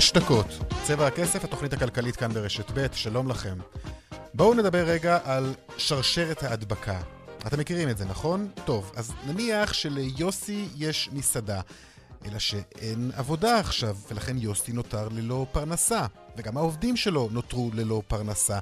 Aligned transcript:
שש 0.00 0.12
דקות. 0.12 0.46
צבע 0.84 1.06
הכסף, 1.06 1.44
התוכנית 1.44 1.72
הכלכלית 1.72 2.16
כאן 2.16 2.32
ברשת 2.32 2.70
ב', 2.74 2.86
שלום 2.92 3.28
לכם. 3.28 3.58
בואו 4.34 4.54
נדבר 4.54 4.84
רגע 4.84 5.18
על 5.24 5.54
שרשרת 5.76 6.42
ההדבקה. 6.42 7.00
אתם 7.46 7.60
מכירים 7.60 7.88
את 7.88 7.98
זה, 7.98 8.04
נכון? 8.04 8.48
טוב, 8.64 8.92
אז 8.96 9.12
נניח 9.26 9.72
שליוסי 9.72 10.68
יש 10.76 11.08
מסעדה, 11.12 11.60
אלא 12.24 12.38
שאין 12.38 13.10
עבודה 13.14 13.58
עכשיו, 13.58 13.96
ולכן 14.10 14.38
יוסי 14.38 14.72
נותר 14.72 15.08
ללא 15.08 15.46
פרנסה, 15.52 16.06
וגם 16.36 16.56
העובדים 16.56 16.96
שלו 16.96 17.28
נותרו 17.32 17.70
ללא 17.74 18.02
פרנסה, 18.08 18.58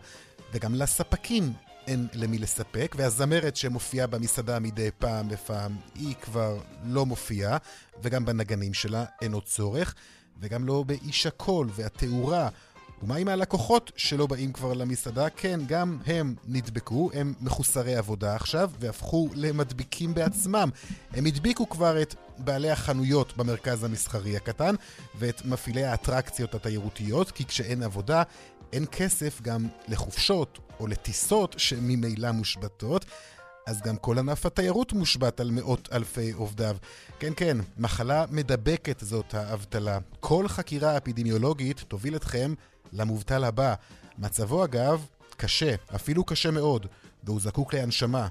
וגם 0.53 0.75
לספקים 0.75 1.53
אין 1.87 2.09
למי 2.15 2.39
לספק, 2.39 2.95
והזמרת 2.99 3.57
שמופיעה 3.57 4.07
במסעדה 4.07 4.59
מדי 4.59 4.91
פעם 4.99 5.29
בפעם, 5.29 5.77
היא 5.95 6.15
כבר 6.23 6.59
לא 6.85 7.07
מופיעה, 7.07 7.57
וגם 8.03 8.25
בנגנים 8.25 8.75
שלה 8.75 9.05
אין 9.23 9.33
עוד 9.33 9.45
צורך, 9.45 9.95
וגם 10.41 10.67
לא 10.67 10.85
באיש 10.87 11.27
הקול 11.27 11.69
והתאורה. 11.75 12.49
ומה 13.03 13.17
עם 13.17 13.29
הלקוחות 13.29 13.93
שלא 13.97 14.27
באים 14.27 14.53
כבר 14.53 14.73
למסעדה? 14.73 15.31
כן, 15.31 15.61
גם 15.67 15.99
הם 16.07 16.35
נדבקו, 16.49 17.11
הם 17.15 17.35
מחוסרי 17.41 17.97
עבודה 17.97 18.37
עכשיו, 18.37 18.71
והפכו 18.79 19.29
למדביקים 19.35 20.15
בעצמם. 20.15 20.71
הם 21.11 21.27
הדביקו 21.27 21.69
כבר 21.69 22.03
את 22.03 22.15
בעלי 22.39 22.71
החנויות 22.71 23.37
במרכז 23.37 23.85
המסחרי 23.85 24.37
הקטן, 24.37 24.75
ואת 25.19 25.45
מפעילי 25.45 25.85
האטרקציות 25.85 26.55
התיירותיות, 26.55 27.31
כי 27.31 27.45
כשאין 27.45 27.83
עבודה, 27.83 28.23
אין 28.73 28.85
כסף 28.93 29.41
גם 29.43 29.69
לחופשות 29.89 30.59
או 30.81 30.87
לטיסות 30.87 31.55
שממילא 31.59 32.33
מושבתות. 32.33 33.05
אז 33.67 33.81
גם 33.81 33.97
כל 33.97 34.19
ענף 34.19 34.47
התיירות 34.47 34.93
מושבת 34.93 35.41
על 35.41 35.51
מאות 35.51 35.89
אלפי 35.93 36.31
עובדיו. 36.33 36.77
כן, 37.19 37.33
כן, 37.37 37.57
מחלה 37.79 38.25
מדבקת 38.31 39.01
זאת 39.01 39.35
האבטלה. 39.35 39.99
כל 40.21 40.49
חקירה 40.49 40.97
אפידמיולוגית 40.97 41.81
תוביל 41.81 42.17
אתכם 42.17 42.55
למובטל 42.93 43.45
הבא. 43.45 43.75
מצבו 44.19 44.65
אגב 44.65 45.07
קשה, 45.37 45.75
אפילו 45.95 46.25
קשה 46.25 46.51
מאוד, 46.51 46.87
והוא 47.25 47.41
זקוק 47.41 47.75
להנשמה. 47.75 48.29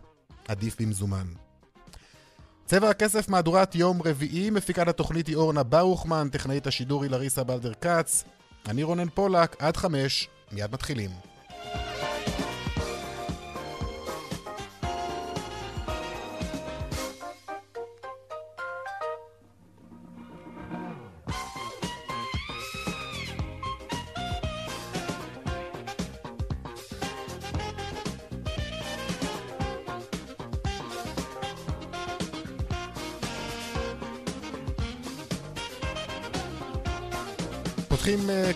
עדיף 0.47 0.81
במזומן. 0.81 1.27
צבע 2.65 2.89
הכסף 2.89 3.29
מהדורת 3.29 3.75
יום 3.75 4.01
רביעי, 4.01 4.49
מפיקת 4.49 4.87
התוכנית 4.87 5.27
היא 5.27 5.35
אורנה 5.35 5.63
ברוכמן, 5.63 6.29
טכנאית 6.31 6.67
השידור 6.67 7.03
היא 7.03 7.11
לריסה 7.11 7.43
בלדר 7.43 7.73
כץ. 7.73 8.23
אני 8.67 8.83
רונן 8.83 9.09
פולק, 9.09 9.55
עד 9.59 9.77
חמש, 9.77 10.29
מיד 10.51 10.71
מתחילים. 10.73 11.09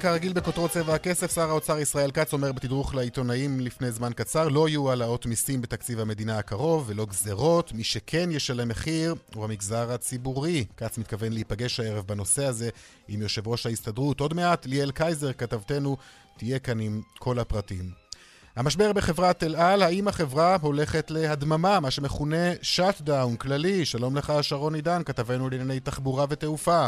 כרגיל 0.04 0.34
בכותרות 0.34 0.72
צבע 0.72 0.96
הכסף. 0.96 1.36
שר 1.36 1.50
האוצר 1.50 1.80
ישראל 1.80 2.12
כץ 2.12 2.34
אומר 2.34 2.52
בתדרוך 2.52 2.96
לעיתונאים 2.96 3.60
לפני 3.60 3.92
זמן 3.92 4.14
קצר 4.14 4.48
לא 4.48 4.70
יהיו 4.70 4.90
העלאות 4.90 5.26
מיסים 5.26 5.62
בתקציב 5.62 6.00
המדינה 6.00 6.38
הקרוב 6.38 6.84
ולא 6.88 7.06
גזרות. 7.06 7.74
מי 7.74 7.84
שכן 7.84 8.30
ישלם 8.32 8.68
מחיר 8.68 9.16
הוא 9.36 9.44
המגזר 9.44 9.92
הציבורי. 9.92 10.66
כץ 10.78 10.98
מתכוון 10.98 11.34
להיפגש 11.34 11.80
הערב 11.80 12.08
בנושא 12.08 12.46
הזה 12.46 12.70
עם 13.08 13.22
יושב 13.22 13.48
ראש 13.48 13.66
ההסתדרות. 13.66 14.20
עוד 14.20 14.34
מעט 14.34 14.66
ליאל 14.66 14.92
קייזר, 14.92 15.34
כתבתנו, 15.34 15.98
תהיה 16.38 16.60
כאן 16.60 16.80
עם 16.80 17.02
כל 17.20 17.40
הפרטים. 17.40 17.92
המשבר 18.56 18.94
בחברת 18.94 19.44
אל 19.44 19.56
על, 19.56 19.82
האם 19.82 20.08
החברה 20.08 20.58
הולכת 20.62 21.12
להדממה, 21.12 21.80
מה 21.80 21.92
שמכונה 21.92 22.52
shutdown 22.62 23.36
כללי? 23.36 23.86
שלום 23.86 24.16
לך 24.16 24.34
שרון 24.42 24.76
עידן, 24.76 25.02
כתבנו 25.06 25.50
לענייני 25.50 25.80
תחבורה 25.80 26.26
ותעופה. 26.30 26.88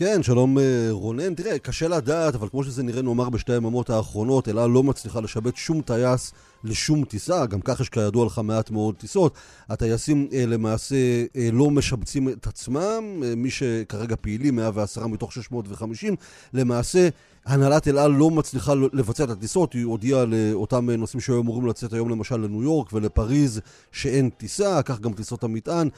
כן, 0.00 0.22
שלום 0.22 0.58
אה, 0.58 0.88
רונן. 0.90 1.34
תראה, 1.34 1.58
קשה 1.58 1.88
לדעת, 1.88 2.34
אבל 2.34 2.48
כמו 2.48 2.64
שזה 2.64 2.82
נראה 2.82 3.02
נאמר 3.02 3.30
בשתי 3.30 3.52
היממות 3.52 3.90
האחרונות, 3.90 4.48
אל 4.48 4.58
על 4.58 4.70
לא 4.70 4.82
מצליחה 4.82 5.20
לשבץ 5.20 5.56
שום 5.56 5.82
טייס 5.82 6.32
לשום 6.64 7.04
טיסה, 7.04 7.46
גם 7.46 7.60
כך 7.60 7.80
יש 7.80 7.88
כידוע 7.88 8.26
לך 8.26 8.40
מעט 8.44 8.70
מאוד 8.70 8.94
טיסות. 8.94 9.34
הטייסים 9.68 10.28
אה, 10.32 10.46
למעשה 10.46 10.96
אה, 11.36 11.48
לא 11.52 11.70
משבצים 11.70 12.28
את 12.28 12.46
עצמם, 12.46 13.22
מי 13.36 13.50
שכרגע 13.50 14.16
פעילים, 14.20 14.56
110 14.56 15.06
מתוך 15.06 15.32
650, 15.32 16.14
למעשה 16.52 17.08
הנהלת 17.46 17.88
אל 17.88 17.98
על 17.98 18.10
לא 18.10 18.30
מצליחה 18.30 18.74
לבצע 18.74 19.24
את 19.24 19.30
הטיסות, 19.30 19.72
היא 19.72 19.84
הודיעה 19.84 20.24
לאותם 20.24 20.90
נוסעים 20.90 21.20
שהיו 21.20 21.40
אמורים 21.40 21.66
לצאת 21.66 21.92
היום 21.92 22.08
למשל 22.08 22.36
לניו 22.36 22.62
יורק 22.62 22.92
ולפריז 22.92 23.60
שאין 23.92 24.30
טיסה, 24.30 24.82
כך 24.82 25.00
גם 25.00 25.12
טיסות 25.12 25.44
המטען. 25.44 25.88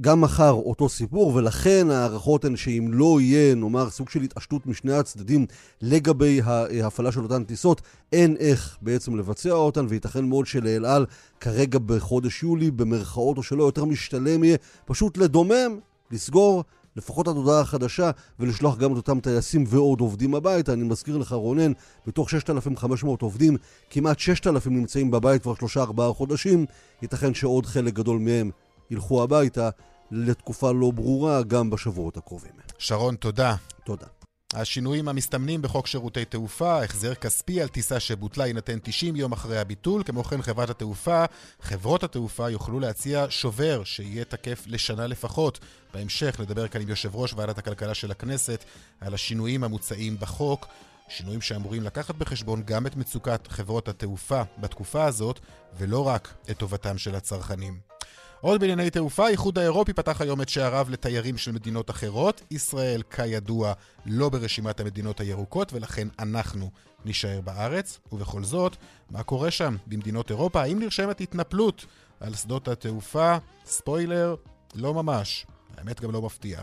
גם 0.00 0.20
מחר 0.20 0.50
אותו 0.50 0.88
סיפור, 0.88 1.34
ולכן 1.34 1.90
ההערכות 1.90 2.44
הן 2.44 2.56
שאם 2.56 2.88
לא 2.92 3.20
יהיה, 3.20 3.54
נאמר, 3.54 3.90
סוג 3.90 4.10
של 4.10 4.22
התעשתות 4.22 4.66
משני 4.66 4.92
הצדדים 4.92 5.46
לגבי 5.82 6.40
ההפעלה 6.44 7.12
של 7.12 7.22
אותן 7.22 7.44
טיסות, 7.44 7.80
אין 8.12 8.36
איך 8.36 8.76
בעצם 8.82 9.16
לבצע 9.16 9.52
אותן, 9.52 9.86
וייתכן 9.88 10.24
מאוד 10.24 10.46
שלאל 10.46 10.86
על 10.86 11.06
כרגע 11.40 11.78
בחודש 11.78 12.42
יולי, 12.42 12.70
במרכאות 12.70 13.36
או 13.36 13.42
שלא, 13.42 13.64
יותר 13.64 13.84
משתלם 13.84 14.44
יהיה 14.44 14.56
פשוט 14.84 15.16
לדומם, 15.16 15.78
לסגור. 16.10 16.64
לפחות 16.96 17.28
עד 17.28 17.36
הודעה 17.36 17.64
חדשה 17.64 18.10
ולשלוח 18.40 18.76
גם 18.78 18.92
את 18.92 18.96
אותם 18.96 19.20
טייסים 19.20 19.64
ועוד 19.68 20.00
עובדים 20.00 20.34
הביתה. 20.34 20.72
אני 20.72 20.82
מזכיר 20.84 21.18
לך, 21.18 21.32
רונן, 21.32 21.72
בתוך 22.06 22.30
6,500 22.30 23.22
עובדים, 23.22 23.56
כמעט 23.90 24.18
6,000 24.18 24.72
נמצאים 24.72 25.10
בבית 25.10 25.42
כבר 25.42 25.54
3-4 25.54 26.12
חודשים. 26.12 26.66
ייתכן 27.02 27.34
שעוד 27.34 27.66
חלק 27.66 27.94
גדול 27.94 28.18
מהם 28.18 28.50
ילכו 28.90 29.22
הביתה 29.22 29.70
לתקופה 30.10 30.72
לא 30.72 30.90
ברורה 30.90 31.42
גם 31.42 31.70
בשבועות 31.70 32.16
הקרובים. 32.16 32.52
שרון, 32.78 33.16
תודה. 33.16 33.54
תודה. 33.84 34.06
השינויים 34.54 35.08
המסתמנים 35.08 35.62
בחוק 35.62 35.86
שירותי 35.86 36.24
תעופה, 36.24 36.84
החזר 36.84 37.14
כספי 37.14 37.62
על 37.62 37.68
טיסה 37.68 38.00
שבוטלה 38.00 38.46
יינתן 38.46 38.78
90 38.82 39.16
יום 39.16 39.32
אחרי 39.32 39.58
הביטול. 39.58 40.02
כמו 40.02 40.24
כן, 40.24 40.42
חברת 40.42 40.70
התעופה, 40.70 41.24
חברות 41.60 42.04
התעופה 42.04 42.50
יוכלו 42.50 42.80
להציע 42.80 43.26
שובר 43.28 43.84
שיהיה 43.84 44.24
תקף 44.24 44.64
לשנה 44.66 45.06
לפחות. 45.06 45.58
בהמשך 45.94 46.40
נדבר 46.40 46.68
כאן 46.68 46.80
עם 46.80 46.88
יושב 46.88 47.16
ראש 47.16 47.34
ועדת 47.36 47.58
הכלכלה 47.58 47.94
של 47.94 48.10
הכנסת 48.10 48.64
על 49.00 49.14
השינויים 49.14 49.64
המוצעים 49.64 50.16
בחוק. 50.20 50.66
שינויים 51.08 51.40
שאמורים 51.40 51.82
לקחת 51.82 52.14
בחשבון 52.14 52.62
גם 52.64 52.86
את 52.86 52.96
מצוקת 52.96 53.46
חברות 53.46 53.88
התעופה 53.88 54.42
בתקופה 54.58 55.04
הזאת, 55.04 55.40
ולא 55.78 56.06
רק 56.06 56.34
את 56.50 56.58
טובתם 56.58 56.98
של 56.98 57.14
הצרכנים. 57.14 57.89
עוד 58.40 58.60
בענייני 58.60 58.90
תעופה, 58.90 59.26
האיחוד 59.26 59.58
האירופי 59.58 59.92
פתח 59.92 60.20
היום 60.20 60.42
את 60.42 60.48
שעריו 60.48 60.86
לתיירים 60.90 61.38
של 61.38 61.52
מדינות 61.52 61.90
אחרות. 61.90 62.42
ישראל, 62.50 63.02
כידוע, 63.10 63.72
לא 64.06 64.28
ברשימת 64.28 64.80
המדינות 64.80 65.20
הירוקות, 65.20 65.72
ולכן 65.72 66.08
אנחנו 66.18 66.70
נישאר 67.04 67.40
בארץ. 67.40 67.98
ובכל 68.12 68.44
זאת, 68.44 68.76
מה 69.10 69.22
קורה 69.22 69.50
שם 69.50 69.76
במדינות 69.86 70.30
אירופה? 70.30 70.62
האם 70.62 70.78
נרשמת 70.78 71.20
התנפלות 71.20 71.86
על 72.20 72.34
שדות 72.34 72.68
התעופה? 72.68 73.36
ספוילר, 73.64 74.34
לא 74.74 74.94
ממש. 74.94 75.46
האמת 75.76 76.00
גם 76.00 76.12
לא 76.12 76.22
מפתיע. 76.22 76.60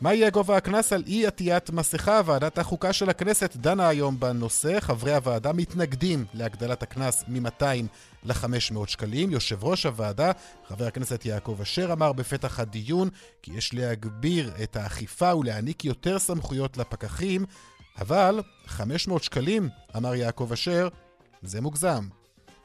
מה 0.00 0.14
יהיה 0.14 0.30
גובה 0.30 0.56
הקנס 0.56 0.92
על 0.92 1.02
אי 1.06 1.26
עטיית 1.26 1.70
מסכה? 1.70 2.20
ועדת 2.24 2.58
החוקה 2.58 2.92
של 2.92 3.10
הכנסת 3.10 3.56
דנה 3.56 3.88
היום 3.88 4.20
בנושא. 4.20 4.80
חברי 4.80 5.14
הוועדה 5.14 5.52
מתנגדים 5.52 6.24
להגדלת 6.34 6.82
הקנס 6.82 7.24
מ-200 7.28 7.64
ל-500 8.24 8.86
שקלים. 8.86 9.30
יושב 9.30 9.64
ראש 9.64 9.86
הוועדה, 9.86 10.32
חבר 10.68 10.86
הכנסת 10.86 11.24
יעקב 11.24 11.58
אשר, 11.62 11.92
אמר 11.92 12.12
בפתח 12.12 12.60
הדיון 12.60 13.08
כי 13.42 13.52
יש 13.54 13.74
להגביר 13.74 14.52
את 14.62 14.76
האכיפה 14.76 15.34
ולהעניק 15.34 15.84
יותר 15.84 16.18
סמכויות 16.18 16.76
לפקחים, 16.76 17.46
אבל 17.98 18.42
500 18.66 19.22
שקלים, 19.24 19.68
אמר 19.96 20.14
יעקב 20.14 20.52
אשר, 20.52 20.88
זה 21.42 21.60
מוגזם. 21.60 22.08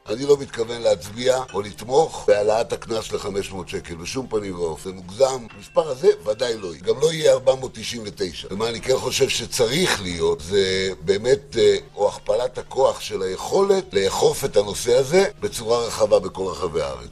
אני 0.08 0.26
לא 0.26 0.36
מתכוון 0.40 0.82
להצביע 0.82 1.42
או 1.54 1.62
לתמוך 1.62 2.24
בהעלאת 2.28 2.72
הקנס 2.72 3.12
ל-500 3.12 3.54
שקל, 3.66 3.94
בשום 3.94 4.26
פנים 4.26 4.58
ואופן. 4.58 4.90
מוגזם, 4.90 5.46
המספר 5.56 5.88
הזה 5.88 6.08
ודאי 6.26 6.58
לא 6.58 6.66
יהיה. 6.66 6.82
גם 6.82 7.00
לא 7.00 7.12
יהיה 7.12 7.32
499. 7.32 8.48
ומה 8.50 8.68
אני 8.68 8.80
כן 8.80 8.96
חושב 8.96 9.28
שצריך 9.28 10.02
להיות, 10.02 10.40
זה 10.40 10.90
באמת 11.00 11.56
אה, 11.58 11.76
או 11.94 12.08
הכפלת 12.08 12.58
הכוח 12.58 13.00
של 13.00 13.22
היכולת 13.22 13.94
לאכוף 13.94 14.44
את 14.44 14.56
הנושא 14.56 14.96
הזה 14.96 15.24
בצורה 15.40 15.86
רחבה 15.86 16.18
בכל 16.18 16.46
רחבי 16.46 16.82
הארץ. 16.82 17.10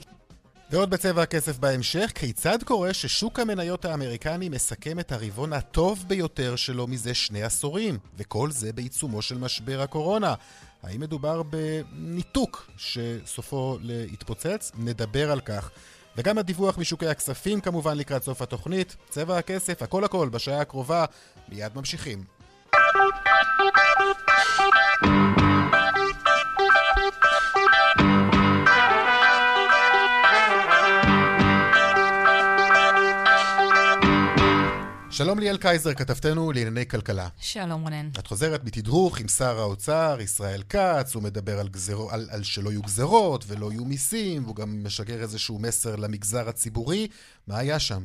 ועוד 0.70 0.90
בצבע 0.90 1.22
הכסף 1.22 1.58
בהמשך, 1.58 2.10
כיצד 2.14 2.58
קורה 2.64 2.94
ששוק 2.94 3.40
המניות 3.40 3.84
האמריקני 3.84 4.48
מסכם 4.48 4.98
את 4.98 5.12
הרבעון 5.12 5.52
הטוב 5.52 6.04
ביותר 6.06 6.56
שלו 6.56 6.86
מזה 6.86 7.14
שני 7.14 7.42
עשורים, 7.42 7.98
וכל 8.18 8.50
זה 8.50 8.72
בעיצומו 8.72 9.22
של 9.22 9.38
משבר 9.38 9.80
הקורונה? 9.80 10.34
האם 10.82 11.00
מדובר 11.00 11.42
בניתוק 11.42 12.70
שסופו 12.76 13.78
להתפוצץ? 13.80 14.72
נדבר 14.78 15.30
על 15.32 15.40
כך. 15.40 15.70
וגם 16.16 16.38
הדיווח 16.38 16.78
משוקי 16.78 17.06
הכספים 17.06 17.60
כמובן 17.60 17.96
לקראת 17.96 18.22
סוף 18.22 18.42
התוכנית. 18.42 18.96
צבע 19.08 19.38
הכסף, 19.38 19.82
הכל 19.82 20.04
הכל 20.04 20.28
בשעה 20.28 20.60
הקרובה. 20.60 21.04
מיד 21.48 21.72
ממשיכים. 21.74 22.24
שלום 35.20 35.38
ליאל 35.38 35.56
קייזר, 35.56 35.94
כתבתנו 35.94 36.52
לענייני 36.52 36.86
כלכלה. 36.86 37.28
שלום 37.40 37.82
רונן. 37.82 38.08
את 38.18 38.26
חוזרת 38.26 38.64
בתדרוך 38.64 39.20
עם 39.20 39.28
שר 39.28 39.58
האוצר, 39.58 40.18
ישראל 40.20 40.62
כץ, 40.68 41.14
הוא 41.14 41.22
מדבר 41.22 41.60
על, 41.60 41.68
גזרו, 41.68 42.10
על, 42.10 42.28
על 42.30 42.42
שלא 42.42 42.70
יהיו 42.70 42.82
גזרות 42.82 43.44
ולא 43.48 43.72
יהיו 43.72 43.84
מיסים, 43.84 44.44
והוא 44.44 44.56
גם 44.56 44.84
משגר 44.84 45.22
איזשהו 45.22 45.58
מסר 45.58 45.96
למגזר 45.96 46.48
הציבורי. 46.48 47.08
מה 47.46 47.58
היה 47.58 47.78
שם? 47.78 48.02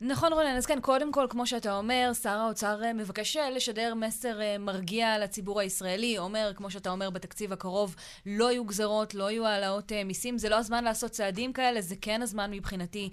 נכון 0.00 0.32
רונן, 0.32 0.56
אז 0.56 0.66
כן, 0.66 0.80
קודם 0.80 1.12
כל, 1.12 1.26
כמו 1.30 1.46
שאתה 1.46 1.76
אומר, 1.76 2.10
שר 2.22 2.38
האוצר 2.38 2.84
אה, 2.84 2.92
מבקש 2.92 3.36
אה, 3.36 3.50
לשדר 3.50 3.94
מסר 3.94 4.40
אה, 4.40 4.58
מרגיע 4.58 5.18
לציבור 5.18 5.60
הישראלי. 5.60 6.18
אומר, 6.18 6.52
כמו 6.56 6.70
שאתה 6.70 6.90
אומר, 6.90 7.10
בתקציב 7.10 7.52
הקרוב 7.52 7.96
לא 8.26 8.50
יהיו 8.50 8.64
גזרות, 8.64 9.14
לא 9.14 9.30
יהיו 9.30 9.46
העלאות 9.46 9.92
מיסים. 10.04 10.38
זה 10.38 10.48
לא 10.48 10.56
הזמן 10.56 10.84
לעשות 10.84 11.10
צעדים 11.10 11.52
כאלה, 11.52 11.80
זה 11.80 11.94
כן 12.00 12.22
הזמן 12.22 12.50
מבחינתי, 12.50 13.10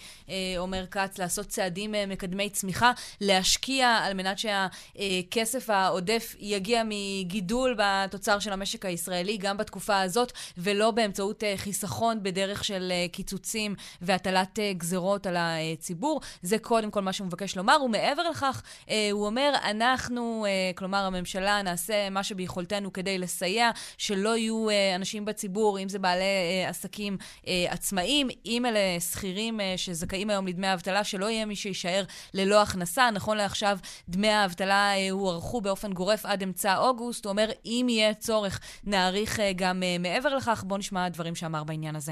אומר 0.58 0.86
כץ, 0.88 1.18
לעשות 1.18 1.48
צעדים 1.48 1.96
מקדמי 2.08 2.50
צמיחה, 2.50 2.92
להשקיע 3.22 3.88
על 3.88 4.14
מנת 4.14 4.38
שהכסף 4.40 5.70
העודף 5.70 6.36
יגיע 6.40 6.84
מגידול 6.86 7.78
בתוצר 7.78 8.40
של 8.40 8.54
המשק 8.54 8.86
הישראלי, 8.86 9.38
גם 9.38 9.58
בתקופה 9.58 10.02
הזאת, 10.02 10.32
ולא 10.58 10.92
באמצעות 10.92 11.44
חיסכון 11.58 12.24
בדרך 12.24 12.64
של 12.64 12.94
קיצוצים 13.12 13.76
והטלת 14.02 14.60
גזרות 14.78 15.28
על 15.28 15.36
הציבור. 15.40 16.22
זה 16.42 16.60
קודם 16.74 16.92
כל 16.92 17.02
מה 17.02 17.14
שהוא 17.14 17.28
מבקש 17.28 17.58
לומר, 17.58 17.78
ומעבר 17.86 18.30
לכך, 18.30 18.62
אה, 18.90 19.10
הוא 19.12 19.26
אומר, 19.26 19.54
אנחנו, 19.64 20.46
אה, 20.48 20.72
כלומר 20.76 20.98
הממשלה, 20.98 21.62
נעשה 21.62 22.10
מה 22.10 22.24
שביכולתנו 22.24 22.94
כדי 22.94 23.18
לסייע, 23.18 23.72
שלא 23.98 24.38
יהיו 24.38 24.70
אה, 24.70 24.96
אנשים 24.96 25.26
בציבור, 25.26 25.80
אם 25.80 25.90
זה 25.90 26.00
בעלי 26.00 26.24
אה, 26.24 26.70
עסקים 26.70 27.18
אה, 27.48 27.66
עצמאים, 27.70 28.28
אם 28.46 28.66
אלה 28.66 28.80
שכירים 29.00 29.62
אה, 29.62 29.74
שזכאים 29.78 30.30
היום 30.30 30.48
לדמי 30.48 30.74
אבטלה, 30.74 31.04
שלא 31.04 31.26
יהיה 31.26 31.46
מי 31.46 31.56
שיישאר 31.56 32.04
ללא 32.34 32.62
הכנסה. 32.62 33.10
נכון 33.12 33.38
לעכשיו, 33.38 33.78
דמי 34.10 34.30
האבטלה 34.30 34.96
אה, 34.96 35.10
הוארכו 35.10 35.62
באופן 35.62 35.94
גורף 35.94 36.26
עד 36.26 36.44
אמצע 36.44 36.78
אוגוסט. 36.78 37.26
הוא 37.26 37.32
אומר, 37.32 37.50
אם 37.66 37.88
יהיה 37.90 38.14
צורך, 38.14 38.60
נאריך 38.84 39.40
אה, 39.40 39.52
גם 39.56 39.84
אה, 39.84 39.98
מעבר 40.00 40.36
לכך. 40.36 40.64
בואו 40.68 40.80
נשמע 40.80 41.10
דברים 41.10 41.36
שאמר 41.36 41.64
בעניין 41.64 41.96
הזה. 41.96 42.12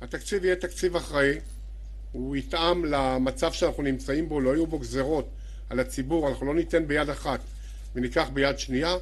התקציב 0.00 0.44
יהיה 0.44 0.56
תקציב 0.56 0.96
אחראי. 0.96 1.38
הוא 2.12 2.36
יתאם 2.36 2.84
למצב 2.84 3.52
שאנחנו 3.52 3.82
נמצאים 3.82 4.28
בו, 4.28 4.40
לא 4.40 4.50
יהיו 4.50 4.66
בו 4.66 4.78
גזרות 4.78 5.28
על 5.70 5.80
הציבור, 5.80 6.28
אנחנו 6.28 6.46
לא 6.46 6.54
ניתן 6.54 6.86
ביד 6.86 7.10
אחת 7.10 7.40
וניקח 7.94 8.28
ביד 8.32 8.58
שנייה, 8.58 8.96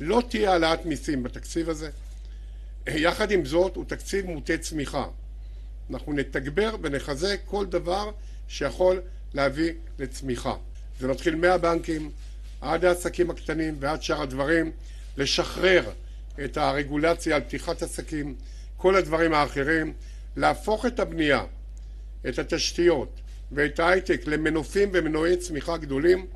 לא 0.00 0.22
תהיה 0.28 0.52
העלאת 0.52 0.86
מיסים 0.86 1.22
בתקציב 1.22 1.68
הזה. 1.68 1.90
יחד 2.86 3.30
עם 3.30 3.44
זאת, 3.44 3.76
הוא 3.76 3.84
תקציב 3.88 4.26
מוטה 4.26 4.56
צמיחה. 4.58 5.04
אנחנו 5.90 6.12
נתגבר 6.12 6.76
ונחזק 6.82 7.40
כל 7.44 7.66
דבר 7.66 8.10
שיכול 8.48 9.00
להביא 9.34 9.72
לצמיחה. 9.98 10.54
זה 11.00 11.08
מתחיל 11.08 11.34
מהבנקים 11.34 12.10
עד 12.60 12.84
העסקים 12.84 13.30
הקטנים 13.30 13.76
ועד 13.80 14.02
שאר 14.02 14.22
הדברים, 14.22 14.72
לשחרר 15.16 15.90
את 16.44 16.56
הרגולציה 16.56 17.36
על 17.36 17.42
פתיחת 17.42 17.82
עסקים, 17.82 18.34
כל 18.76 18.96
הדברים 18.96 19.34
האחרים, 19.34 19.92
להפוך 20.36 20.86
את 20.86 21.00
הבנייה 21.00 21.44
את 22.28 22.38
התשתיות 22.38 23.20
ואת 23.52 23.80
ההייטק 23.80 24.26
למנופים 24.26 24.90
ומנועי 24.92 25.36
צמיחה 25.36 25.76
גדולים 25.76 26.26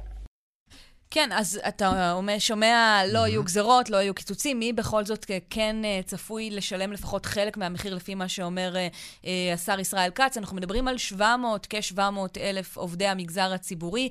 כן, 1.11 1.31
אז 1.32 1.61
אתה 1.69 2.12
אומר, 2.12 2.38
שומע, 2.38 3.00
לא 3.12 3.19
יהיו 3.19 3.44
גזרות, 3.44 3.91
לא 3.91 3.97
יהיו 3.97 4.14
קיצוצים, 4.14 4.58
מי 4.58 4.73
בכל 4.73 5.05
זאת 5.05 5.26
כן 5.50 5.76
אה, 5.85 6.00
צפוי 6.05 6.50
לשלם 6.50 6.93
לפחות 6.93 7.26
חלק 7.26 7.56
מהמחיר 7.56 7.94
לפי 7.94 8.14
מה 8.14 8.29
שאומר 8.29 8.76
אה, 8.76 8.88
אה, 9.26 9.53
השר 9.55 9.81
ישראל 9.81 10.11
כץ? 10.14 10.37
אנחנו 10.37 10.56
מדברים 10.56 10.88
על 10.88 10.99
700, 10.99 11.67
כ-700 11.70 12.41
אלף 12.41 12.76
עובדי 12.76 13.06
המגזר 13.06 13.53
הציבורי, 13.53 14.08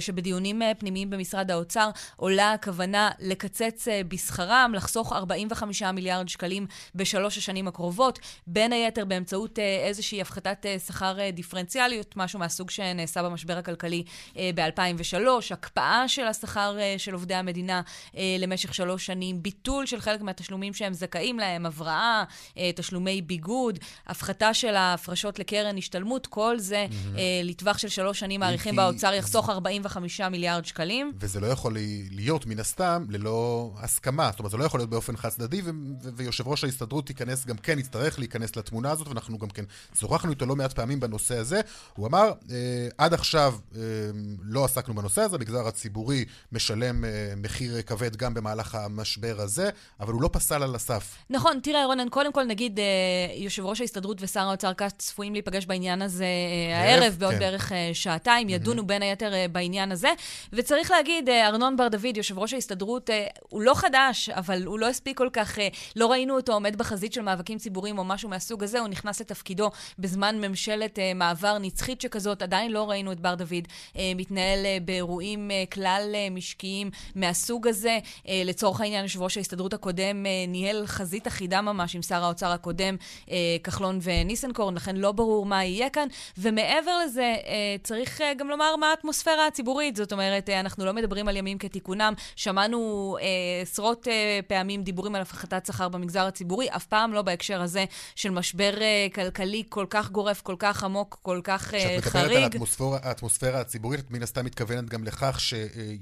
שבדיונים 0.00 0.62
פנימיים 0.78 1.10
במשרד 1.10 1.50
האוצר 1.50 1.90
עולה 2.16 2.52
הכוונה 2.52 3.10
לקצץ 3.20 3.88
בשכרם, 4.08 4.72
לחסוך 4.74 5.12
45 5.12 5.82
מיליארד 5.82 6.28
שקלים 6.28 6.66
בשלוש 6.94 7.38
השנים 7.38 7.68
הקרובות, 7.68 8.18
בין 8.46 8.72
היתר 8.72 9.04
באמצעות 9.04 9.58
איזושהי 9.58 10.20
הפחתת 10.20 10.66
שכר 10.86 11.16
דיפרנציאליות, 11.32 12.16
משהו 12.16 12.38
מהסוג 12.38 12.70
שנעשה 12.70 13.22
במשבר 13.22 13.58
הכלכלי 13.58 14.04
ב-2003, 14.36 15.16
הקפאה 15.50 16.08
של 16.08 16.26
השכר 16.44 16.78
אה, 16.78 16.94
של 16.98 17.12
עובדי 17.14 17.34
המדינה 17.34 17.82
אה, 18.16 18.36
למשך 18.38 18.74
שלוש 18.74 19.06
שנים, 19.06 19.42
ביטול 19.42 19.86
של 19.86 20.00
חלק 20.00 20.20
מהתשלומים 20.20 20.74
שהם 20.74 20.94
זכאים 20.94 21.38
להם, 21.38 21.66
הבראה, 21.66 22.24
אה, 22.58 22.70
תשלומי 22.76 23.22
ביגוד, 23.22 23.78
הפחתה 24.06 24.54
של 24.54 24.74
ההפרשות 24.76 25.38
לקרן 25.38 25.78
השתלמות, 25.78 26.26
כל 26.26 26.58
זה 26.58 26.86
mm-hmm. 26.88 27.18
לטווח 27.44 27.78
של 27.78 27.88
שלוש 27.88 28.18
שנים 28.20 28.40
מעריכים 28.40 28.76
באוצר 28.76 29.14
יחסוך 29.14 29.50
45 29.50 30.20
מיליארד 30.20 30.64
שקלים. 30.64 31.12
וזה 31.20 31.40
לא 31.40 31.46
יכול 31.46 31.76
להיות, 32.10 32.46
מן 32.46 32.58
הסתם, 32.58 33.04
ללא 33.08 33.70
הסכמה. 33.76 34.30
זאת 34.30 34.38
אומרת, 34.38 34.50
זה 34.50 34.56
לא 34.56 34.64
יכול 34.64 34.80
להיות 34.80 34.90
באופן 34.90 35.16
חד 35.16 35.28
צדדי, 35.28 35.62
ויושב 36.16 36.48
ראש 36.48 36.64
ההסתדרות 36.64 37.10
ייכנס, 37.10 37.46
גם 37.46 37.56
כן 37.56 37.78
יצטרך 37.78 38.18
להיכנס 38.18 38.56
לתמונה 38.56 38.90
הזאת, 38.90 39.08
ואנחנו 39.08 39.38
גם 39.38 39.48
כן 39.48 39.64
שוחחנו 39.98 40.30
איתו 40.30 40.46
לא 40.46 40.56
מעט 40.56 40.72
פעמים 40.72 41.00
בנושא 41.00 41.36
הזה. 41.36 41.60
הוא 41.96 42.06
אמר, 42.06 42.32
עד 42.98 43.14
עכשיו 43.14 43.54
לא 44.42 44.64
עסקנו 44.64 44.94
בנושא 44.94 45.20
הזה, 45.20 45.36
המגזר 45.36 45.66
הציבורי 45.68 46.21
משלם 46.52 47.04
אה, 47.04 47.32
מחיר 47.36 47.82
כבד 47.82 48.16
גם 48.16 48.34
במהלך 48.34 48.74
המשבר 48.74 49.36
הזה, 49.38 49.70
אבל 50.00 50.12
הוא 50.12 50.22
לא 50.22 50.30
פסל 50.32 50.62
על 50.62 50.74
הסף. 50.74 51.16
נכון, 51.30 51.60
תראה, 51.62 51.86
רונן, 51.86 52.08
קודם 52.08 52.32
כל 52.32 52.44
נגיד, 52.44 52.80
אה, 52.80 52.84
יושב 53.36 53.64
ראש 53.64 53.80
ההסתדרות 53.80 54.18
ושר 54.20 54.40
האוצר 54.40 54.74
כץ 54.74 54.92
צפויים 54.98 55.32
להיפגש 55.32 55.66
בעניין 55.66 56.02
הזה 56.02 56.24
אה, 56.24 56.78
הערב, 56.78 57.16
בעוד 57.18 57.32
כן. 57.34 57.38
בערך 57.38 57.72
שעתיים, 57.92 58.48
ידונו 58.48 58.86
בין 58.86 59.02
היתר 59.02 59.32
בעניין 59.52 59.92
הזה. 59.92 60.08
וצריך 60.52 60.90
להגיד, 60.90 61.28
ארנון 61.28 61.76
בר 61.76 61.88
דוד, 61.88 62.16
יושב 62.16 62.38
ראש 62.38 62.52
ההסתדרות, 62.52 63.10
הוא 63.40 63.62
לא 63.62 63.74
חדש, 63.74 64.28
אבל 64.28 64.64
הוא 64.64 64.78
לא 64.78 64.88
הספיק 64.88 65.18
כל 65.18 65.28
כך, 65.32 65.58
לא 65.96 66.10
ראינו 66.10 66.36
אותו 66.36 66.52
עומד 66.52 66.76
בחזית 66.76 67.12
של 67.12 67.22
מאבקים 67.22 67.58
ציבוריים 67.58 67.98
או 67.98 68.04
משהו 68.04 68.28
מהסוג 68.28 68.62
הזה, 68.62 68.80
הוא 68.80 68.88
נכנס 68.88 69.20
לתפקידו 69.20 69.70
בזמן 69.98 70.40
ממשלת 70.40 70.98
מעבר 71.14 71.58
נצחית 71.58 72.00
שכזאת, 72.00 72.42
עדיין 72.42 72.70
לא 72.70 72.90
ראינו 72.90 73.12
את 73.12 73.20
בר 73.20 73.34
דוד 73.34 73.64
מתנהל 74.16 74.66
באירועים 74.84 75.50
כלל 75.72 76.11
משקיים 76.30 76.90
מהסוג 77.14 77.68
הזה. 77.68 77.98
אה, 78.28 78.42
לצורך 78.44 78.80
העניין, 78.80 79.02
יושב 79.02 79.22
ראש 79.22 79.36
ההסתדרות 79.36 79.74
הקודם 79.74 80.26
אה, 80.26 80.30
ניהל 80.48 80.86
חזית 80.86 81.26
אחידה 81.26 81.60
ממש 81.60 81.94
עם 81.94 82.02
שר 82.02 82.24
האוצר 82.24 82.50
הקודם, 82.50 82.96
אה, 83.30 83.36
כחלון 83.64 83.98
וניסנקורן, 84.02 84.74
לכן 84.74 84.96
לא 84.96 85.12
ברור 85.12 85.46
מה 85.46 85.64
יהיה 85.64 85.90
כאן. 85.90 86.08
ומעבר 86.38 86.98
לזה, 87.04 87.34
צריך 87.82 88.20
גם 88.38 88.48
לומר 88.48 88.76
מה 88.76 88.90
האטמוספירה 88.90 89.46
הציבורית. 89.46 89.96
זאת 89.96 90.12
אומרת, 90.12 90.48
אנחנו 90.50 90.84
לא 90.84 90.92
מדברים 90.92 91.28
על 91.28 91.36
ימים 91.36 91.58
כתיקונם. 91.58 92.12
שמענו 92.36 93.16
עשרות 93.62 94.06
פעמים 94.46 94.82
דיבורים 94.82 95.14
על 95.14 95.22
הפחתת 95.22 95.66
שכר 95.66 95.88
במגזר 95.88 96.26
הציבורי, 96.26 96.68
אף 96.70 96.86
פעם 96.86 97.12
לא 97.12 97.22
בהקשר 97.22 97.62
הזה 97.62 97.84
של 98.16 98.30
משבר 98.30 98.72
כלכלי 99.14 99.62
כל 99.68 99.86
כך 99.90 100.10
גורף, 100.10 100.40
כל 100.40 100.56
כך 100.58 100.84
עמוק, 100.84 101.18
כל 101.22 101.40
כך 101.44 101.62
חריג. 101.62 102.00
כשאת 102.00 102.16
מדברת 102.16 103.02
על 103.02 103.08
האטמוספירה 103.08 103.60
הציבורית, 103.60 104.00
את 104.00 104.10
מן 104.10 104.22
הסתם 104.22 104.44
מתכוונת 104.44 104.90
גם 104.90 105.04
לכך 105.04 105.40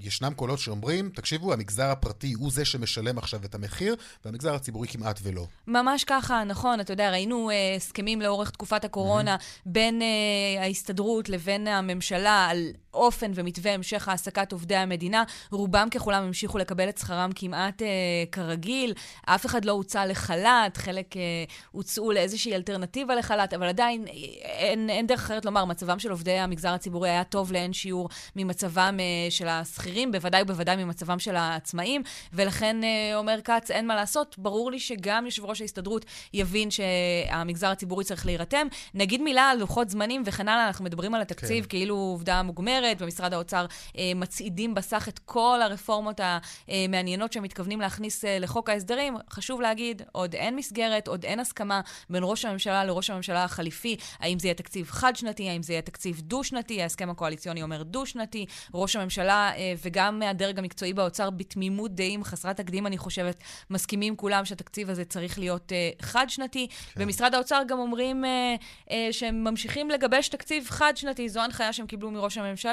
שישנם 0.02 0.33
קולות 0.37 0.59
שאומרים, 0.59 1.11
תקשיבו, 1.14 1.52
המגזר 1.52 1.90
הפרטי 1.90 2.33
הוא 2.33 2.50
זה 2.50 2.64
שמשלם 2.64 3.19
עכשיו 3.19 3.40
את 3.45 3.54
המחיר, 3.54 3.97
והמגזר 4.25 4.54
הציבורי 4.54 4.88
כמעט 4.88 5.21
ולא. 5.23 5.47
ממש 5.66 6.04
ככה, 6.04 6.45
נכון. 6.45 6.80
אתה 6.80 6.92
יודע, 6.92 7.11
ראינו 7.11 7.50
uh, 7.50 7.76
הסכמים 7.76 8.23
לאורך 8.23 8.50
תקופת 8.50 8.85
הקורונה 8.85 9.37
mm-hmm. 9.37 9.62
בין 9.66 10.02
uh, 10.02 10.61
ההסתדרות 10.61 11.28
לבין 11.28 11.66
הממשלה 11.66 12.47
על 12.50 12.71
אופן 12.95 13.31
ומתווה 13.35 13.75
המשך 13.75 14.09
העסקת 14.09 14.53
עובדי 14.53 14.77
המדינה. 14.77 15.25
רובם 15.51 15.89
ככולם 15.91 16.23
המשיכו 16.23 16.59
לקבל 16.59 16.89
את 16.89 16.99
שכרם 16.99 17.31
כמעט 17.35 17.83
אה, 17.83 17.89
כרגיל. 18.33 18.95
אף 19.27 19.47
אחד 19.47 19.65
לא 19.65 19.73
הוצא 19.73 20.05
לחל"ת, 20.05 20.77
חלק 20.77 21.17
אה, 21.17 21.23
הוצאו 21.71 22.13
לאיזושהי 22.13 22.55
אלטרנטיבה 22.55 23.15
לחל"ת, 23.15 23.55
אבל 23.55 23.67
עדיין 23.67 24.05
אה, 24.09 24.13
אין, 24.43 24.91
אין 24.91 25.07
דרך 25.07 25.21
אחרת 25.21 25.45
לומר, 25.45 25.65
מצבם 25.65 25.99
של 25.99 26.11
עובדי 26.11 26.39
המגזר 26.39 26.69
הציבורי 26.69 27.11
היה 27.11 27.25
טוב 27.25 27.53
לאין 27.53 27.73
שיעור 27.73 28.09
ממצבם 28.37 28.97
אה, 29.01 29.31
של 29.31 29.49
השכירים, 29.49 30.13
בוודאי 30.13 30.43
ובוודאי 30.43 30.77
ממצבם 30.85 31.19
של 31.19 31.37
העצמאים, 31.37 32.03
ולכן, 32.33 32.85
אה, 32.85 33.17
אומר 33.17 33.41
כץ, 33.45 33.71
אין 33.71 33.87
מה 33.87 33.95
לעשות. 33.95 34.39
ברור 34.39 34.71
לי 34.71 34.79
שגם 34.79 35.25
יושב 35.25 35.45
ראש 35.45 35.61
ההסתדרות 35.61 36.05
יבין 36.33 36.69
שהמגזר 36.71 37.69
הציבורי 37.69 38.05
צריך 38.05 38.27
להירתם. 38.27 38.67
נגיד 38.95 39.23
מילה 39.23 39.51
על 39.51 39.59
לוחות 39.59 39.91
זמנים 39.91 40.23
וכן 40.27 40.49
הלאה, 40.49 40.67
אנחנו 40.67 40.85
מדברים 40.85 41.15
על 41.15 41.23
התקציב 41.23 41.65
כן. 41.65 41.69
כאילו 41.69 41.95
עובדה 41.95 42.43
מוגמרת, 42.43 42.80
במשרד 42.99 43.35
האוצר 43.35 43.67
אה, 43.99 44.13
מצעידים 44.15 44.75
בסך 44.75 45.09
את 45.09 45.19
כל 45.19 45.61
הרפורמות 45.63 46.21
המעניינות 46.69 47.33
שהם 47.33 47.43
מתכוונים 47.43 47.81
להכניס 47.81 48.25
אה, 48.25 48.39
לחוק 48.39 48.69
ההסדרים. 48.69 49.17
חשוב 49.31 49.61
להגיד, 49.61 50.03
עוד 50.13 50.35
אין 50.35 50.57
מסגרת, 50.57 51.09
עוד 51.09 51.25
אין 51.25 51.41
הסכמה 51.41 51.81
בין 52.11 52.23
ראש 52.27 52.45
הממשלה 52.45 52.85
לראש 52.85 53.11
הממשלה 53.11 53.45
החליפי, 53.45 53.97
האם 54.19 54.39
זה 54.39 54.47
יהיה 54.49 54.55
תקציב 54.55 54.91
חד-שנתי, 54.91 55.49
האם 55.49 55.63
זה 55.63 55.73
יהיה 55.73 55.83
תקציב 55.83 56.21
דו-שנתי, 56.21 56.83
ההסכם 56.83 57.11
הקואליציוני 57.11 57.63
אומר 57.63 57.83
דו-שנתי. 57.83 58.47
ראש 58.75 58.97
הממשלה 58.97 59.53
אה, 59.57 59.75
וגם 59.83 60.23
הדרג 60.23 60.59
המקצועי 60.59 60.93
באוצר 60.93 61.31
בתמימות 61.31 61.95
דעים 61.95 62.25
חסרת 62.25 62.57
תקדים, 62.57 62.87
אני 62.87 62.99
חושבת, 62.99 63.43
מסכימים 63.71 64.17
כולם 64.17 64.45
שהתקציב 64.45 64.91
הזה 64.91 65.05
צריך 65.05 65.39
להיות 65.39 65.73
אה, 65.73 65.91
חד-שנתי. 66.03 66.69
כן. 66.69 67.01
במשרד 67.05 67.35
האוצר 67.35 67.63
גם 67.69 67.79
אומרים 67.79 68.25
אה, 68.25 68.55
אה, 68.91 69.09
שהם 69.13 69.45
ממשיכים 69.45 69.91
לגבש 69.91 70.29
תקציב 70.29 70.67
חד-שנתי, 70.69 71.29
זו 71.29 71.41
הנחיה 71.41 71.73
שהם 71.73 71.87
קיבלו 71.87 72.11
מראש 72.11 72.39
הממשלה, 72.39 72.70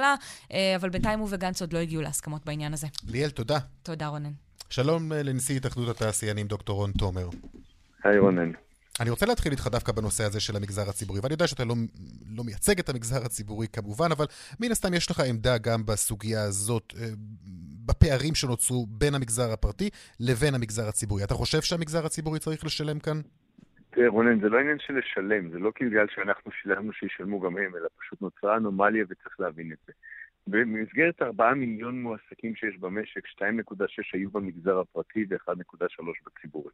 אה, 0.51 0.75
אבל 0.75 0.89
בינתיים 0.89 1.19
הוא 1.19 1.27
וגנץ 1.31 1.61
עוד 1.61 1.73
לא 1.73 1.79
הגיעו 1.79 2.01
להסכמות 2.01 2.45
בעניין 2.45 2.73
הזה. 2.73 2.87
ליאל, 3.07 3.29
תודה. 3.29 3.59
תודה, 3.83 4.07
רונן. 4.07 4.31
שלום 4.69 5.13
אה, 5.13 5.23
לנשיא 5.23 5.55
התאחדות 5.57 5.89
התעשיינים, 5.89 6.47
דוקטור 6.47 6.77
רון 6.77 6.91
תומר. 6.91 7.29
היי, 8.03 8.19
רונן. 8.19 8.51
אני 8.99 9.09
רוצה 9.09 9.25
להתחיל 9.25 9.51
איתך 9.51 9.67
דווקא 9.67 9.91
בנושא 9.91 10.23
הזה 10.23 10.39
של 10.39 10.55
המגזר 10.55 10.89
הציבורי, 10.89 11.19
ואני 11.19 11.33
יודע 11.33 11.47
שאתה 11.47 11.65
לא, 11.65 11.75
לא 12.35 12.43
מייצג 12.43 12.79
את 12.79 12.89
המגזר 12.89 13.25
הציבורי 13.25 13.67
כמובן, 13.67 14.11
אבל 14.11 14.25
מן 14.59 14.71
הסתם 14.71 14.93
יש 14.93 15.11
לך 15.11 15.19
עמדה 15.19 15.57
גם 15.57 15.85
בסוגיה 15.85 16.43
הזאת, 16.43 16.93
אה, 16.97 17.09
בפערים 17.85 18.35
שנוצרו 18.35 18.85
בין 18.89 19.15
המגזר 19.15 19.51
הפרטי 19.51 19.89
לבין 20.19 20.55
המגזר 20.55 20.87
הציבורי. 20.87 21.23
אתה 21.23 21.33
חושב 21.33 21.61
שהמגזר 21.61 22.05
הציבורי 22.05 22.39
צריך 22.39 22.65
לשלם 22.65 22.99
כאן? 22.99 23.21
תראה, 23.97 24.09
רונן, 24.09 24.39
זה 24.39 24.49
לא 24.49 24.59
עניין 24.59 24.79
של 24.79 24.97
לשלם, 24.97 25.49
זה 25.49 25.59
לא 25.59 25.71
בגלל 25.81 26.07
שאנחנו 26.07 26.51
שילמנו 26.51 26.93
שישלמו 26.93 27.39
גם 27.39 27.57
הם, 27.57 27.75
אלא 27.75 27.87
פשוט 27.99 28.21
נוצרה 28.21 28.57
אנומליה 28.57 29.05
וצריך 29.09 29.39
להבין 29.39 29.71
את 29.71 29.77
זה. 29.87 29.93
במסגרת 30.47 31.21
4 31.21 31.53
מיליון 31.53 32.01
מועסקים 32.01 32.55
שיש 32.55 32.77
במשק, 32.77 33.27
2.6 33.27 33.43
היו 34.13 34.29
במגזר 34.29 34.79
הפרטי 34.79 35.25
ו-1.3 35.29 36.03
בציבורי. 36.25 36.71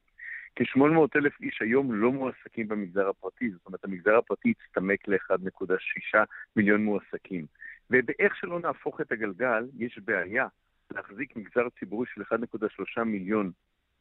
כ-800 0.56 1.16
אלף 1.16 1.42
איש 1.42 1.62
היום 1.62 1.94
לא 1.94 2.12
מועסקים 2.12 2.68
במגזר 2.68 3.10
הפרטי, 3.10 3.52
זאת 3.52 3.66
אומרת, 3.66 3.86
המגזר 3.86 4.18
הפרטי 4.18 4.54
הצטמק 4.68 5.08
ל-1.6 5.08 6.20
מיליון 6.56 6.84
מועסקים. 6.84 7.46
ובאיך 7.90 8.36
שלא 8.36 8.60
נהפוך 8.60 9.02
את 9.02 9.12
הגלגל, 9.12 9.66
יש 9.78 10.00
בעיה 10.00 10.48
להחזיק 10.92 11.36
מגזר 11.36 11.70
ציבורי 11.80 12.08
של 12.14 12.22
1.3 12.22 13.04
מיליון 13.04 13.52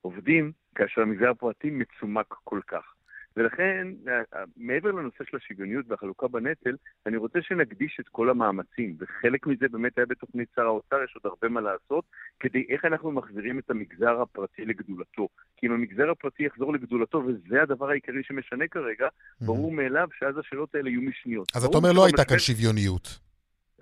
עובדים, 0.00 0.52
כאשר 0.74 1.02
המגזר 1.02 1.30
הפרטי 1.30 1.70
מצומק 1.70 2.34
כל 2.44 2.60
כך. 2.66 2.94
ולכן, 3.36 3.88
אה, 4.08 4.12
אה, 4.34 4.44
מעבר 4.56 4.90
לנושא 4.92 5.24
של 5.30 5.36
השוויוניות 5.36 5.84
והחלוקה 5.88 6.28
בנטל, 6.28 6.76
אני 7.06 7.16
רוצה 7.16 7.38
שנקדיש 7.42 7.96
את 8.00 8.08
כל 8.08 8.30
המאמצים, 8.30 8.96
וחלק 9.00 9.46
מזה 9.46 9.66
באמת 9.68 9.98
היה 9.98 10.06
בתוכנית 10.06 10.48
שר 10.56 10.62
האוצר, 10.62 10.96
יש 11.04 11.14
עוד 11.14 11.26
הרבה 11.32 11.48
מה 11.48 11.60
לעשות, 11.60 12.04
כדי 12.40 12.64
איך 12.68 12.84
אנחנו 12.84 13.12
מחזירים 13.12 13.58
את 13.58 13.70
המגזר 13.70 14.20
הפרטי 14.22 14.64
לגדולתו. 14.64 15.28
כי 15.56 15.66
אם 15.66 15.72
המגזר 15.72 16.10
הפרטי 16.10 16.42
יחזור 16.42 16.72
לגדולתו, 16.72 17.22
וזה 17.26 17.62
הדבר 17.62 17.90
העיקרי 17.90 18.22
שמשנה 18.22 18.68
כרגע, 18.68 19.08
ברור 19.40 19.72
מאליו 19.72 20.08
שאז 20.18 20.38
השאלות 20.38 20.74
האלה 20.74 20.90
יהיו 20.90 21.02
משניות. 21.02 21.48
אז 21.54 21.64
אתה 21.64 21.76
אומר 21.76 21.92
לא 21.92 22.04
הייתה 22.04 22.24
כאן 22.24 22.38
שוויוניות. 22.38 23.31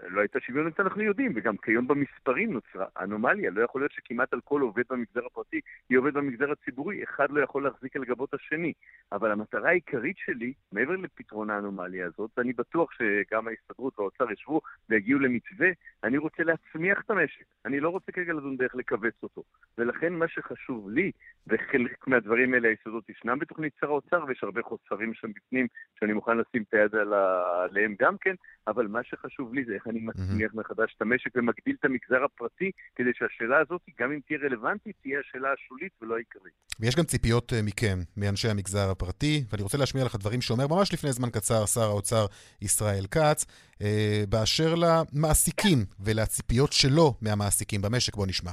לא 0.09 0.21
הייתה 0.21 0.41
שוויוניות, 0.41 0.81
אנחנו 0.81 1.03
יודעים, 1.03 1.33
וגם 1.35 1.57
כיום 1.57 1.89
במספרים 1.89 2.53
נוצרה 2.53 2.87
אנומליה. 3.01 3.51
לא 3.51 3.63
יכול 3.63 3.81
להיות 3.81 3.93
שכמעט 3.93 4.33
על 4.33 4.41
כל 4.45 4.61
עובד 4.61 4.83
במגזר 4.91 5.27
הפרטי 5.27 5.61
היא 5.89 5.99
עובד 5.99 6.15
במגזר 6.15 6.53
הציבורי, 6.53 7.05
אחד 7.05 7.31
לא 7.31 7.41
יכול 7.41 7.65
להחזיק 7.65 7.97
על 7.97 8.05
גבות 8.05 8.35
השני. 8.35 8.73
אבל 9.13 9.31
המטרה 9.31 9.69
העיקרית 9.69 10.17
שלי, 10.19 10.53
מעבר 10.73 10.97
לפתרון 10.97 11.51
האנומליה 11.51 12.07
הזאת, 12.07 12.31
ואני 12.37 12.53
בטוח 12.53 12.91
שגם 12.93 13.49
ההסתדרות 13.49 13.99
והאוצר 13.99 14.33
ישבו 14.33 14.61
ויגיעו 14.89 15.19
למתווה, 15.19 15.69
אני 16.05 16.19
רוצה 16.19 16.43
להצמיח 16.43 17.01
את 17.01 17.11
המשק. 17.11 17.45
אני 17.65 17.81
לא 17.81 17.89
רוצה 17.89 18.13
כרגע 18.13 18.33
לדון 18.33 18.57
באיך 18.57 18.77
לכווץ 18.77 19.15
אותו. 19.23 19.43
ולכן 19.79 20.13
מה 20.13 20.29
שחשוב 20.29 20.91
לי, 20.91 21.13
וחלק 21.47 22.07
מהדברים 22.07 22.55
האלה 22.55 22.69
היסודות 22.69 23.09
ישנם 23.09 23.39
בתוכנית 23.39 23.73
שר 23.81 23.87
האוצר, 23.87 24.25
ויש 24.29 24.45
הרבה 24.45 24.63
חוסרים 24.63 25.15
שם 25.15 25.33
בפנים, 25.33 25.67
שאני 25.99 26.13
מוכן 26.13 26.39
לשים 26.39 26.63
את 26.69 26.75
היד 26.75 26.95
עליהם 26.95 27.95
גם 28.01 28.17
כן, 28.21 28.35
אבל 28.67 28.87
מה 28.87 29.03
שחשוב 29.03 29.55
לי 29.55 29.65
זה 29.65 29.75
איך 29.75 29.87
אני 29.91 30.01
מצמיח 30.01 30.55
מחדש 30.55 30.95
את 30.97 31.03
המשק 31.03 31.31
ומגדיל 31.35 31.77
את 31.81 31.85
המגזר 31.85 32.25
הפרטי, 32.25 32.71
כדי 32.97 33.11
שהשאלה 33.15 33.59
הזאת, 33.61 33.81
גם 34.01 34.13
אם 34.13 34.21
תהיה 34.27 34.39
רלוונטית, 34.45 34.97
תהיה 35.03 35.19
השאלה 35.21 35.49
השולית 35.53 35.93
ולא 36.03 36.15
העיקרית. 36.15 36.53
ויש 36.81 36.97
גם 36.97 37.05
ציפיות 37.05 37.53
אה, 37.53 37.63
מכם, 37.63 37.99
מאנשי 38.17 38.49
המגזר 38.49 38.91
הפרטי, 38.91 39.45
ואני 39.53 39.63
רוצה 39.63 39.79
להשמיע 39.79 40.05
לך 40.05 40.17
דברים 40.17 40.41
שאומר 40.41 40.67
ממש 40.67 40.93
לפני 40.93 41.13
זמן 41.13 41.31
קצר 41.31 41.67
שר 41.67 41.81
האוצר 41.81 42.27
ישראל 42.63 43.07
כץ, 43.11 43.47
אה, 43.83 44.25
באשר 44.29 44.75
למעסיקים 44.75 45.79
ולציפיות 46.01 46.73
שלו 46.73 47.15
מהמעסיקים 47.23 47.83
במשק. 47.83 48.17
בוא 48.17 48.27
נשמע. 48.27 48.51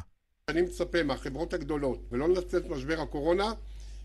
אני 0.49 0.61
מצפה 0.61 1.03
מהחברות 1.03 1.53
הגדולות, 1.53 2.07
ולא 2.11 2.29
לנצל 2.29 2.57
את 2.57 2.69
משבר 2.69 3.01
הקורונה, 3.01 3.53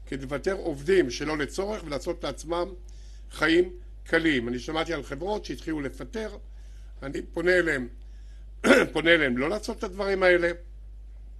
כדי 0.06 0.22
לוותר 0.22 0.52
עובדים 0.52 1.10
שלא 1.10 1.38
לצורך 1.38 1.84
ולעשות 1.84 2.24
לעצמם 2.24 2.66
חיים 3.30 3.70
קלים. 4.04 4.48
אני 4.48 4.58
שמעתי 4.58 4.92
על 4.92 5.02
חברות 5.02 5.44
שהתחילו 5.44 5.80
לפטר, 5.80 6.36
אני 7.02 7.22
פונה 7.22 7.52
אליהם, 7.52 7.88
פונה 8.92 9.10
אליהם 9.10 9.38
לא 9.38 9.48
לעשות 9.48 9.78
את 9.78 9.84
הדברים 9.84 10.22
האלה. 10.22 10.50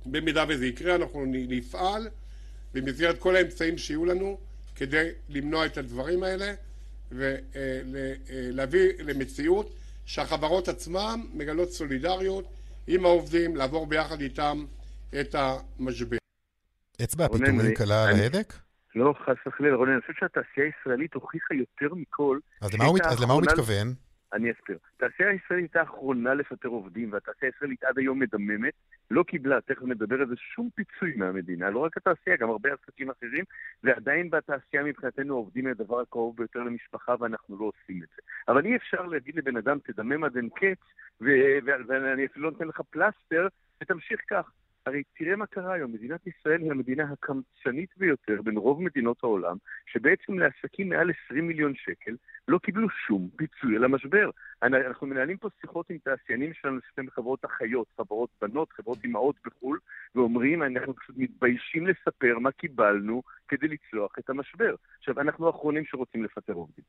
במידה 0.07 0.45
וזה 0.49 0.67
יקרה, 0.67 0.95
אנחנו 0.95 1.25
נפעל 1.27 2.09
במסגרת 2.75 3.19
כל 3.19 3.37
האמצעים 3.37 3.79
שיהיו 3.79 4.05
לנו 4.05 4.39
כדי 4.75 5.09
למנוע 5.29 5.67
את 5.67 5.77
הדברים 5.77 6.23
האלה 6.23 6.53
ולהביא 7.13 8.93
למציאות 8.99 9.75
שהחברות 10.07 10.69
עצמן 10.69 11.21
מגלות 11.35 11.71
סולידריות 11.71 12.45
עם 12.87 13.05
העובדים, 13.05 13.57
לעבור 13.57 13.87
ביחד 13.87 14.21
איתם 14.21 14.65
את 15.21 15.35
המשבר. 15.35 16.17
אצבע 17.03 17.25
הפיטורים 17.25 17.75
קלה 17.75 18.09
על 18.09 18.15
ההדק? 18.15 18.55
לא, 18.95 19.15
חס 19.25 19.47
וחלילה, 19.47 19.77
רונן, 19.77 19.93
אני 19.93 20.01
חושב 20.01 20.13
שהתעשייה 20.21 20.67
הישראלית 20.67 21.15
הוכיחה 21.15 21.55
יותר 21.55 21.95
מכל... 21.95 22.39
אז 22.61 22.75
למה 23.21 23.33
הוא 23.33 23.43
מתכוון? 23.43 23.95
אני 24.33 24.51
אסביר. 24.53 24.79
התעשייה 24.97 25.29
הישראלית 25.29 25.65
הייתה 25.65 25.81
האחרונה 25.81 26.35
לפטר 26.35 26.69
עובדים, 26.69 27.13
והתעשייה 27.13 27.53
הישראלית 27.55 27.85
עד 27.85 27.99
היום 27.99 28.19
מדממת, 28.19 28.75
לא 29.11 29.23
קיבלה, 29.23 29.61
תכף 29.61 29.83
נדבר 29.83 30.21
על 30.21 30.29
זה, 30.29 30.35
שום 30.37 30.69
פיצוי 30.75 31.13
מהמדינה, 31.17 31.71
לא 31.71 31.79
רק 31.79 31.97
התעשייה, 31.97 32.37
גם 32.37 32.51
הרבה 32.51 32.71
עסקים 32.73 33.11
אחרים, 33.11 33.45
ועדיין 33.83 34.31
בתעשייה 34.31 34.83
מבחינתנו 34.83 35.35
העובדים 35.35 35.67
הם 35.67 35.73
הדבר 35.73 36.01
הקרוב 36.01 36.37
ביותר 36.37 36.59
למשפחה, 36.59 37.15
ואנחנו 37.21 37.59
לא 37.59 37.65
עושים 37.65 38.03
את 38.03 38.09
זה. 38.17 38.23
אבל 38.49 38.65
אי 38.65 38.77
אפשר 38.77 39.07
להגיד 39.07 39.37
לבן 39.37 39.57
אדם, 39.57 39.79
תדמם 39.79 40.25
עד 40.25 40.37
אין 40.37 40.49
קץ, 40.49 40.81
ואני 41.21 42.27
אפילו 42.27 42.45
לא 42.45 42.51
נותן 42.51 42.69
לך 42.69 42.81
פלסטר, 42.91 43.49
ותמשיך 43.83 44.21
כך. 44.31 44.51
הרי 44.87 45.03
תראה 45.17 45.37
מה 45.37 45.47
קרה 45.47 45.73
היום, 45.73 45.93
מדינת 45.93 46.27
ישראל 46.27 46.61
היא 46.61 46.71
המדינה 46.71 47.05
הקמצנית 47.13 47.91
ביותר 47.97 48.43
בין 48.43 48.57
רוב 48.57 48.83
מדינות 48.83 49.17
העולם, 49.23 49.57
שבעצם 49.87 50.39
לעסקים 50.39 50.89
מעל 50.89 51.11
20 51.27 51.47
מיליון 51.47 51.73
שקל 51.75 52.17
לא 52.49 52.59
קיבלו 52.59 52.89
שום 52.91 53.29
פיצוי 53.37 53.77
על 53.77 53.85
המשבר. 53.85 54.31
אנחנו 54.63 55.07
מנהלים 55.07 55.37
פה 55.37 55.49
שיחות 55.61 55.91
עם 55.91 55.99
תעשיינים 55.99 56.55
שלנו, 56.55 56.77
לפעמים 56.77 57.11
חברות 57.11 57.45
אחיות, 57.45 57.87
חברות 57.97 58.31
בנות, 58.41 58.73
חברות 58.73 58.99
אימהות 59.05 59.37
בחו"ל, 59.47 59.79
ואומרים, 60.15 60.63
אנחנו 60.63 60.95
פשוט 60.95 61.17
מתביישים 61.19 61.87
לספר 61.87 62.39
מה 62.39 62.53
קיבלנו 62.53 63.23
כדי 63.49 63.69
לצלוח 63.69 64.13
את 64.19 64.31
המשבר. 64.31 64.75
עכשיו, 64.99 65.21
אנחנו 65.21 65.47
האחרונים 65.47 65.85
שרוצים 65.85 66.25
לפטר 66.25 66.53
עובדים. 66.53 66.85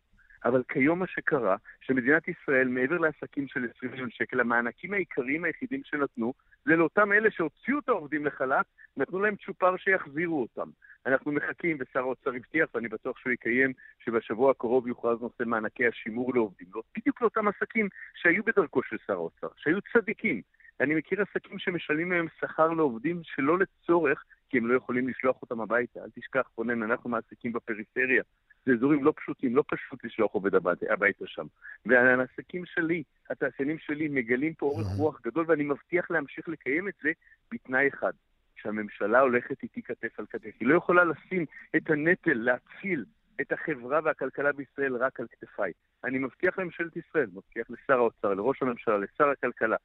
אבל 0.45 0.63
כיום 0.67 0.99
מה 0.99 1.07
שקרה, 1.07 1.55
שמדינת 1.81 2.27
ישראל, 2.27 2.67
מעבר 2.67 2.97
לעסקים 2.97 3.47
של 3.47 3.67
20 3.77 3.91
מיליון 3.91 4.09
שקל, 4.11 4.39
המענקים 4.39 4.93
העיקריים 4.93 5.43
היחידים 5.43 5.81
שנתנו, 5.83 6.33
זה 6.65 6.75
לאותם 6.75 7.13
אלה 7.13 7.31
שהוציאו 7.31 7.79
את 7.79 7.89
העובדים 7.89 8.25
לחל"ת, 8.25 8.65
נתנו 8.97 9.19
להם 9.19 9.35
צ'ופר 9.35 9.77
שיחזירו 9.77 10.41
אותם. 10.41 10.69
אנחנו 11.05 11.31
מחכים, 11.31 11.77
ושר 11.79 11.99
האוצר 11.99 12.29
הבטיח, 12.35 12.69
ואני 12.75 12.87
בטוח 12.87 13.17
שהוא 13.17 13.33
יקיים, 13.33 13.73
שבשבוע 13.99 14.51
הקרוב 14.51 14.87
יוכרז 14.87 15.21
נושא 15.21 15.43
מענקי 15.45 15.87
השימור 15.87 16.33
לעובדים. 16.33 16.67
לא, 16.75 16.81
בדיוק 16.97 17.21
לאותם 17.21 17.47
עסקים 17.47 17.89
שהיו 18.15 18.43
בדרכו 18.43 18.83
של 18.83 18.97
שר 19.07 19.13
האוצר, 19.13 19.47
שהיו 19.57 19.77
צדיקים, 19.93 20.41
אני 20.79 20.95
מכיר 20.95 21.21
עסקים 21.21 21.59
שמשלמים 21.59 22.11
היום 22.11 22.27
שכר 22.39 22.67
לעובדים 22.67 23.21
שלא 23.23 23.57
לצורך, 23.59 24.23
כי 24.49 24.57
הם 24.57 24.67
לא 24.67 24.77
יכולים 24.77 25.07
לשלוח 25.07 25.41
אותם 25.41 25.61
הביתה. 25.61 25.99
אל 25.99 26.09
תשכח, 26.15 26.49
רונן, 26.57 26.83
אנחנו 26.83 27.09
מעסיקים 27.09 27.53
בפריפריה. 27.53 28.23
זה 28.65 28.71
אזורים 28.73 29.03
לא 29.03 29.13
פשוטים, 29.17 29.55
לא 29.55 29.63
פשוט 29.67 30.05
לשלוח 30.05 30.31
עובד 30.31 30.55
הביתה, 30.55 30.85
הביתה 30.93 31.25
שם. 31.27 31.45
והעסקים 31.85 32.65
שלי, 32.65 33.03
התעשיינים 33.29 33.77
שלי, 33.79 34.07
מגלים 34.07 34.53
פה 34.53 34.65
אורך 34.65 34.87
רוח 34.97 35.21
גדול, 35.21 35.45
ואני 35.47 35.63
מבטיח 35.63 36.11
להמשיך 36.11 36.49
לקיים 36.49 36.87
את 36.87 36.93
זה 37.03 37.11
בתנאי 37.51 37.87
אחד, 37.87 38.13
שהממשלה 38.55 39.19
הולכת 39.19 39.63
איתי 39.63 39.81
כתף 39.81 40.19
על 40.19 40.25
כתף. 40.25 40.51
היא 40.59 40.67
לא 40.67 40.77
יכולה 40.77 41.03
לשים 41.03 41.45
את 41.75 41.89
הנטל 41.89 42.33
להציל 42.33 43.05
את 43.41 43.51
החברה 43.51 43.99
והכלכלה 44.03 44.51
בישראל 44.51 44.95
רק 44.95 45.19
על 45.19 45.27
כתפיי. 45.31 45.71
אני 46.03 46.19
מבטיח 46.19 46.59
לממשלת 46.59 46.97
ישראל, 46.97 47.29
מבטיח 47.33 47.67
לשר 47.69 47.93
האוצר, 47.93 48.33
לראש 48.33 48.61
הממשלה, 48.61 48.97
לשר 48.97 49.29
הכלכלה, 49.29 49.75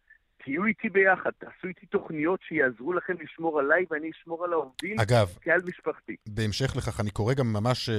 תהיו 0.45 0.65
איתי 0.65 0.89
ביחד, 0.89 1.31
תעשו 1.39 1.69
איתי 1.69 1.87
תוכניות 1.87 2.41
שיעזרו 2.43 2.93
לכם 2.93 3.15
לשמור 3.21 3.61
עליי 3.61 3.85
ואני 3.91 4.11
אשמור 4.11 4.45
על 4.45 4.53
העובדים 4.53 5.01
אגב, 5.01 5.29
כעל 5.41 5.61
משפחתי. 5.67 6.17
בהמשך 6.29 6.77
לכך, 6.77 7.01
אני 7.01 7.11
קורא 7.11 7.35
גם 7.35 7.47
ממש 7.53 7.89
אה, 7.89 7.95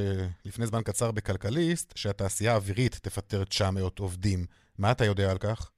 לפני 0.45 0.65
זמן 0.65 0.81
קצר 0.85 1.11
בכלכליסט, 1.11 1.97
שהתעשייה 1.97 2.53
האווירית 2.53 2.93
תפטר 2.93 3.43
900 3.43 3.99
עובדים. 3.99 4.39
מה 4.79 4.91
אתה 4.91 5.05
יודע 5.05 5.31
על 5.31 5.37
כך? 5.37 5.71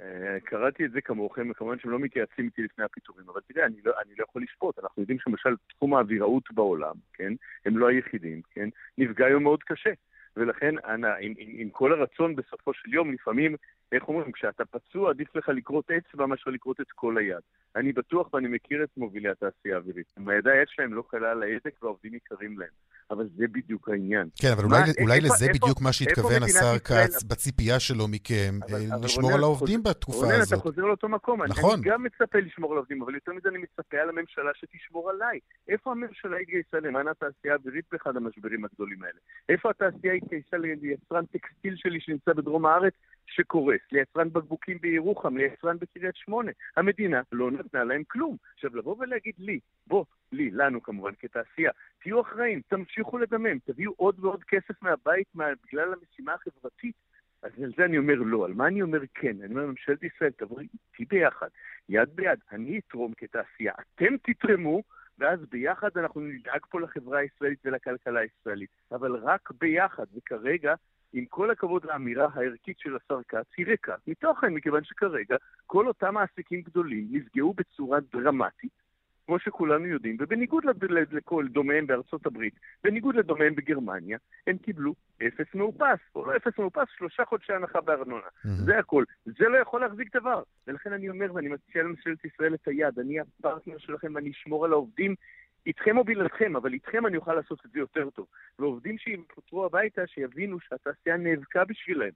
אה, 0.00 0.40
קראתי 0.44 0.84
את 0.84 0.90
זה 0.90 1.00
כמוכם, 1.00 1.50
וכמובן 1.50 1.78
שהם 1.78 1.90
לא 1.90 1.98
מתייעצים 1.98 2.44
איתי 2.44 2.62
לפני 2.62 2.84
הפיטורים, 2.84 3.28
אבל 3.28 3.40
תראה, 3.48 3.66
אני 3.66 3.76
לא, 3.84 3.92
אני 4.06 4.14
לא 4.18 4.24
יכול 4.28 4.42
לשפוט. 4.42 4.78
אנחנו 4.78 5.02
יודעים 5.02 5.18
שלמשל 5.18 5.54
תחום 5.76 5.94
האוויראות 5.94 6.44
בעולם, 6.50 6.94
כן, 7.12 7.32
הם 7.66 7.78
לא 7.78 7.88
היחידים, 7.88 8.42
כן, 8.50 8.68
נפגע 8.98 9.26
היום 9.26 9.42
מאוד 9.42 9.62
קשה. 9.62 9.90
ולכן, 10.36 10.74
אנא, 10.88 11.08
עם, 11.20 11.32
עם, 11.38 11.48
עם 11.58 11.68
כל 11.70 11.92
הרצון 11.92 12.36
בסופו 12.36 12.74
של 12.74 12.94
יום, 12.94 13.12
לפעמים 13.12 13.56
איך 13.92 14.08
אומרים, 14.08 14.32
כשאתה 14.32 14.64
פצוע 14.64 15.10
עדיף 15.10 15.36
לך 15.36 15.48
לכרות 15.48 15.90
אצבע 15.90 16.26
מאשר 16.26 16.50
לכרות 16.50 16.80
את 16.80 16.86
כל 16.94 17.18
היד. 17.18 17.36
אני 17.76 17.92
בטוח 17.92 18.34
ואני 18.34 18.48
מכיר 18.48 18.84
את 18.84 18.88
מובילי 18.96 19.28
התעשייה 19.28 19.74
האווירית. 19.74 20.06
היד 20.26 20.68
שלהם 20.68 20.94
לא 20.94 21.02
קלה 21.10 21.30
על 21.30 21.42
ההדק 21.42 21.82
והעובדים 21.82 22.14
יקרים 22.14 22.58
להם. 22.58 22.68
אבל 23.10 23.28
זה 23.36 23.44
בדיוק 23.52 23.88
העניין. 23.88 24.28
כן, 24.42 24.48
אבל 24.56 24.64
מה, 24.64 24.76
אולי, 24.80 24.90
אולי 25.02 25.14
איפה- 25.16 25.26
לזה 25.34 25.44
איפה- 25.46 25.58
בדיוק 25.62 25.80
מה 25.80 25.92
שהתכוון 25.92 26.32
איפה 26.32 26.44
השר 26.44 26.58
מדינת 26.66 26.82
ישראל- 26.84 27.06
כץ 27.06 27.22
בציפייה 27.22 27.80
שלו 27.80 28.08
מכם, 28.08 28.54
אבל- 28.62 28.74
אה, 28.80 28.94
אבל 28.96 29.04
לשמור 29.04 29.22
רונן, 29.30 29.34
על 29.34 29.40
אתה 29.40 29.46
העובדים 29.46 29.80
חוזר- 29.80 29.90
בתקופה 29.90 30.18
רונן, 30.18 30.34
אתה 30.34 30.42
הזאת. 30.42 30.58
חוזר 30.60 30.82
לאותו 30.82 31.08
מקום. 31.08 31.42
נכון. 31.42 31.74
אני 31.78 31.90
גם 31.90 32.02
מצפה 32.02 32.38
לשמור 32.38 32.72
על 32.72 32.78
עובדים, 32.78 33.02
אבל 33.02 33.14
יותר 33.14 33.32
מזה 33.32 33.48
אני 33.48 33.58
מצפה 33.58 33.96
על 33.96 34.08
הממשלה 34.08 34.50
שתשמור 34.54 35.10
עליי. 35.10 35.38
איפה 35.68 35.90
הממשלה 35.90 36.36
התגייסה 36.36 36.80
למען 36.80 37.08
התעשייה 37.08 37.54
האווירית 37.54 37.84
באחד 37.92 38.16
המשברים 38.16 38.64
הגדולים 38.64 39.02
האלה? 39.02 39.18
איפה 39.48 39.70
התעשייה 39.70 40.12
התגייסה 40.22 40.56
ליצרן 40.56 41.26
טקסטיל 41.26 41.76
שלי 41.76 42.00
שנמצא 42.00 42.32
בדרום 42.32 42.66
הארץ 42.66 42.94
שקורס, 43.26 43.80
ליצרן 43.92 44.28
בקבוקים 44.32 44.78
בירוחם, 44.78 45.36
ליצרן 45.36 45.76
בקריית 45.78 46.16
שמונה? 46.16 46.52
המדינה 46.76 47.22
לא 47.32 47.50
נתנה 47.50 47.84
להם 47.84 48.02
כלום. 48.08 48.36
עכשיו, 48.54 48.76
לבוא 48.76 48.96
ולהגיד 48.98 49.34
לי, 49.38 49.60
בוא, 49.86 50.04
לי, 50.32 50.50
לנו 50.50 50.82
כמובן, 50.82 51.12
כתעשייה, 51.18 51.70
תהיו 52.02 52.20
אחראים, 52.20 52.60
תמשיכו 52.68 53.18
לדמם, 53.18 53.58
תביאו 53.58 53.92
עוד 53.96 54.24
ועוד 54.24 54.44
כסף 54.44 54.82
מהבית 54.82 55.26
מה, 55.34 55.44
בגלל 55.66 55.92
המשימה 55.92 56.34
החברתית, 56.34 56.94
אז 57.42 57.50
על 57.62 57.72
זה 57.76 57.84
אני 57.84 57.98
אומר 57.98 58.14
לא. 58.14 58.44
על 58.44 58.52
מה 58.54 58.66
אני 58.66 58.82
אומר 58.82 59.00
כן? 59.14 59.36
אני 59.42 59.54
אומר, 59.54 59.66
ממשלת 59.66 60.02
ישראל, 60.02 60.30
תבואי 60.30 60.66
איתי 61.00 61.04
ביחד, 61.04 61.48
יד 61.88 62.08
ביד, 62.14 62.38
אני 62.52 62.78
אתרום 62.78 63.12
כתעשייה, 63.16 63.72
אתם 63.94 64.16
תתרמו, 64.16 64.82
ואז 65.22 65.40
ביחד 65.50 65.88
אנחנו 65.96 66.20
נדאג 66.20 66.60
פה 66.70 66.80
לחברה 66.80 67.18
הישראלית 67.18 67.58
ולכלכלה 67.64 68.20
הישראלית. 68.20 68.70
אבל 68.92 69.16
רק 69.16 69.50
ביחד, 69.60 70.06
וכרגע, 70.16 70.74
עם 71.12 71.24
כל 71.24 71.50
הכבוד 71.50 71.84
לאמירה 71.84 72.28
הערכית 72.34 72.78
של 72.78 72.96
השר 72.96 73.20
כץ, 73.28 73.46
היא 73.56 73.66
ריקה 73.66 73.94
מתוכן, 74.06 74.54
מכיוון 74.54 74.84
שכרגע 74.84 75.36
כל 75.66 75.88
אותם 75.88 76.14
מעסיקים 76.14 76.62
גדולים 76.62 77.08
נפגעו 77.10 77.54
בצורה 77.54 77.98
דרמטית. 78.12 78.81
כמו 79.26 79.38
שכולנו 79.38 79.86
יודעים, 79.86 80.16
ובניגוד 80.20 80.64
לכל 81.12 81.48
דומיהם 81.48 81.86
בארצות 81.86 82.26
הברית, 82.26 82.54
בניגוד 82.84 83.14
לדומיהם 83.14 83.54
בגרמניה, 83.54 84.18
הם 84.46 84.58
קיבלו 84.58 84.94
אפס 85.26 85.54
מאופס, 85.54 85.98
או 86.14 86.26
לא 86.26 86.36
אפס 86.36 86.58
מאופס, 86.58 86.88
שלושה 86.96 87.24
חודשי 87.24 87.52
הנחה 87.52 87.80
בארנונה. 87.80 88.26
זה 88.44 88.78
הכל. 88.78 89.04
זה 89.24 89.48
לא 89.48 89.58
יכול 89.58 89.80
להחזיק 89.80 90.16
דבר. 90.16 90.42
ולכן 90.66 90.92
אני 90.92 91.08
אומר, 91.08 91.34
ואני 91.34 91.48
מציע 91.48 91.82
לממשלת 91.82 92.24
ישראל 92.24 92.54
את 92.54 92.68
היד, 92.68 92.98
אני 92.98 93.20
הפרטנר 93.20 93.78
שלכם 93.78 94.14
ואני 94.14 94.30
אשמור 94.30 94.64
על 94.64 94.72
העובדים 94.72 95.14
איתכם 95.66 95.98
או 95.98 96.04
בלעדיכם, 96.04 96.56
אבל 96.56 96.72
איתכם 96.72 97.06
אני 97.06 97.16
אוכל 97.16 97.34
לעשות 97.34 97.66
את 97.66 97.70
זה 97.70 97.78
יותר 97.78 98.10
טוב. 98.10 98.26
ועובדים 98.58 98.98
שיפוטרו 98.98 99.64
הביתה, 99.64 100.06
שיבינו 100.06 100.60
שהתעשייה 100.60 101.16
נאבקה 101.16 101.64
בשבילם. 101.64 102.10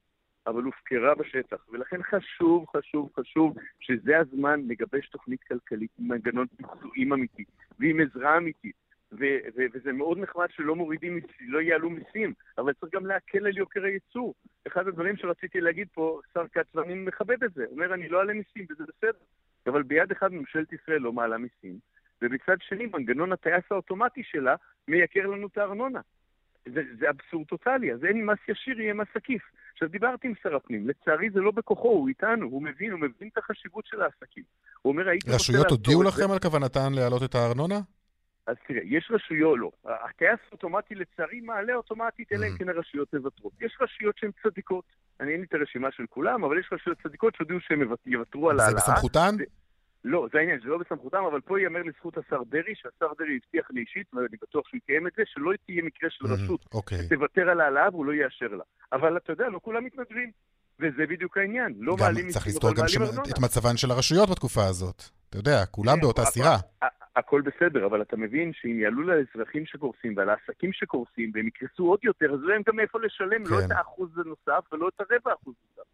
אבל 0.47 0.62
הופקרה 0.62 1.15
בשטח. 1.15 1.57
ולכן 1.73 2.03
חשוב, 2.03 2.67
חשוב, 2.76 3.11
חשוב 3.21 3.56
שזה 3.80 4.19
הזמן 4.19 4.61
לגבש 4.69 5.09
תוכנית 5.09 5.43
כלכלית 5.43 5.91
עם 5.99 6.09
מנגנון 6.09 6.47
פיצויים 6.56 7.13
אמיתי 7.13 7.45
ועם 7.78 8.00
עזרה 8.00 8.37
אמיתית. 8.37 8.87
ו- 9.13 9.39
ו- 9.56 9.67
וזה 9.73 9.93
מאוד 9.93 10.19
נחמד 10.19 10.47
שלא 10.50 10.76
מורידים, 10.76 11.21
לא 11.41 11.61
יעלו 11.61 11.91
מיסים, 11.91 12.32
אבל 12.59 12.73
צריך 12.73 12.95
גם 12.95 13.06
להקל 13.06 13.47
על 13.47 13.59
יוקר 13.59 13.85
הייצור. 13.85 14.35
אחד 14.67 14.89
הדברים 14.89 15.17
שרציתי 15.17 15.61
להגיד 15.61 15.89
פה, 15.93 16.21
שר 16.35 16.49
כץ, 16.49 16.67
ואני 16.75 16.95
מכבד 16.95 17.45
את 17.45 17.52
זה, 17.54 17.65
אומר 17.71 17.95
אני 17.95 18.09
לא 18.09 18.19
אעלה 18.19 18.32
מיסים, 18.32 18.67
וזה 18.71 18.85
בסדר. 18.85 19.19
אבל 19.67 19.82
ביד 19.82 20.13
אחת 20.13 20.30
ממשלת 20.30 20.73
ישראל 20.73 21.00
לא 21.00 21.13
מעלה 21.13 21.39
מיסים, 21.39 21.78
ובצד 22.23 22.56
שני 22.61 22.87
מנגנון 22.87 23.32
הטייס 23.32 23.65
האוטומטי 23.71 24.23
שלה 24.25 24.54
מייקר 24.89 25.26
לנו 25.26 25.47
את 25.47 25.59
הארנונה. 25.59 26.00
זה, 26.75 26.83
זה 26.99 27.11
אבסורד 27.11 27.47
טוטאלי, 27.47 27.93
אז 27.93 28.05
אין 28.05 28.26
מס 28.26 28.39
ישיר, 28.49 28.81
יהיה 28.81 28.95
מס 28.95 29.07
עקיף. 29.15 29.43
עכשיו, 29.73 29.89
דיברתי 29.89 30.29
עם 30.29 30.35
שר 30.43 30.57
הפנים, 30.57 30.89
לצערי 30.89 31.31
זה 31.31 31.41
לא 31.41 31.50
בכוחו, 31.50 31.89
הוא 31.89 32.09
איתנו, 32.09 32.47
הוא 32.47 32.63
מבין, 32.63 32.91
הוא 32.93 33.00
מבין 33.00 33.29
את 33.33 33.39
החשיבות 33.39 33.87
של 33.87 34.02
העסקים. 34.02 34.43
הוא 34.83 34.93
אומר, 34.93 35.09
הייתי 35.09 35.26
רוצה 35.31 35.37
רשויות 35.37 35.71
הודיעו 35.71 36.02
זה." 36.02 36.09
לכם 36.09 36.31
על 36.33 36.39
כוונתן 36.39 36.93
להעלות 36.95 37.23
את 37.23 37.35
הארנונה? 37.35 37.79
אז 38.47 38.57
תראה, 38.69 38.81
יש 38.85 39.09
רשויות, 39.11 39.59
לא. 39.59 39.71
הטייס 39.85 40.39
האוטומטי 40.49 40.95
לצערי 40.95 41.41
מעלה 41.41 41.75
אוטומטית, 41.75 42.33
אלא 42.33 42.47
אם 42.47 42.52
Mhm. 42.55 42.59
כן 42.59 42.69
הרשויות 42.69 43.15
מוותרות. 43.15 43.52
יש 43.61 43.79
רשויות 43.81 44.19
שהן 44.19 44.31
צדיקות. 44.43 44.85
אני 45.21 45.33
אין 45.33 45.41
לי 45.41 45.47
את 45.47 45.55
הרשימה 45.55 45.89
של 45.93 46.05
כולם, 46.11 46.45
אבל 46.45 46.59
יש 46.59 46.69
רשויות 46.73 46.99
צדיקות 47.02 47.35
שהודיעו 47.35 47.59
יוות- 47.81 48.07
יוותרו 48.07 48.50
על 48.50 48.57
זה 48.59 48.65
העלאה. 48.65 48.81
בסמכותן? 48.81 49.35
לא, 50.06 50.26
זה 50.32 50.38
העניין, 50.38 50.60
זה 50.60 50.69
לא 50.69 50.78
בסמכותם, 50.78 51.25
אבל 51.30 51.40
פה 51.40 51.60
ייאמר 51.60 51.82
לזכות 51.82 52.19
השר 52.19 52.42
דרעי, 52.42 52.75
שהשר 52.75 53.12
דרעי 53.19 53.38
הבטיח 53.45 53.71
לי 53.71 53.80
אישית, 53.80 54.14
ואני 54.14 54.36
בטוח 54.42 54.69
שהוא 54.69 54.78
יקיים 54.78 55.06
את 55.06 55.12
זה, 55.16 55.23
שלא 55.26 55.52
תהיה 55.66 55.82
מקרה 55.82 56.10
של 56.10 56.26
רשות 56.26 56.60
אוקיי. 56.75 57.08
תוותר 57.08 57.50
על 57.50 57.60
העלאה 57.60 57.88
והוא 57.92 58.06
לא 58.06 58.12
יאשר 58.12 58.47
לה. 58.47 58.64
אבל 58.92 59.16
אתה 59.16 59.32
יודע, 59.32 59.49
לא 59.49 59.60
כולם 59.62 59.84
מתנדבים. 59.84 60.30
וזה 60.80 61.06
בדיוק 61.06 61.38
העניין. 61.38 61.75
לא 61.78 61.97
מעלים 61.97 62.28
צריך 62.28 62.47
לזכור 62.47 62.71
גם. 62.75 62.84
את 63.30 63.38
מצבן 63.38 63.76
של 63.76 63.90
הרשויות 63.90 64.28
בתקופה 64.30 64.64
הזאת. 64.64 65.02
אתה 65.28 65.38
יודע, 65.38 65.66
כולם 65.71 65.95
כן, 65.95 66.00
באותה 66.00 66.25
סירה. 66.25 66.56
הכל 67.16 67.42
בסדר, 67.42 67.86
אבל 67.86 68.02
אתה 68.02 68.16
מבין 68.16 68.52
שאם 68.54 68.80
יעלו 68.80 69.02
לאזרחים 69.02 69.66
שקורסים 69.66 70.16
ועל 70.16 70.28
העסקים 70.30 70.73
שקורסים 70.73 71.30
והם 71.34 71.47
יקרסו 71.47 71.82
עוד 71.82 71.99
יותר, 72.02 72.34
אז 72.34 72.40
לא 72.42 72.52
יהיה 72.52 72.62
גם 72.66 72.76
מאיפה 72.76 72.99
לשלם, 73.00 73.42
לא 73.42 73.56
כן. 73.60 73.66
את 73.66 73.71
האחוז 73.71 74.10
הנוסף 74.19 74.73
ולא 74.73 74.88
את 74.88 75.00
הרבע 75.00 75.32
אחוז 75.42 75.54
נוסף. 75.69 75.88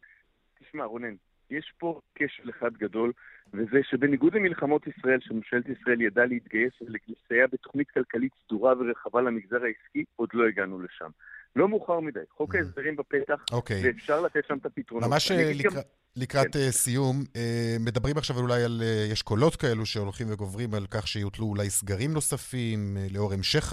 תשמע, 0.61 0.85
רונן, 0.85 1.15
יש 1.59 1.73
פה 1.79 2.01
כשל 2.15 2.51
אחד 2.51 2.71
גדול, 2.77 3.13
וזה 3.55 3.79
שבניגוד 3.91 4.35
למלחמות 4.35 4.83
ישראל, 4.87 5.19
שממשלת 5.21 5.65
ישראל 5.69 6.01
ידעה 6.01 6.27
להתגייס 6.27 6.73
ולסייע 6.81 7.47
בתוכנית 7.53 7.91
כלכלית 7.91 8.33
סדורה 8.47 8.73
ורחבה 8.81 9.21
למגזר 9.23 9.57
העסקי, 9.65 10.05
עוד 10.17 10.29
לא 10.35 10.49
הגענו 10.49 10.83
לשם. 10.83 11.11
לא 11.57 11.69
מאוחר 11.69 12.01
מדי. 12.01 12.21
חוק 12.37 12.55
ההסדרים 12.55 12.97
בפתח, 12.97 13.45
אוקיי. 13.53 13.81
ואפשר 13.85 14.21
לתת 14.21 14.45
שם 14.49 14.57
את 14.61 14.67
הפתרונות. 14.67 15.11
ממש 15.11 15.31
אה, 15.31 15.51
אגיד 15.51 15.63
גם- 15.63 15.71
לקראת- 15.73 15.87
לקראת 16.17 16.53
כן. 16.53 16.59
אה, 16.59 16.71
סיום, 16.73 17.25
אה, 17.37 17.77
מדברים 17.81 18.17
עכשיו 18.17 18.37
אולי 18.39 18.65
על, 18.65 18.83
יש 19.13 19.23
קולות 19.23 19.57
כאלו 19.57 19.87
שהולכים 19.87 20.27
וגוברים 20.33 20.75
על 20.75 20.87
כך 20.91 21.09
שיוטלו 21.09 21.47
אולי 21.47 21.71
סגרים 21.71 22.13
נוספים 22.13 22.97
לאור 23.15 23.33
המשך 23.33 23.73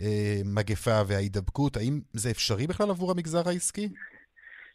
המגפה 0.00 1.00
וההידבקות. 1.06 1.76
האם 1.76 2.00
זה 2.12 2.30
אפשרי 2.30 2.66
בכלל 2.66 2.90
עבור 2.90 3.10
המגזר 3.10 3.48
העסקי? 3.48 3.88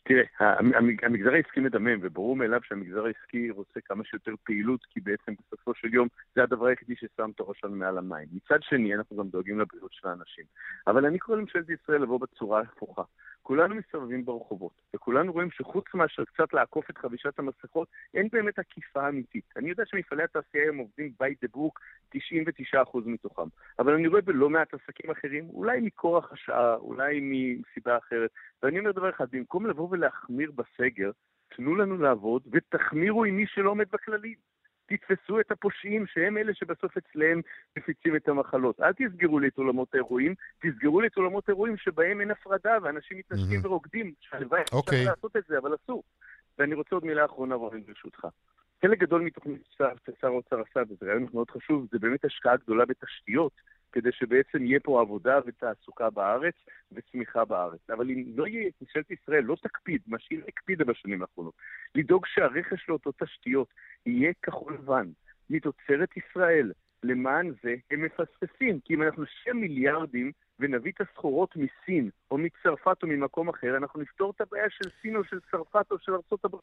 תראה, 0.07 0.23
המ- 0.39 0.73
המ- 0.73 0.97
המגזר 1.03 1.33
העסקי 1.33 1.59
מדמם, 1.59 1.99
וברור 2.01 2.35
מאליו 2.35 2.59
שהמגזר 2.63 3.05
העסקי 3.05 3.49
רוצה 3.49 3.81
כמה 3.81 4.03
שיותר 4.03 4.31
פעילות, 4.43 4.85
כי 4.89 4.99
בעצם 4.99 5.33
בסופו 5.39 5.73
של 5.73 5.93
יום 5.93 6.07
זה 6.35 6.43
הדבר 6.43 6.65
היחידי 6.65 6.95
ששם 6.95 7.29
את 7.35 7.39
הראש 7.39 7.59
שלנו 7.59 7.75
מעל 7.75 7.97
המים. 7.97 8.27
מצד 8.33 8.63
שני, 8.63 8.95
אנחנו 8.95 9.17
גם 9.17 9.27
דואגים 9.27 9.59
לבריאות 9.59 9.93
של 9.93 10.07
האנשים. 10.07 10.45
אבל 10.87 11.05
אני 11.05 11.19
קורא 11.19 11.37
לממשלת 11.37 11.69
ישראל 11.69 12.01
לבוא 12.01 12.19
בצורה 12.19 12.61
הפוכה. 12.61 13.03
כולנו 13.47 13.75
מסתובבים 13.75 14.25
ברחובות, 14.25 14.71
וכולנו 14.95 15.31
רואים 15.33 15.51
שחוץ 15.51 15.85
מאשר 15.93 16.25
קצת 16.25 16.53
לעקוף 16.53 16.89
את 16.89 16.97
חבישת 16.97 17.39
המסכות, 17.39 17.87
אין 18.13 18.27
באמת 18.31 18.59
עקיפה 18.59 19.09
אמיתית. 19.09 19.43
אני 19.57 19.69
יודע 19.69 19.83
שמפעלי 19.85 20.23
התעשייה 20.23 20.63
היום 20.63 20.77
עובדים 20.77 21.11
by 21.23 21.45
the 21.45 21.57
book 21.57 21.79
99% 22.15 22.99
מתוכם, 23.05 23.47
אבל 23.79 23.93
אני 23.93 24.07
רואה 24.07 24.21
בלא 24.21 24.49
מעט 24.49 24.73
עסקים 24.73 25.11
אחרים, 25.11 25.49
אולי 25.49 25.79
מכורח 25.81 26.31
השעה, 26.31 26.75
אולי 26.75 27.19
מסיבה 27.21 27.97
אחרת, 27.97 28.29
ואני 28.63 28.79
אומר 28.79 28.91
דבר 28.91 29.09
אחד, 29.09 29.25
במקום 29.31 29.65
לבוא 29.65 29.87
ולהחמיר 29.91 30.51
בסגר, 30.51 31.11
תנו 31.55 31.75
לנו 31.75 31.97
לעבוד 31.97 32.41
ותחמירו 32.51 33.25
עם 33.25 33.37
מי 33.37 33.45
שלא 33.47 33.69
עומד 33.69 33.85
בכללים. 33.91 34.56
תתפסו 34.87 35.39
את 35.39 35.51
הפושעים 35.51 36.05
שהם 36.07 36.37
אלה 36.37 36.53
שבסוף 36.53 36.97
אצלם 36.97 37.41
מפיצים 37.77 38.15
את 38.15 38.27
המחלות. 38.27 38.79
אל 38.81 38.93
תסגרו 38.93 39.39
לי 39.39 39.47
את 39.47 39.57
עולמות 39.57 39.93
האירועים, 39.93 40.35
תסגרו 40.61 41.01
לי 41.01 41.07
את 41.07 41.17
עולמות 41.17 41.49
האירועים 41.49 41.77
שבהם 41.77 42.21
אין 42.21 42.31
הפרדה 42.31 42.77
ואנשים 42.81 43.17
מתנשקים 43.17 43.59
מהמם. 43.59 43.65
ורוקדים. 43.65 44.13
שהלוואי 44.19 44.61
אוקיי. 44.71 44.99
אפשר 44.99 45.11
לעשות 45.11 45.35
את 45.35 45.43
זה, 45.47 45.57
אבל 45.57 45.75
אסור. 45.75 46.03
ואני 46.57 46.75
רוצה 46.75 46.95
עוד 46.95 47.05
מילה 47.05 47.25
אחרונה, 47.25 47.55
רונן, 47.55 47.83
ברשותך. 47.83 48.27
חלק 48.81 48.99
גדול 48.99 49.21
מתוכנית 49.21 49.61
ששר 49.71 50.27
האוצר 50.27 50.61
עשה, 50.61 50.81
וזה 50.89 51.05
רעיון 51.05 51.27
מאוד 51.33 51.49
חשוב, 51.49 51.87
זה 51.91 51.99
באמת 51.99 52.25
השקעה 52.25 52.57
גדולה 52.57 52.85
בתשתיות, 52.85 53.51
כדי 53.97 54.11
שבעצם 54.11 54.65
יהיה 54.65 54.79
פה 54.79 55.01
עבודה 55.01 55.39
ותעסוקה 55.45 56.09
בארץ 56.09 56.53
וצמיחה 56.91 57.45
בארץ. 57.45 57.89
אבל 57.89 58.09
אם 58.09 58.23
לא 58.35 58.47
יהיה, 58.47 58.69
ממשלת 58.81 59.11
ישראל 59.11 59.43
לא 59.43 59.55
תקפיד, 59.61 60.01
מה 60.07 60.17
שהיא 60.19 60.39
הקפידה 60.47 60.85
בשנים 60.85 61.21
האחרונות, 61.21 61.53
לדאוג 61.95 62.25
שהרכש 62.25 62.89
לאותו 62.89 63.11
תשתיות 63.11 63.73
יהיה 64.05 64.31
כחול 64.41 64.73
לבן, 64.73 65.07
מתוצרת 65.49 66.09
ישראל. 66.17 66.71
למען 67.03 67.53
זה 67.63 67.75
הם 67.91 68.01
מפספסים, 68.01 68.79
כי 68.79 68.93
אם 68.93 69.03
אנחנו 69.03 69.23
נשקיע 69.23 69.53
מיליארדים 69.53 70.31
ונביא 70.59 70.91
את 70.91 71.01
הסחורות 71.01 71.55
מסין, 71.55 72.09
או 72.31 72.37
מצרפת 72.37 73.03
או 73.03 73.07
ממקום 73.07 73.49
אחר, 73.49 73.77
אנחנו 73.77 74.01
נפתור 74.01 74.33
את 74.35 74.41
הבעיה 74.41 74.69
של 74.69 74.89
סין 75.01 75.15
או 75.15 75.23
של 75.23 75.39
צרפת 75.51 75.91
או 75.91 75.99
של 75.99 76.11
ארה"ב. 76.11 76.55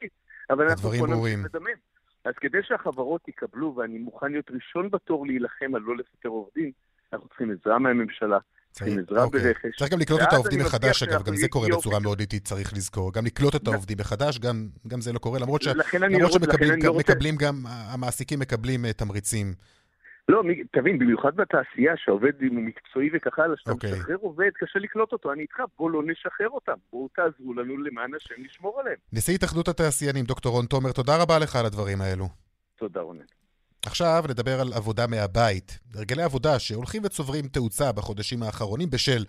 אבל 0.49 0.67
אנחנו 0.69 0.89
פה 0.89 1.07
נמשיך 1.07 1.45
לדמם. 1.45 1.79
אז 2.25 2.33
כדי 2.35 2.63
שהחברות 2.63 3.27
יקבלו, 3.27 3.75
ואני 3.75 3.97
מוכן 3.97 4.31
להיות 4.31 4.51
ראשון 4.51 4.89
בתור 4.89 5.27
להילחם 5.27 5.75
על 5.75 5.81
לא 5.81 5.97
לפטר 5.97 6.29
עובדים, 6.29 6.71
אנחנו 7.15 7.29
צריכים 7.29 7.51
עזרה 7.51 7.79
מהממשלה. 7.79 8.37
צריכים 8.71 8.99
עזרה 8.99 9.23
אוקיי. 9.23 9.41
ברכש. 9.41 9.77
צריך 9.77 9.91
גם 9.91 9.99
לקלוט 9.99 10.21
את 10.21 10.33
העובדים 10.33 10.59
מחדש, 10.59 11.03
אגב, 11.03 11.23
גם 11.23 11.35
זה 11.35 11.47
קורה 11.47 11.67
בצורה 11.77 11.99
מאוד 11.99 12.19
איטית, 12.19 12.43
צריך 12.43 12.73
לזכור. 12.73 13.13
גם 13.13 13.25
לקלוט 13.25 13.55
את 13.55 13.67
העובדים 13.67 13.97
מחדש, 13.99 14.39
גם 14.87 15.01
זה 15.01 15.13
לא 15.13 15.19
קורה, 15.19 15.39
למרות 15.39 15.61
שמקבלים 15.61 17.35
גם, 17.39 17.55
המעסיקים 17.65 18.39
מקבלים 18.39 18.85
אה, 18.85 18.93
תמריצים. 18.93 19.53
לא, 20.29 20.43
תבין, 20.71 20.99
במיוחד 20.99 21.35
בתעשייה 21.35 21.93
שהעובד 21.97 22.31
הוא 22.41 22.61
מקצועי 22.61 23.09
וכך 23.13 23.39
הלאה, 23.39 23.55
כשאתה 23.55 23.71
okay. 23.71 23.73
אוקיי. 23.73 23.91
משחרר 23.91 24.15
עובד, 24.15 24.49
קשה 24.53 24.79
לקלוט 24.79 25.11
אותו, 25.11 25.33
אני 25.33 25.41
איתך, 25.41 25.59
בוא 25.79 25.91
לא 25.91 26.01
נשחרר 26.05 26.49
אותם, 26.49 26.73
בואו 26.91 27.07
תעזרו 27.15 27.53
לנו 27.53 27.77
למען 27.77 28.13
השם 28.15 28.43
לשמור 28.43 28.79
עליהם. 28.79 28.97
נשיא 29.13 29.35
התאחדות 29.35 29.67
התעשיינים, 29.67 30.25
דוקטור 30.25 30.51
רון 30.51 30.65
תומר, 30.65 30.91
תודה 30.91 31.21
רבה 31.21 31.39
לך 31.39 31.55
על 31.55 31.65
הדברים 31.65 32.01
האלו. 32.01 32.25
תודה, 32.75 33.01
רונן. 33.01 33.25
עכשיו 33.85 34.23
נדבר 34.29 34.61
על 34.61 34.73
עבודה 34.73 35.07
מהבית. 35.07 35.79
הרגלי 35.93 36.23
עבודה 36.23 36.59
שהולכים 36.59 37.01
וצוברים 37.05 37.47
תאוצה 37.47 37.91
בחודשים 37.91 38.43
האחרונים 38.43 38.89
בשל 38.89 39.25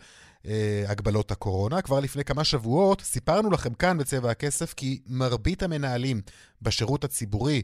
אה, 0.47 0.85
הגבלות 0.89 1.31
הקורונה. 1.31 1.83
כבר 1.83 2.01
לפני 2.01 2.25
כמה 2.25 2.45
שבועות 2.45 3.01
סיפרנו 3.01 3.51
לכם 3.51 3.75
כאן 3.75 3.99
בצבע 3.99 4.31
הכסף 4.31 4.75
כי 4.75 5.01
מרבית 5.07 5.63
המנהלים 5.63 6.21
בשירות 6.63 7.05
הציבורי 7.05 7.63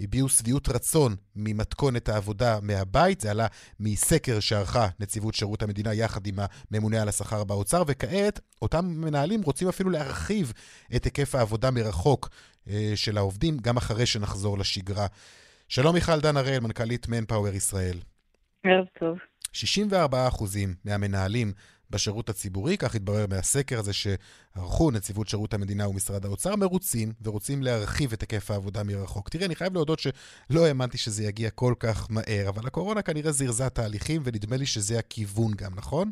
הביעו 0.00 0.28
שביעות 0.28 0.68
רצון 0.68 1.16
ממתכונת 1.36 2.08
העבודה 2.08 2.58
מהבית. 2.62 3.20
זה 3.20 3.30
עלה 3.30 3.46
מסקר 3.80 4.40
שערכה 4.40 4.88
נציבות 5.00 5.34
שירות 5.34 5.62
המדינה 5.62 5.94
יחד 5.94 6.26
עם 6.26 6.38
הממונה 6.70 7.02
על 7.02 7.08
השכר 7.08 7.44
באוצר, 7.44 7.82
וכעת 7.86 8.40
אותם 8.62 8.86
מנהלים 8.86 9.42
רוצים 9.42 9.68
אפילו 9.68 9.90
להרחיב 9.90 10.52
את 10.96 11.04
היקף 11.04 11.34
העבודה 11.34 11.70
מרחוק 11.70 12.28
אה, 12.68 12.92
של 12.94 13.18
העובדים, 13.18 13.58
גם 13.58 13.76
אחרי 13.76 14.06
שנחזור 14.06 14.58
לשגרה. 14.58 15.06
שלום 15.72 15.94
מיכל 15.94 16.20
דן 16.20 16.36
הראל, 16.36 16.60
מנכ"לית 16.62 17.08
מנפאוור 17.08 17.54
ישראל. 17.54 17.96
ערב 18.64 18.86
טוב. 18.98 19.18
64% 19.52 19.56
מהמנהלים 20.84 21.52
בשירות 21.90 22.28
הציבורי, 22.28 22.76
כך 22.76 22.94
התברר 22.94 23.24
מהסקר 23.30 23.78
הזה 23.78 23.92
שערכו 23.92 24.90
נציבות 24.90 25.28
שירות 25.28 25.54
המדינה 25.54 25.88
ומשרד 25.88 26.24
האוצר, 26.24 26.56
מרוצים 26.56 27.08
ורוצים 27.24 27.62
להרחיב 27.62 28.12
את 28.12 28.20
היקף 28.20 28.50
העבודה 28.50 28.80
מרחוק. 28.84 29.28
תראה, 29.28 29.46
אני 29.46 29.54
חייב 29.54 29.74
להודות 29.74 29.98
שלא 29.98 30.66
האמנתי 30.66 30.98
שזה 30.98 31.24
יגיע 31.24 31.50
כל 31.50 31.74
כך 31.80 32.08
מהר, 32.10 32.48
אבל 32.48 32.66
הקורונה 32.66 33.02
כנראה 33.02 33.30
זירזה 33.30 33.70
תהליכים, 33.70 34.22
ונדמה 34.24 34.56
לי 34.56 34.66
שזה 34.66 34.98
הכיוון 34.98 35.52
גם, 35.56 35.72
נכון? 35.76 36.10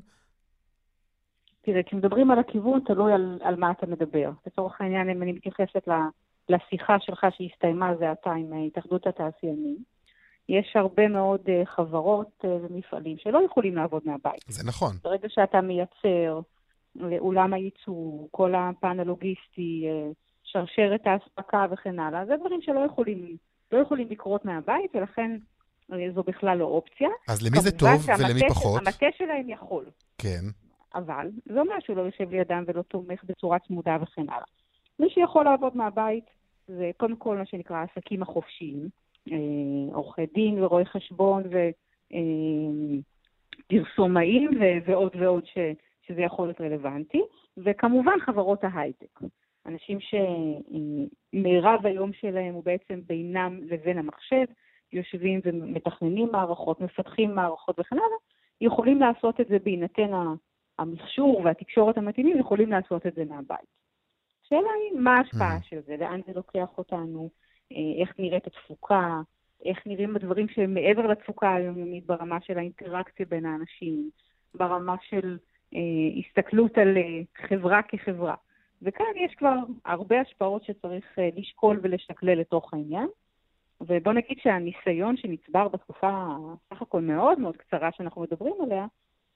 תראה, 1.61 1.83
כשמדברים 1.83 2.31
על 2.31 2.39
הכיוון, 2.39 2.81
תלוי 2.87 3.13
על, 3.13 3.39
על 3.43 3.57
מה 3.57 3.71
אתה 3.71 3.87
מדבר. 3.87 4.31
לצורך 4.47 4.81
העניין, 4.81 5.11
אם 5.11 5.23
אני 5.23 5.33
מתייחסת 5.33 5.89
לשיחה 6.49 6.97
שלך 7.01 7.27
שהסתיימה 7.37 7.97
זה 7.99 8.11
עתה 8.11 8.31
עם 8.31 8.53
התאחדות 8.67 9.07
התעשיינים, 9.07 9.77
יש 10.49 10.73
הרבה 10.75 11.09
מאוד 11.09 11.41
uh, 11.41 11.67
חברות 11.77 12.45
uh, 12.45 12.47
ומפעלים 12.47 13.17
שלא 13.19 13.41
יכולים 13.47 13.77
לעבוד 13.77 14.03
מהבית. 14.05 14.41
זה 14.49 14.69
נכון. 14.69 14.93
ברגע 15.03 15.29
שאתה 15.29 15.61
מייצר 15.61 16.41
אולם 17.19 17.53
הייצור, 17.53 18.29
כל 18.31 18.55
הפן 18.55 19.01
הלוגיסטי, 19.01 19.85
שרשרת 20.43 21.01
האספקה 21.07 21.67
וכן 21.71 21.99
הלאה, 21.99 22.27
זה 22.27 22.37
דברים 22.41 22.63
שלא 22.63 22.81
יכולים, 22.81 23.37
לא 23.73 23.79
יכולים 23.79 24.09
לקרות 24.11 24.45
מהבית, 24.45 24.91
ולכן 24.95 25.37
זו 26.15 26.23
בכלל 26.23 26.59
לא 26.59 26.65
אופציה. 26.65 27.09
אז 27.29 27.47
למי 27.47 27.61
זה 27.61 27.71
טוב 27.71 27.89
ולמי 28.19 28.49
פחות? 28.49 28.81
המטה 28.81 29.07
שלהם 29.19 29.49
יכול. 29.49 29.85
כן. 30.19 30.41
אבל 30.95 31.31
זה 31.47 31.61
אומר 31.61 31.75
שהוא 31.81 31.97
לא 31.97 32.03
יושב 32.03 32.31
לידם 32.31 32.65
ולא 32.67 32.83
תומך 32.83 33.25
בצורה 33.25 33.59
צמודה 33.59 33.97
וכן 34.03 34.31
הלאה. 34.31 34.45
מי 35.01 35.11
שיכול 35.11 35.45
לעבוד 35.45 35.77
מהבית 35.77 36.25
זה 36.69 36.91
קודם 36.97 37.17
כל 37.17 37.37
מה 37.37 37.47
שנקרא 37.47 37.77
העסקים 37.77 38.23
החופשיים. 38.23 38.89
אה, 39.33 39.95
עורכי 39.95 40.27
דין 40.35 40.65
ורואי 40.65 40.85
חשבון 40.85 41.43
ופרסומאים 43.71 44.63
אה, 44.63 44.79
ועוד 44.87 45.17
ועוד 45.17 45.47
ש, 45.47 45.59
שזה 46.07 46.21
יכול 46.21 46.47
להיות 46.47 46.61
רלוונטי, 46.61 47.23
וכמובן 47.57 48.21
חברות 48.21 48.65
ההייטק. 48.65 49.21
אנשים 49.67 49.99
שמירב 50.01 51.87
היום 51.87 52.13
שלהם 52.13 52.55
הוא 52.55 52.65
בעצם 52.65 53.01
בינם 53.07 53.61
לבין 53.63 53.99
המחשב, 53.99 54.45
יושבים 54.93 55.41
ומתכננים 55.45 56.29
מערכות, 56.33 56.81
מפתחים 56.81 57.35
מערכות 57.35 57.79
וכן 57.79 57.97
הלאה, 57.97 58.19
יכולים 58.61 59.01
לעשות 59.01 59.41
את 59.41 59.49
זה 59.49 59.57
בהינתן 59.65 60.11
המכשור 60.79 61.41
והתקשורת 61.45 61.99
המתאימים, 61.99 62.39
יכולים 62.39 62.71
לעשות 62.71 63.07
את 63.07 63.15
זה 63.15 63.25
מהבית. 63.25 63.69
השאלה 64.49 64.69
היא 64.83 65.01
מה 65.01 65.17
ההשפעה 65.17 65.63
של 65.63 65.81
זה, 65.87 65.97
לאן 65.97 66.21
זה 66.27 66.33
לוקח 66.37 66.79
אותנו, 66.79 67.31
אה, 67.73 68.03
איך 68.03 68.15
נראית 68.19 68.47
התפוקה, 68.47 69.21
איך 69.65 69.87
נראים 69.87 70.17
הדברים 70.17 70.49
שהם 70.49 70.75
מעבר 70.75 71.07
לתפוקה 71.07 71.55
היומיומית 71.55 72.07
ברמה 72.07 72.41
של 72.41 72.59
האינטראקציה 72.59 73.27
בין 73.27 73.47
האנשים, 73.47 74.11
ברמה 74.55 74.95
של 75.09 75.39
אה, 75.75 75.81
הסתכלות 76.19 76.79
על 76.79 76.97
אה, 76.97 77.21
חברה 77.49 77.83
כחברה. 77.83 78.35
וכאן 78.83 79.07
יש 79.17 79.35
כבר 79.35 79.55
הרבה 79.85 80.21
השפעות 80.21 80.65
שצריך 80.65 81.19
אה, 81.19 81.29
לשקול 81.37 81.81
ולשקלל 81.83 82.41
לתוך 82.41 82.75
העניין. 82.75 83.09
ובוא 83.81 84.13
נגיד 84.13 84.39
שהניסיון 84.43 85.17
שנצבר 85.17 85.69
בתקופה 85.69 86.27
סך 86.71 86.83
הכל 86.83 87.01
מאוד 87.01 87.39
מאוד 87.39 87.57
קצרה 87.57 87.91
שאנחנו 87.93 88.23
מדברים 88.23 88.55
עליה, 88.63 88.87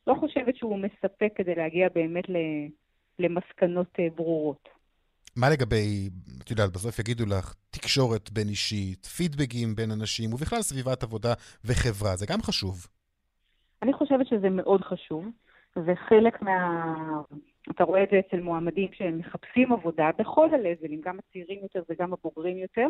לא 0.06 0.14
חושבת 0.14 0.56
שהוא 0.56 0.78
מספק 0.78 1.32
כדי 1.34 1.54
להגיע 1.54 1.88
באמת 1.94 2.24
למסקנות 3.18 3.88
אה, 3.98 4.08
ברורות. 4.14 4.81
מה 5.36 5.50
לגבי, 5.50 6.10
את 6.42 6.50
יודעת, 6.50 6.72
בסוף 6.72 6.98
יגידו 6.98 7.24
לך, 7.26 7.54
תקשורת 7.70 8.30
בין 8.30 8.48
אישית, 8.48 9.06
פידבקים 9.06 9.74
בין 9.74 9.90
אנשים, 9.90 10.32
ובכלל 10.32 10.62
סביבת 10.62 11.02
עבודה 11.02 11.32
וחברה, 11.64 12.16
זה 12.16 12.26
גם 12.28 12.42
חשוב. 12.42 12.86
אני 13.82 13.92
חושבת 13.92 14.26
שזה 14.26 14.50
מאוד 14.50 14.80
חשוב, 14.80 15.26
וחלק 15.76 16.42
מה... 16.42 16.84
אתה 17.70 17.84
רואה 17.84 18.02
את 18.02 18.08
זה 18.10 18.18
אצל 18.18 18.40
מועמדים 18.40 18.88
שהם 18.92 19.18
מחפשים 19.18 19.72
עבודה 19.72 20.10
בכל 20.18 20.48
הלבלים, 20.54 21.00
גם 21.00 21.18
הצעירים 21.18 21.58
יותר 21.62 21.82
וגם 21.88 22.12
הבוגרים 22.12 22.58
יותר. 22.58 22.86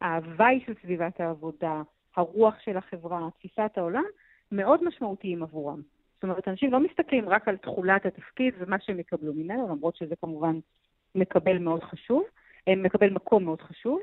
ההוואי 0.00 0.60
של 0.66 0.72
סביבת 0.82 1.20
העבודה, 1.20 1.82
הרוח 2.16 2.54
של 2.64 2.76
החברה, 2.76 3.28
תפיסת 3.38 3.70
העולם, 3.76 4.04
מאוד 4.52 4.84
משמעותיים 4.84 5.42
עבורם. 5.42 5.80
זאת 6.14 6.22
אומרת, 6.22 6.48
אנשים 6.48 6.72
לא 6.72 6.80
מסתכלים 6.80 7.28
רק 7.28 7.48
על 7.48 7.56
תכולת 7.56 8.06
התפקיד 8.06 8.54
ומה 8.58 8.76
שהם 8.80 9.00
יקבלו 9.00 9.34
ממנו, 9.34 9.68
למרות 9.68 9.96
שזה 9.96 10.16
כמובן 10.16 10.58
מקבל 11.14 11.58
מאוד 11.58 11.82
חשוב, 11.84 12.22
אה, 12.68 12.76
מקבל 12.76 13.10
מקום 13.10 13.44
מאוד 13.44 13.60
חשוב, 13.60 14.00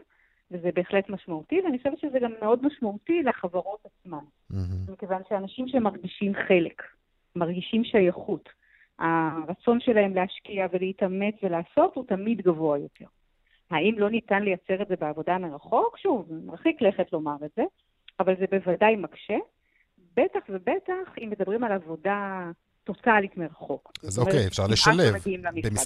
וזה 0.51 0.69
בהחלט 0.75 1.09
משמעותי, 1.09 1.61
ואני 1.61 1.77
חושבת 1.77 1.99
שזה 1.99 2.19
גם 2.19 2.31
מאוד 2.41 2.65
משמעותי 2.65 3.23
לחברות 3.23 3.85
עצמן. 3.85 4.23
Mm-hmm. 4.51 4.91
מכיוון 4.91 5.21
שאנשים 5.29 5.67
שמרגישים 5.67 6.33
חלק, 6.47 6.83
מרגישים 7.35 7.83
שייכות, 7.83 8.49
הרצון 8.99 9.79
שלהם 9.79 10.15
להשקיע 10.15 10.67
ולהתאמץ 10.71 11.35
ולעשות 11.43 11.95
הוא 11.95 12.05
תמיד 12.07 12.41
גבוה 12.41 12.77
יותר. 12.77 13.05
האם 13.71 13.95
לא 13.97 14.09
ניתן 14.09 14.43
לייצר 14.43 14.81
את 14.81 14.87
זה 14.87 14.95
בעבודה 14.95 15.37
מרחוק? 15.37 15.97
שוב, 15.97 16.27
מרחיק 16.45 16.81
לכת 16.81 17.13
לומר 17.13 17.35
את 17.45 17.51
זה, 17.55 17.63
אבל 18.19 18.35
זה 18.39 18.45
בוודאי 18.51 18.95
מקשה. 18.95 19.37
בטח 20.15 20.39
ובטח 20.49 21.15
אם 21.23 21.29
מדברים 21.29 21.63
על 21.63 21.71
עבודה 21.71 22.51
טוטאלית 22.83 23.37
מרחוק. 23.37 23.91
אז 24.07 24.19
אוקיי, 24.19 24.47
אפשר 24.47 24.63
לשלב. 24.67 25.13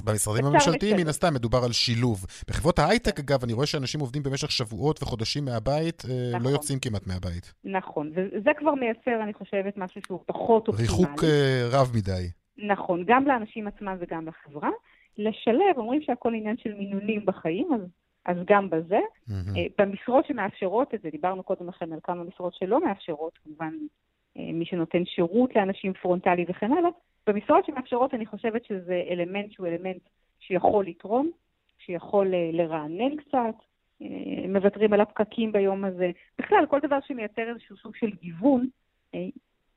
במשרדים 0.05 0.45
הממשלתיים, 0.45 0.95
מן 0.97 1.07
הסתם, 1.07 1.33
מדובר 1.33 1.57
על 1.65 1.71
שילוב. 1.71 2.25
בחברות 2.49 2.79
ההייטק, 2.79 3.19
אגב, 3.19 3.43
אני 3.43 3.53
רואה 3.53 3.65
שאנשים 3.65 3.99
עובדים 3.99 4.23
במשך 4.23 4.51
שבועות 4.51 5.03
וחודשים 5.03 5.45
מהבית, 5.45 6.03
אה, 6.09 6.31
לא 6.31 6.39
נכון. 6.39 6.51
יוצאים 6.51 6.79
כמעט 6.79 7.07
מהבית. 7.07 7.53
נכון, 7.63 8.11
וזה 8.15 8.49
כבר 8.57 8.73
מייצר, 8.73 9.23
אני 9.23 9.33
חושבת, 9.33 9.77
משהו 9.77 10.01
שהוא 10.07 10.19
פחות 10.25 10.67
אופטימלי. 10.67 10.91
ריחוק 10.91 11.23
אה, 11.23 11.67
רב 11.71 11.91
מדי. 11.95 12.29
נכון, 12.57 13.03
גם 13.07 13.27
לאנשים 13.27 13.67
עצמם 13.67 13.95
וגם 13.99 14.27
לחברה. 14.27 14.69
לשלב, 15.17 15.77
אומרים 15.77 16.01
שהכל 16.01 16.33
עניין 16.33 16.57
של 16.57 16.73
מינונים 16.73 17.25
בחיים, 17.25 17.69
אז, 17.73 17.81
אז 18.25 18.37
גם 18.47 18.69
בזה. 18.69 18.99
Mm-hmm. 19.29 19.59
במשרות 19.77 20.25
שמאפשרות 20.25 20.93
את 20.93 21.01
זה, 21.01 21.09
דיברנו 21.09 21.43
קודם 21.43 21.67
לכן 21.67 21.93
על 21.93 21.99
כמה 22.03 22.23
משרות 22.23 22.53
שלא 22.53 22.85
מאפשרות, 22.85 23.39
כמובן 23.43 23.73
מי 24.35 24.65
שנותן 24.65 25.05
שירות 25.05 25.55
לאנשים 25.55 25.93
פרונטלי 25.93 26.45
וכן 26.47 26.71
הלאה. 26.71 26.89
במשרות 27.27 27.65
שמאפשרות 27.65 28.13
אני 28.13 28.25
חושבת 28.25 28.65
שזה 28.65 29.03
אלמנט 29.09 29.51
שהוא 29.51 29.67
אלמנט 29.67 30.01
שיכול 30.39 30.85
לתרום, 30.85 31.31
שיכול 31.77 32.33
אה, 32.33 32.49
לרענן 32.53 33.15
קצת, 33.15 33.55
אה, 34.01 34.47
מוותרים 34.49 34.93
על 34.93 35.01
הפקקים 35.01 35.51
ביום 35.51 35.85
הזה. 35.85 36.11
בכלל, 36.39 36.65
כל 36.69 36.79
דבר 36.79 36.97
שמייצר 37.07 37.49
איזשהו 37.49 37.77
סוג 37.77 37.95
של 37.95 38.11
גיוון, 38.21 38.67
אה, 39.15 39.19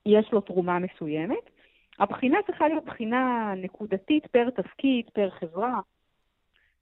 יש 0.06 0.32
לו 0.32 0.40
תרומה 0.40 0.78
מסוימת. 0.78 1.50
הבחינה 1.98 2.38
צריכה 2.46 2.68
להיות 2.68 2.84
בחינה 2.84 3.54
נקודתית 3.56 4.26
פר 4.26 4.50
תפקיד, 4.50 5.10
פר 5.12 5.30
חברה, 5.30 5.80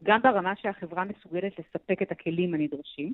גם 0.02 0.22
ברמה 0.22 0.56
שהחברה 0.56 1.04
מסוגלת 1.04 1.52
לספק 1.58 2.02
את 2.02 2.12
הכלים 2.12 2.54
הנדרשים. 2.54 3.12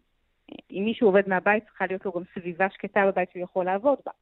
אם 0.71 0.83
מישהו 0.85 1.09
עובד 1.09 1.29
מהבית, 1.29 1.65
צריכה 1.65 1.87
להיות 1.87 2.05
לו 2.05 2.13
גם 2.13 2.23
סביבה 2.35 2.71
שקטה 2.71 3.07
בבית 3.07 3.31
שהוא 3.31 3.43
יכול 3.43 3.65
לעבוד 3.65 3.99
בה. 4.07 4.13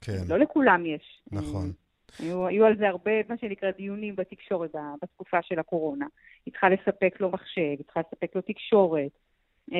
כן, 0.00 0.18
לא 0.28 0.38
לכולם 0.38 0.86
יש. 0.86 1.22
נכון. 1.32 1.72
היו, 2.18 2.46
היו 2.46 2.66
על 2.66 2.76
זה 2.76 2.88
הרבה, 2.88 3.12
מה 3.28 3.36
שנקרא, 3.40 3.70
דיונים 3.70 4.16
בתקשורת 4.16 4.74
בתקופה 5.02 5.42
של 5.42 5.58
הקורונה. 5.58 6.06
היא 6.46 6.52
צריכה 6.52 6.68
לספק 6.68 7.20
לו 7.20 7.30
מחשב, 7.30 7.60
היא 7.60 7.84
צריכה 7.84 8.00
לספק 8.00 8.36
לו 8.36 8.42
תקשורת, 8.42 9.10
אה, 9.72 9.78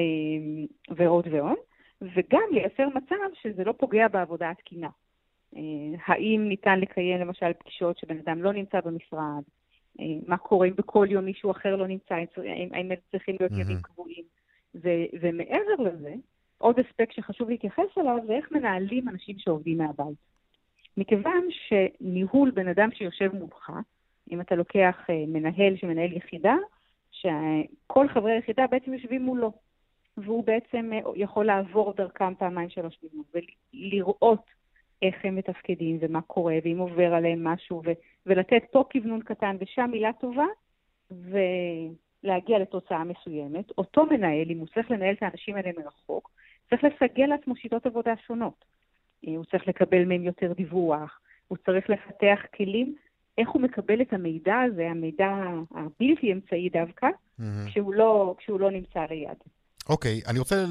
ועוד 0.97 1.27
ועוד, 1.31 1.59
וגם 2.03 2.43
לייצר 2.53 2.89
מצב 2.95 3.17
שזה 3.43 3.65
לא 3.65 3.73
פוגע 3.73 4.09
בעבודה 4.09 4.51
התקינה. 4.51 4.89
אה, 5.57 5.63
האם 6.07 6.45
ניתן 6.49 6.81
לקיים 6.81 7.21
למשל 7.21 7.53
פגישות 7.59 7.99
שבן 7.99 8.19
אדם 8.19 8.43
לא 8.43 8.53
נמצא 8.53 8.81
במשרד? 8.81 9.43
אה, 10.01 10.05
מה 10.27 10.37
קורה 10.37 10.67
אם 10.67 10.75
בכל 10.77 11.07
יום 11.11 11.25
מישהו 11.25 11.51
אחר 11.51 11.77
לא 11.77 11.87
נמצא? 11.87 12.15
האם 12.15 12.93
הם 12.93 12.99
צריכים 13.11 13.37
להיות. 13.41 13.53
ימים 13.53 13.83
קבועים? 13.83 14.25
ומעבר 15.21 15.83
לזה, 15.85 16.15
עוד 16.59 16.79
אספקט 16.79 17.12
שחשוב 17.12 17.51
להתייחס 17.51 17.99
אליו 17.99 18.18
זה 18.27 18.33
איך 18.33 18.53
מנהלים 18.53 19.09
אנשים 19.09 19.38
שעובדים 19.38 19.79
מהבית. 19.79 20.18
מכיוון 20.97 21.44
שניהול 21.51 22.51
בן 22.51 22.68
אדם 22.68 22.88
שיושב 22.92 23.35
מולך, 23.35 23.71
אם 24.33 24.40
אתה 24.40 24.55
לוקח 24.55 24.97
אה, 25.11 25.25
מנהל 25.27 25.77
שמנהל 25.77 26.12
יחידה, 26.12 26.57
שכל 27.11 28.09
חברי 28.09 28.33
היחידה 28.33 28.66
בעצם 28.66 28.94
יושבים 28.94 29.23
מולו, 29.23 29.53
והוא 30.16 30.44
בעצם 30.44 30.90
אה, 30.92 30.99
יכול 31.16 31.47
לעבור 31.47 31.92
דרכם 31.92 32.35
פעמיים 32.35 32.68
שלוש 32.68 32.99
בימות, 33.03 33.27
ולראות 33.35 34.44
איך 35.03 35.25
הם 35.25 35.37
מתפקדים 35.37 35.99
ומה 36.01 36.21
קורה, 36.21 36.55
ואם 36.64 36.79
עובר 36.79 37.14
עליהם 37.14 37.44
משהו, 37.44 37.83
ו- 37.85 37.92
ולתת 38.27 38.62
פה 38.71 38.85
כוונון 38.92 39.23
קטן 39.23 39.57
ושם 39.61 39.88
מילה 39.92 40.11
טובה, 40.12 40.47
ולהגיע 41.11 42.59
לתוצאה 42.59 43.05
מסוימת. 43.05 43.71
אותו 43.79 44.07
מנהל, 44.07 44.51
אם 44.51 44.59
הוא 44.59 44.66
צריך 44.75 44.90
לנהל 44.90 45.14
את 45.14 45.23
האנשים 45.23 45.57
האלה 45.57 45.71
מרחוק, 45.79 46.31
צריך 46.71 46.85
לסגל 46.85 47.27
לעצמו 47.27 47.57
שיטות 47.57 47.87
עבודה 47.87 48.13
שונות. 48.27 48.65
אה, 49.27 49.33
הוא 49.37 49.45
צריך 49.45 49.69
לקבל 49.69 50.05
מהם 50.05 50.23
יותר 50.23 50.53
דיווח, 50.53 51.21
הוא 51.49 51.59
צריך 51.67 51.91
לפתח 51.91 52.39
כלים 52.57 52.95
איך 53.39 53.49
הוא 53.49 53.63
מקבל 53.63 54.03
את 54.03 54.13
המידע 54.13 54.57
הזה, 54.67 54.91
המידע 54.91 55.31
הבלתי 55.71 56.33
אמצעי 56.33 56.69
דווקא, 56.69 57.07
מהמם. 57.39 57.69
כשהוא 57.69 57.95
לא, 57.95 58.35
כשהוא 58.39 58.61
לא 58.61 58.71
נמצא 58.71 59.01
ליד. 59.11 59.37
אוקיי, 59.89 60.21
אני 60.27 60.39
רוצה, 60.39 60.65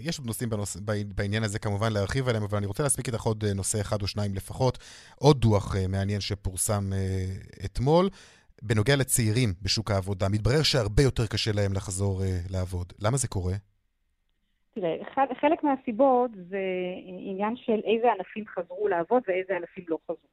יש 0.00 0.18
עוד 0.18 0.26
נושאים 0.26 0.50
בנוס, 0.50 0.76
בעניין 1.14 1.42
הזה 1.42 1.58
כמובן 1.58 1.92
להרחיב 1.92 2.28
עליהם, 2.28 2.44
אבל 2.44 2.58
אני 2.58 2.66
רוצה 2.66 2.82
להספיק 2.82 3.08
איתך 3.08 3.22
עוד 3.22 3.44
אה, 3.44 3.54
נושא 3.54 3.80
אחד 3.80 4.02
או 4.02 4.06
שניים 4.06 4.34
לפחות. 4.34 4.78
עוד 5.16 5.40
דוח 5.40 5.76
אה, 5.76 5.86
מעניין 5.88 6.20
שפורסם 6.20 6.92
אה, 6.92 7.26
אתמול, 7.64 8.08
בנוגע 8.62 8.96
לצעירים 8.96 9.54
בשוק 9.62 9.90
העבודה. 9.90 10.28
מתברר 10.28 10.62
שהרבה 10.62 11.02
יותר 11.02 11.26
קשה 11.26 11.52
להם 11.52 11.72
לחזור 11.72 12.22
אה, 12.22 12.40
לעבוד. 12.50 12.92
למה 13.00 13.16
זה 13.16 13.28
קורה? 13.28 13.54
תראה, 14.74 14.96
חלק 15.34 15.64
מהסיבות 15.64 16.30
זה 16.34 16.60
עניין 17.06 17.56
של 17.56 17.80
איזה 17.84 18.12
ענפים 18.12 18.44
חזרו 18.46 18.88
לעבוד 18.88 19.22
ואיזה 19.28 19.56
ענפים 19.56 19.84
לא 19.88 19.98
חזרו. 20.04 20.28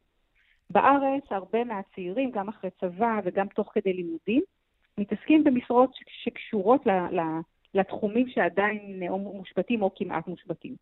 בארץ 0.70 1.24
הרבה 1.30 1.64
מהצעירים, 1.64 2.32
גם 2.32 2.50
אחרי 2.50 2.70
צבא 2.80 3.20
וגם 3.24 3.48
תוך 3.48 3.72
כדי 3.74 3.94
לימודים, 3.94 4.42
מתעסקים 4.98 5.44
במשרות 5.44 5.92
שקשורות 6.24 6.86
ל, 6.86 6.92
ל, 6.92 7.22
לתחומים 7.74 8.30
שעדיין 8.30 9.04
או 9.10 9.20
מושבתים 9.20 9.82
או 9.82 9.92
כמעט 9.96 10.28
מושבתים. 10.28 10.76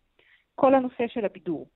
כל 0.55 0.75
הנושא 0.75 1.07
של 1.07 1.25
הבידור. 1.25 1.67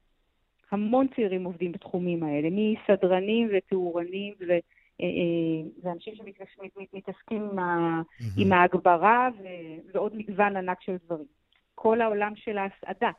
המון 0.71 1.07
צעירים 1.15 1.43
עובדים 1.43 1.71
בתחומים 1.71 2.23
האלה, 2.23 2.47
מסדרנים 2.51 3.49
ותאורנים 3.53 4.33
ו... 4.39 4.51
אה, 4.51 5.05
אה, 5.05 5.69
ואנשים 5.83 6.13
שמתעסקים 6.15 7.49
עם, 8.37 8.53
ההגברה 8.53 9.29
ועוד 9.93 10.15
מגוון 10.15 10.55
ענק 10.55 10.81
של 10.81 10.95
דברים. 11.05 11.40
כל 11.81 12.01
העולם 12.01 12.33
של 12.35 12.57
ההסעדה, 12.57 13.11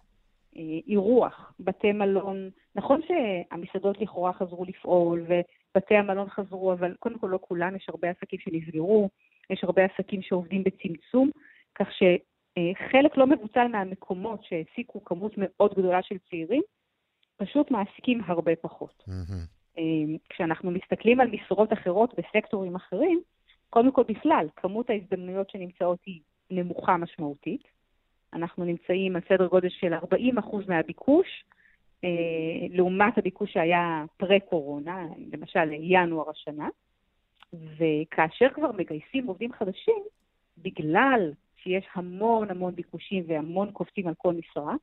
אה, 0.57 0.62
אירוח, 0.87 1.53
בתי 1.61 1.92
מלון, 1.92 2.51
נכון 2.75 3.01
שהמסעדות 3.07 4.01
לכאורה 4.01 4.33
חזרו 4.33 4.64
לפעול 4.64 5.22
ובתי 5.22 5.94
המלון 5.94 6.29
חזרו, 6.29 6.72
אבל 6.72 6.94
קודם 6.98 7.18
כל 7.18 7.27
לא 7.27 7.38
כולם, 7.42 7.77
יש 7.77 7.88
הרבה 7.88 8.11
עסקים 8.11 8.38
שנסגרו, 8.40 9.09
יש 9.51 9.64
הרבה 9.64 9.83
עסקים 9.85 10.22
שעובדים 10.22 10.64
בצמצום, 10.64 11.31
כך 11.75 11.87
שחלק 11.92 13.16
לא 13.16 13.27
מבוטל 13.27 13.68
מהמקומות 13.68 14.44
שהעסיקו 14.44 15.05
כמות 15.05 15.33
מאוד 15.37 15.75
גדולה 15.75 16.03
של 16.03 16.16
צעירים, 16.31 16.62
פשוט 17.37 17.70
מעסיקים 17.70 18.20
הרבה 18.27 18.57
פחות. 18.57 19.05
אה, 19.79 19.83
כשאנחנו 20.29 20.70
מסתכלים 20.70 21.20
על 21.20 21.29
משרות 21.31 21.72
אחרות 21.72 22.14
בסקטורים 22.18 22.75
אחרים, 22.75 23.20
קודם 23.70 23.92
כל 23.92 24.03
בכלל, 24.09 24.46
כמות 24.57 24.90
ההזדמנויות 24.90 25.51
שנמצאות 25.51 25.98
היא 26.07 26.20
נמוכה 26.51 26.96
משמעותית. 26.96 27.82
אנחנו 28.33 28.64
נמצאים 28.64 29.16
על 29.16 29.23
סדר 29.29 29.47
גודל 29.47 29.68
של 29.68 29.95
40% 29.95 30.68
מהביקוש, 30.68 31.45
אה, 32.05 32.09
לעומת 32.71 33.18
הביקוש 33.18 33.53
שהיה 33.53 34.05
פרה-קורונה, 34.16 35.07
למשל 35.33 35.73
ינואר 35.73 36.31
השנה. 36.31 36.68
וכאשר 37.53 38.49
כבר 38.55 38.73
מגייסים 38.73 39.27
עובדים 39.27 39.53
חדשים, 39.53 40.03
בגלל 40.59 41.33
שיש 41.57 41.85
המון 41.95 42.51
המון 42.51 42.75
ביקושים 42.75 43.25
והמון 43.27 43.71
קופצים 43.71 44.09
על 44.09 44.14
כל 44.14 44.35
משרה, 44.35 44.75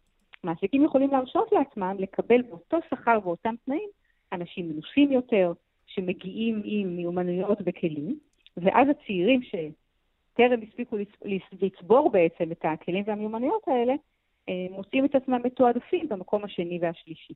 מעסיקים 0.44 0.84
יכולים 0.84 1.12
להרשות 1.12 1.52
לעצמם 1.52 1.96
לקבל 2.00 2.42
באותו 2.42 2.78
שכר 2.90 3.20
ואותם 3.24 3.56
תנאים 3.66 3.90
אנשים 4.32 4.70
מנוסים 4.70 5.12
יותר, 5.12 5.54
שמגיעים 5.88 6.62
עם 6.64 6.96
מיומנויות 6.96 7.58
וכלים, 7.66 8.20
ואז 8.58 8.88
הצעירים 8.90 9.42
שטרם 10.39 10.60
הספיקו 10.69 10.97
לצ- 10.97 11.25
לצ- 11.25 11.58
לצבור 11.62 12.12
בעצם 12.12 12.52
את 12.52 12.65
הכלים 12.65 13.04
והמיומנויות 13.08 13.63
האלה, 13.67 13.93
אה, 14.49 14.67
מוצאים 14.71 15.06
את 15.06 15.15
עצמם 15.15 15.39
מתועדפים 15.43 16.10
במקום 16.10 16.43
השני 16.43 16.80
והשלישי. 16.82 17.34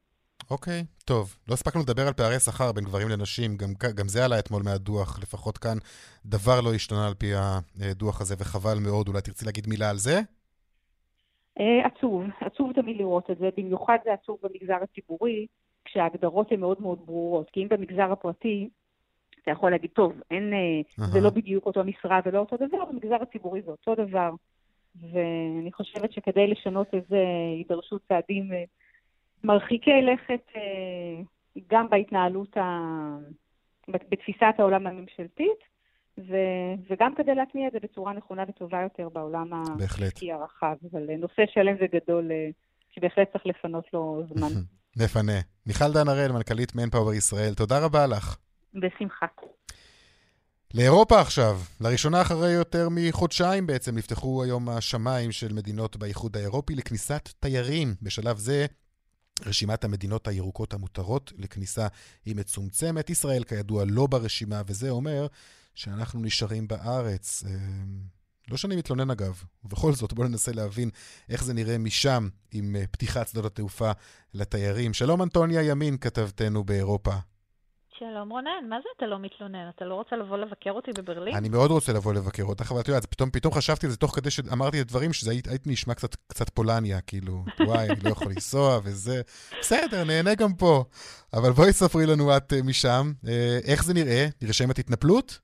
אוקיי, 0.51 0.83
טוב. 1.05 1.35
לא 1.47 1.53
הספקנו 1.53 1.81
לדבר 1.81 2.07
על 2.07 2.13
פערי 2.13 2.39
שכר 2.39 2.71
בין 2.71 2.83
גברים 2.83 3.09
לנשים, 3.09 3.57
גם, 3.57 3.67
גם 3.95 4.07
זה 4.07 4.25
עלה 4.25 4.39
אתמול 4.39 4.61
מהדוח, 4.65 5.19
לפחות 5.21 5.57
כאן 5.57 5.77
דבר 6.25 6.61
לא 6.61 6.73
השתנה 6.73 7.07
על 7.07 7.13
פי 7.13 7.31
הדוח 7.91 8.21
הזה, 8.21 8.35
וחבל 8.39 8.77
מאוד. 8.85 9.07
אולי 9.07 9.21
תרצי 9.21 9.45
להגיד 9.45 9.67
מילה 9.67 9.89
על 9.89 9.97
זה? 9.97 10.19
אה, 11.59 11.87
עצוב, 11.87 12.23
עצוב 12.41 12.73
תמיד 12.73 12.97
לראות 12.97 13.31
את 13.31 13.37
זה, 13.37 13.49
במיוחד 13.57 13.97
זה 14.05 14.13
עצוב 14.13 14.37
במגזר 14.43 14.77
הציבורי, 14.83 15.47
כשההגדרות 15.85 16.51
הן 16.51 16.59
מאוד 16.59 16.81
מאוד 16.81 16.99
ברורות. 17.05 17.49
כי 17.49 17.63
אם 17.63 17.67
במגזר 17.69 18.11
הפרטי, 18.11 18.69
אתה 19.43 19.51
יכול 19.51 19.71
להגיד, 19.71 19.89
טוב, 19.93 20.13
אין, 20.31 20.53
אה, 20.53 21.05
זה. 21.07 21.21
לא 21.21 21.29
בדיוק 21.29 21.65
אותו 21.65 21.83
משרה 21.83 22.19
ולא 22.25 22.39
אותו 22.39 22.57
דבר, 22.57 22.85
במגזר 22.91 23.17
הציבורי 23.21 23.61
זה 23.61 23.71
אותו 23.71 23.95
דבר. 23.95 24.31
ואני 25.01 25.71
חושבת 25.71 26.11
שכדי 26.13 26.47
לשנות 26.47 26.87
את 26.97 27.03
זה 27.09 27.23
יידרשו 27.57 27.99
צעדים 27.99 28.53
אה, 28.53 28.63
מרחיקי 29.43 30.01
לכת 30.01 30.45
אה, 30.55 31.21
גם 31.69 31.89
בהתנהלות, 31.89 32.57
ה... 32.57 32.79
בתפיסת 33.87 34.53
העולם 34.57 34.87
הממשלתית, 34.87 35.59
ו... 36.17 36.35
וגם 36.89 37.15
כדי 37.15 37.35
להטמיע 37.35 37.67
את 37.67 37.73
זה 37.73 37.79
בצורה 37.83 38.13
נכונה 38.13 38.43
וטובה 38.47 38.81
יותר 38.81 39.09
בעולם. 39.09 39.53
העסקי 39.53 40.31
הרחב, 40.31 40.75
אבל 40.91 41.15
נושא 41.17 41.43
שלם 41.53 41.75
וגדול 41.79 42.31
שבהחלט 42.91 43.31
צריך 43.31 43.45
לפנות 43.45 43.85
לו 43.93 44.23
זמן. 44.29 44.47
נפנה. 45.03 45.39
מיכל 45.65 45.93
דן 45.93 46.07
הראל, 46.07 46.31
מנכ"לית 46.31 46.75
מנפאוור 46.75 47.13
ישראל, 47.13 47.53
תודה 47.53 47.85
רבה 47.85 48.07
לך. 48.07 48.37
בשמחה. 48.73 49.25
לאירופה 50.73 51.21
עכשיו, 51.21 51.61
לראשונה 51.81 52.21
אחרי 52.21 52.51
יותר 52.51 52.87
מחודשיים 52.91 53.67
בעצם 53.67 53.97
נפתחו 53.97 54.43
היום 54.43 54.69
השמיים 54.69 55.31
של 55.31 55.53
מדינות 55.53 55.97
באיחוד 55.97 56.37
האירופי 56.37 56.75
לכניסת 56.75 57.29
תיירים. 57.39 57.95
בשלב 58.01 58.37
זה 58.37 58.65
רשימת 59.45 59.83
המדינות 59.83 60.27
הירוקות 60.27 60.73
המותרות 60.73 61.33
לכניסה 61.37 61.87
היא 62.25 62.35
מצומצמת. 62.35 63.09
ישראל 63.09 63.43
כידוע 63.43 63.83
לא 63.87 64.07
ברשימה, 64.07 64.61
וזה 64.67 64.89
אומר 64.89 65.27
שאנחנו 65.75 66.21
נשארים 66.21 66.67
בארץ. 66.67 67.43
אה, 67.47 67.51
לא 68.49 68.57
שאני 68.57 68.75
מתלונן 68.75 69.11
אגב, 69.11 69.43
ובכל 69.63 69.93
זאת 69.93 70.13
בואו 70.13 70.27
ננסה 70.27 70.51
להבין 70.51 70.89
איך 71.29 71.43
זה 71.43 71.53
נראה 71.53 71.77
משם 71.77 72.27
עם 72.51 72.75
אה, 72.75 72.83
פתיחת 72.91 73.27
שדות 73.27 73.45
התעופה 73.45 73.91
לתיירים. 74.33 74.93
שלום 74.93 75.21
אנטוניה 75.21 75.63
ימין, 75.63 75.97
כתבתנו 75.97 76.63
באירופה. 76.63 77.13
שלום 78.11 78.29
רונן, 78.29 78.69
מה 78.69 78.75
זה 78.83 78.89
אתה 78.97 79.05
לא 79.05 79.19
מתלונן? 79.19 79.69
אתה 79.75 79.85
לא 79.85 79.95
רוצה 79.95 80.15
לבוא 80.15 80.37
לבקר 80.37 80.71
אותי 80.71 80.91
בברלין? 80.91 81.35
אני 81.35 81.49
מאוד 81.49 81.71
רוצה 81.71 81.93
לבוא 81.93 82.13
לבקר 82.13 82.43
אותך, 82.43 82.71
אבל 82.71 82.79
את 82.79 82.87
יודעת, 82.87 83.05
פתאום, 83.05 83.29
פתאום 83.31 83.53
חשבתי 83.53 83.85
על 83.85 83.91
זה 83.91 83.97
תוך 83.97 84.15
כדי 84.15 84.31
שאמרתי 84.31 84.81
את 84.81 84.85
הדברים, 84.85 85.13
שזה 85.13 85.31
היית, 85.31 85.47
היית 85.47 85.67
נשמע 85.67 85.93
קצת, 85.93 86.15
קצת 86.27 86.49
פולניה, 86.49 87.01
כאילו, 87.01 87.43
וואי, 87.67 87.89
אני 87.89 87.99
לא 88.03 88.09
יכול 88.09 88.27
לנסוע 88.27 88.79
וזה. 88.83 89.21
בסדר, 89.61 90.03
נהנה 90.03 90.35
גם 90.35 90.53
פה. 90.53 90.83
אבל 91.33 91.51
בואי 91.51 91.73
ספרי 91.73 92.05
לנו 92.05 92.37
את 92.37 92.53
אה, 92.53 92.61
משם, 92.61 93.11
אה, 93.27 93.59
איך 93.63 93.83
זה 93.83 93.93
נראה? 93.93 94.27
נרשמת 94.41 94.79
התנפלות? 94.79 95.39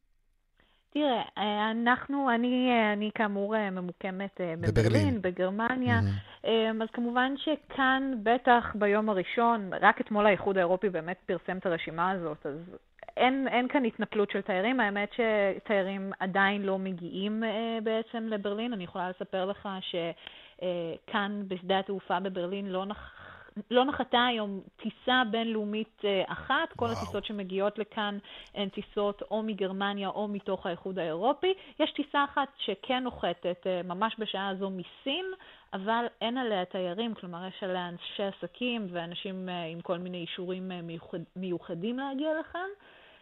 תראה, 0.93 1.21
אה, 1.38 1.71
אנחנו, 1.71 2.30
אני, 2.36 2.69
אה, 2.71 2.93
אני 2.93 3.12
כאמור 3.15 3.56
אה, 3.56 3.69
ממוקמת 3.69 4.41
בברלין, 4.62 5.21
בגרמניה, 5.21 5.99
mm-hmm. 5.99 6.47
אז 6.84 6.88
כמובן 6.93 7.34
שכאן, 7.38 8.13
בטח 8.23 8.75
ביום 8.75 9.10
הראשון, 9.10 9.69
רק 9.82 10.02
אתמול 10.02 10.25
האיחוד 10.25 10.58
האירופי 10.58 10.89
באמת 10.89 11.17
פרסם 11.25 11.58
את 11.58 11.65
הרשימה 11.65 12.12
הזאת, 12.12 12.45
אז 12.45 12.78
אין, 13.17 13.47
אין 13.47 13.67
כאן 13.67 13.86
התנפלות 13.86 14.32
של 14.32 14.41
תיירים, 14.41 14.80
האמת 14.80 15.10
שתיירים 15.13 16.12
עדיין 16.19 16.62
לא 16.62 16.80
מגיעים 16.80 17.43
בעצם 17.84 18.28
לברלין. 18.28 18.73
אני 18.73 18.84
יכולה 18.84 19.10
לספר 19.10 19.45
לך 19.45 19.69
שכאן 19.82 21.43
בשדה 21.47 21.80
התעופה 21.80 22.19
בברלין 22.19 22.65
לא 22.65 22.86
נח... 22.86 23.29
לא 23.72 23.86
נחתה 23.86 24.26
היום 24.26 24.62
טיסה 24.78 25.24
בינלאומית 25.32 26.02
אה, 26.06 26.24
אחת, 26.28 26.74
כל 26.76 26.86
וואו. 26.86 26.98
הטיסות 26.98 27.26
שמגיעות 27.26 27.80
לכאן 27.80 28.18
הן 28.56 28.70
טיסות 28.70 29.22
או 29.32 29.44
מגרמניה 29.44 30.10
או 30.10 30.28
מתוך 30.28 30.66
האיחוד 30.66 31.00
האירופי. 31.00 31.54
יש 31.80 31.92
טיסה 31.92 32.24
אחת 32.24 32.48
שכן 32.58 33.04
נוחתת 33.04 33.68
אה, 33.68 33.82
ממש 33.84 34.16
בשעה 34.20 34.50
הזו 34.50 34.70
מסין, 34.70 35.26
אבל 35.74 36.06
אין 36.22 36.38
עליה 36.38 36.66
תיירים, 36.66 37.14
כלומר 37.14 37.48
יש 37.48 37.64
עליה 37.64 37.90
אנשי 37.90 38.24
עסקים 38.24 38.88
ואנשים 38.92 39.50
אה, 39.50 39.66
עם 39.66 39.82
כל 39.82 39.98
מיני 39.98 40.18
אישורים 40.18 40.72
מיוחד, 40.84 41.18
מיוחדים 41.36 42.00
להגיע 42.00 42.30
לכאן. 42.40 42.70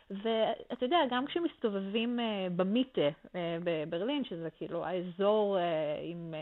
ואתה 0.10 0.86
יודע, 0.86 0.98
גם 1.10 1.26
כשמסתובבים 1.26 2.20
במיטה 2.56 3.10
בברלין, 3.64 4.24
שזה 4.24 4.50
כאילו 4.50 4.86
האזור 4.86 5.58
עם 6.04 6.34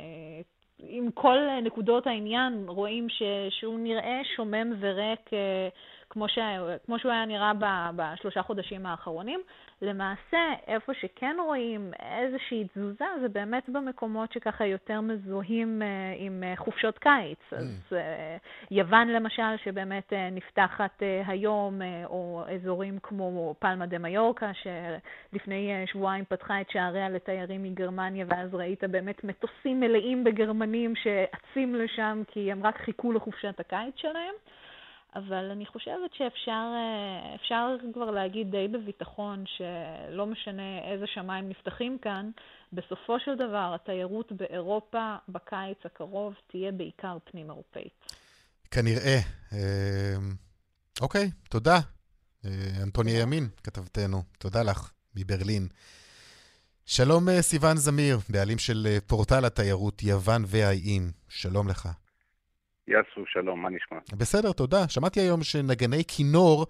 עם 0.79 1.11
כל 1.11 1.37
נקודות 1.63 2.07
העניין 2.07 2.65
רואים 2.67 3.09
ש, 3.09 3.21
שהוא 3.49 3.79
נראה 3.79 4.21
שומם 4.35 4.73
וריק 4.79 5.33
אה, 5.33 5.69
כמו, 6.09 6.29
ש, 6.29 6.39
כמו 6.85 6.99
שהוא 6.99 7.11
היה 7.11 7.25
נראה 7.25 7.51
בשלושה 7.95 8.41
חודשים 8.41 8.85
האחרונים. 8.85 9.41
למעשה, 9.85 10.53
איפה 10.67 10.93
שכן 10.93 11.35
רואים 11.45 11.91
איזושהי 11.99 12.67
תזוזה, 12.73 13.05
זה 13.21 13.29
באמת 13.29 13.69
במקומות 13.69 14.31
שככה 14.31 14.65
יותר 14.65 15.01
מזוהים 15.01 15.81
uh, 15.81 15.85
עם 16.17 16.43
uh, 16.43 16.59
חופשות 16.59 16.97
קיץ. 16.97 17.37
Mm. 17.51 17.55
אז 17.55 17.65
uh, 17.89 17.95
יוון 18.71 19.07
למשל, 19.07 19.57
שבאמת 19.63 20.13
uh, 20.13 20.15
נפתחת 20.31 20.99
uh, 20.99 21.29
היום, 21.29 21.81
uh, 21.81 21.85
או 22.05 22.43
אזורים 22.55 22.99
כמו 23.03 23.55
פלמה 23.59 23.85
דה 23.85 23.97
מיורקה, 23.97 24.51
שלפני 24.53 25.83
uh, 25.83 25.91
שבועיים 25.91 26.25
פתחה 26.25 26.61
את 26.61 26.69
שעריה 26.69 27.09
לתיירים 27.09 27.63
מגרמניה, 27.63 28.25
ואז 28.29 28.55
ראית 28.55 28.83
באמת 28.83 29.23
מטוסים 29.23 29.79
מלאים 29.79 30.23
בגרמנים 30.23 30.93
שאצים 30.95 31.75
לשם, 31.75 32.21
כי 32.27 32.51
הם 32.51 32.63
רק 32.63 32.77
חיכו 32.77 33.11
לחופשת 33.11 33.59
הקיץ 33.59 33.93
שלהם. 33.95 34.33
אבל 35.15 35.51
אני 35.51 35.65
חושבת 35.65 36.13
שאפשר 36.13 36.65
אה, 36.75 37.93
כבר 37.93 38.11
להגיד 38.11 38.51
די 38.51 38.67
בביטחון 38.67 39.43
שלא 39.47 40.25
משנה 40.25 40.91
איזה 40.91 41.05
שמיים 41.13 41.49
נפתחים 41.49 41.97
כאן, 42.01 42.31
בסופו 42.73 43.19
של 43.19 43.35
דבר 43.35 43.75
התיירות 43.75 44.31
באירופה 44.31 45.15
בקיץ 45.29 45.77
הקרוב 45.85 46.33
תהיה 46.47 46.71
בעיקר 46.71 47.17
פנים-אירופאית. 47.31 47.93
כנראה. 48.71 49.19
אה, 49.53 50.15
אוקיי, 51.01 51.31
תודה. 51.49 51.79
אה, 52.45 52.51
אנטוניה 52.83 53.19
ימין, 53.19 53.47
כתבתנו. 53.63 54.23
תודה 54.39 54.63
לך, 54.63 54.91
מברלין. 55.15 55.67
שלום 56.85 57.41
סיון 57.41 57.77
זמיר, 57.77 58.19
בעלים 58.29 58.57
של 58.57 58.87
פורטל 59.07 59.45
התיירות 59.45 60.03
יוון 60.03 60.43
והאיים. 60.47 61.11
שלום 61.29 61.67
לך. 61.67 61.89
יאסו, 62.87 63.25
שלום, 63.27 63.61
מה 63.61 63.69
נשמע? 63.69 63.97
בסדר, 64.17 64.51
תודה. 64.51 64.87
שמעתי 64.87 65.19
היום 65.19 65.43
שנגני 65.43 66.03
כינור 66.07 66.65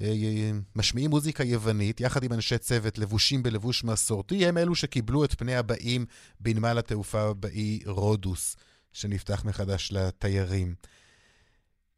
אה, 0.00 0.06
אה, 0.06 0.50
משמיעים 0.76 1.10
מוזיקה 1.10 1.44
יוונית, 1.44 2.00
יחד 2.00 2.24
עם 2.24 2.32
אנשי 2.32 2.58
צוות 2.58 2.98
לבושים 2.98 3.42
בלבוש 3.42 3.84
מסורתי, 3.84 4.46
הם 4.46 4.58
אלו 4.58 4.74
שקיבלו 4.74 5.24
את 5.24 5.32
פני 5.32 5.56
הבאים 5.56 6.04
בנמל 6.40 6.78
התעופה 6.78 7.32
באי 7.40 7.80
רודוס, 7.86 8.56
שנפתח 8.92 9.44
מחדש 9.44 9.92
לתיירים. 9.92 10.74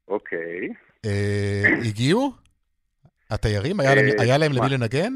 אוקיי. 0.08 0.68
אה, 1.04 1.62
הגיעו? 1.88 2.32
התיירים? 3.30 3.80
היה, 3.80 3.94
להם, 3.94 4.06
היה 4.18 4.38
להם 4.38 4.52
למי 4.52 4.68
לנגן? 4.70 5.12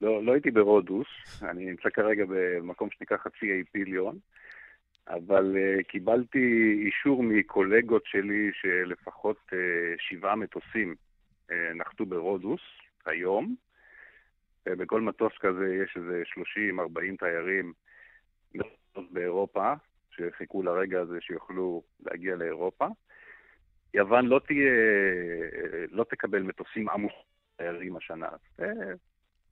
לא, 0.00 0.24
לא 0.24 0.32
הייתי 0.32 0.50
ברודוס, 0.50 1.06
אני 1.42 1.64
נמצא 1.64 1.88
כרגע 1.94 2.24
במקום 2.28 2.88
שנקרא 2.90 3.16
חצי 3.16 3.46
אי 3.46 3.64
פיליון. 3.72 4.18
אבל 5.08 5.56
uh, 5.56 5.82
קיבלתי 5.82 6.74
אישור 6.86 7.22
מקולגות 7.22 8.06
שלי 8.06 8.50
שלפחות 8.52 9.38
uh, 9.52 9.54
שבעה 9.98 10.36
מטוסים 10.36 10.94
uh, 11.50 11.52
נחתו 11.74 12.06
ברודוס 12.06 12.60
היום. 13.06 13.54
Uh, 14.68 14.74
בכל 14.74 15.00
מטוס 15.00 15.32
כזה 15.40 15.74
יש 15.84 15.96
איזה 15.96 16.22
30-40 16.78 17.18
תיירים 17.18 17.72
באירופה, 19.10 19.72
שחיכו 20.10 20.62
לרגע 20.62 21.00
הזה 21.00 21.20
שיוכלו 21.20 21.82
להגיע 22.06 22.36
לאירופה. 22.36 22.86
יוון 23.94 24.26
לא 24.26 24.40
תהיה, 24.46 24.72
לא 25.90 26.04
תקבל 26.04 26.42
מטוסים 26.42 26.88
עמוס 26.88 27.12
תיירים 27.56 27.96
השנה. 27.96 28.28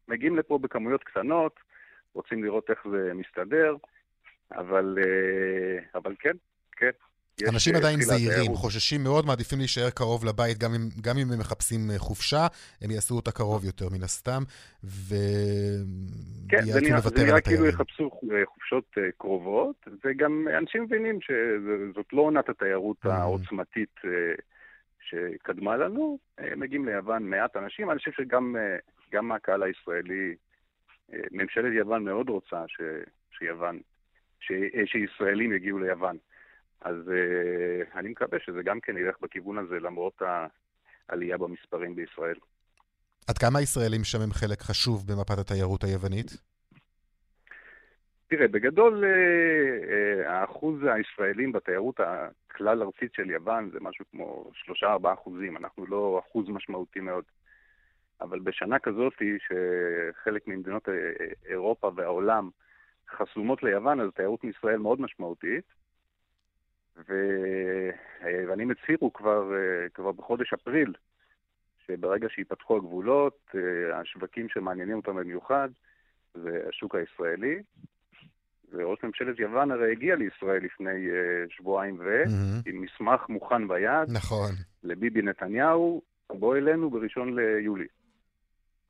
מגיעים 0.09 0.37
לפה 0.37 0.59
בכמויות 0.59 1.05
קטנות, 1.05 1.61
רוצים 2.15 2.45
לראות 2.45 2.71
איך 2.71 2.87
זה 2.91 3.15
מסתדר. 3.15 3.77
אבל, 4.53 4.99
אה, 4.99 5.79
אבל 5.95 6.15
כן, 6.19 6.37
כן. 6.77 6.91
אנשים 7.55 7.75
אה, 7.75 7.79
עדיין 7.79 8.01
זהירים, 8.01 8.55
חוששים 8.55 9.03
מאוד, 9.05 9.27
מעדיפים 9.27 9.59
להישאר 9.59 9.91
קרוב 9.91 10.25
לבית, 10.25 10.59
גם 10.59 10.75
אם, 10.75 10.81
גם 11.01 11.19
אם 11.19 11.33
הם 11.33 11.39
מחפשים 11.39 11.91
אה, 11.91 11.99
חופשה, 11.99 12.47
הם 12.83 12.91
יעשו 12.91 13.15
אותה 13.15 13.33
קרוב 13.33 13.65
יותר 13.65 13.89
מן 13.93 14.03
הסתם, 14.03 14.43
כן, 16.49 16.63
זה 16.63 16.81
נראה, 16.81 17.01
זה 17.01 17.25
נראה 17.25 17.41
כאילו 17.41 17.67
יחפשו 17.67 18.11
חופשות 18.45 18.85
קרובות, 19.19 19.89
וגם 20.05 20.49
אנשים 20.59 20.83
מבינים 20.83 21.19
שזאת 21.21 22.13
לא 22.13 22.23
עונת 22.23 22.49
התיירות 22.49 23.07
mm. 23.07 23.09
העוצמתית 23.09 23.95
שקדמה 25.01 25.77
לנו, 25.77 26.19
מגיעים 26.57 26.89
ליוון 26.89 27.23
מעט 27.23 27.57
אנשים, 27.57 27.91
אני 27.91 27.99
חושב 27.99 28.11
שגם 29.11 29.29
מהקהל 29.29 29.63
הישראלי, 29.63 30.35
ממשלת 31.31 31.73
יוון 31.73 32.05
מאוד 32.05 32.29
רוצה 32.29 32.65
ש, 32.69 32.81
שיוון 33.39 33.81
ש, 34.41 34.53
שישראלים 34.87 35.53
יגיעו 35.53 35.79
ליוון. 35.79 36.17
אז 36.81 36.97
uh, 36.97 37.99
אני 37.99 38.09
מקווה 38.09 38.39
שזה 38.45 38.63
גם 38.63 38.81
כן 38.81 38.97
ילך 38.97 39.17
בכיוון 39.23 39.59
הזה, 39.59 39.81
למרות 39.81 40.23
העלייה 41.09 41.39
במספרים 41.39 41.97
בישראל. 41.97 42.37
עד 43.29 43.39
כמה 43.39 43.59
הישראלים 43.59 44.05
שם 44.05 44.21
הם 44.21 44.33
חלק 44.33 44.61
חשוב 44.61 45.05
במפת 45.07 45.39
התיירות 45.39 45.85
היוונית? 45.85 46.27
תראה, 48.29 48.49
בגדול 48.49 49.05
uh, 49.05 50.29
האחוז 50.29 50.81
הישראלים 50.83 51.53
בתיירות 51.53 52.01
הכלל-ארצית 52.01 53.15
של 53.15 53.31
יוון 53.31 53.71
זה 53.73 53.79
משהו 53.81 54.05
כמו 54.11 54.51
3-4 54.83 55.15
אחוזים, 55.15 55.57
אנחנו 55.57 55.87
לא 55.87 56.23
אחוז 56.27 56.49
משמעותי 56.49 57.01
מאוד. 57.01 57.25
אבל 58.21 58.39
בשנה 58.39 58.79
כזאת, 58.79 59.13
שחלק 59.39 60.49
ממדינות 60.49 60.89
אירופה 61.49 61.91
והעולם 61.97 62.51
חסומות 63.11 63.63
ליוון, 63.63 64.01
אז 64.01 64.11
תיירות 64.15 64.45
מישראל 64.45 64.79
מאוד 64.79 65.01
משמעותית. 65.01 65.65
והיוונים 67.09 68.71
הצהירו 68.71 69.13
כבר, 69.13 69.53
כבר 69.95 70.13
בחודש 70.13 70.53
אפריל, 70.53 70.95
שברגע 71.87 72.29
שייפתחו 72.31 72.77
הגבולות, 72.77 73.55
השווקים 73.95 74.49
שמעניינים 74.49 74.97
אותם 74.97 75.17
במיוחד 75.17 75.69
זה 76.35 76.61
השוק 76.69 76.95
הישראלי. 76.95 77.63
וראש 78.73 78.99
ממשלת 79.05 79.39
יוון 79.39 79.71
הרי 79.71 79.93
הגיע 79.93 80.15
לישראל 80.17 80.65
לפני 80.65 81.09
שבועיים 81.49 81.97
ו... 82.01 82.25
mm-hmm. 82.25 82.71
עם 82.71 82.81
מסמך 82.81 83.29
מוכן 83.29 83.69
ביד. 83.69 84.11
נכון. 84.13 84.51
לביבי 84.85 85.23
נתניהו, 85.23 86.03
בוא 86.31 86.57
אלינו 86.57 86.91
בראשון 86.91 87.37
ליולי. 87.39 87.87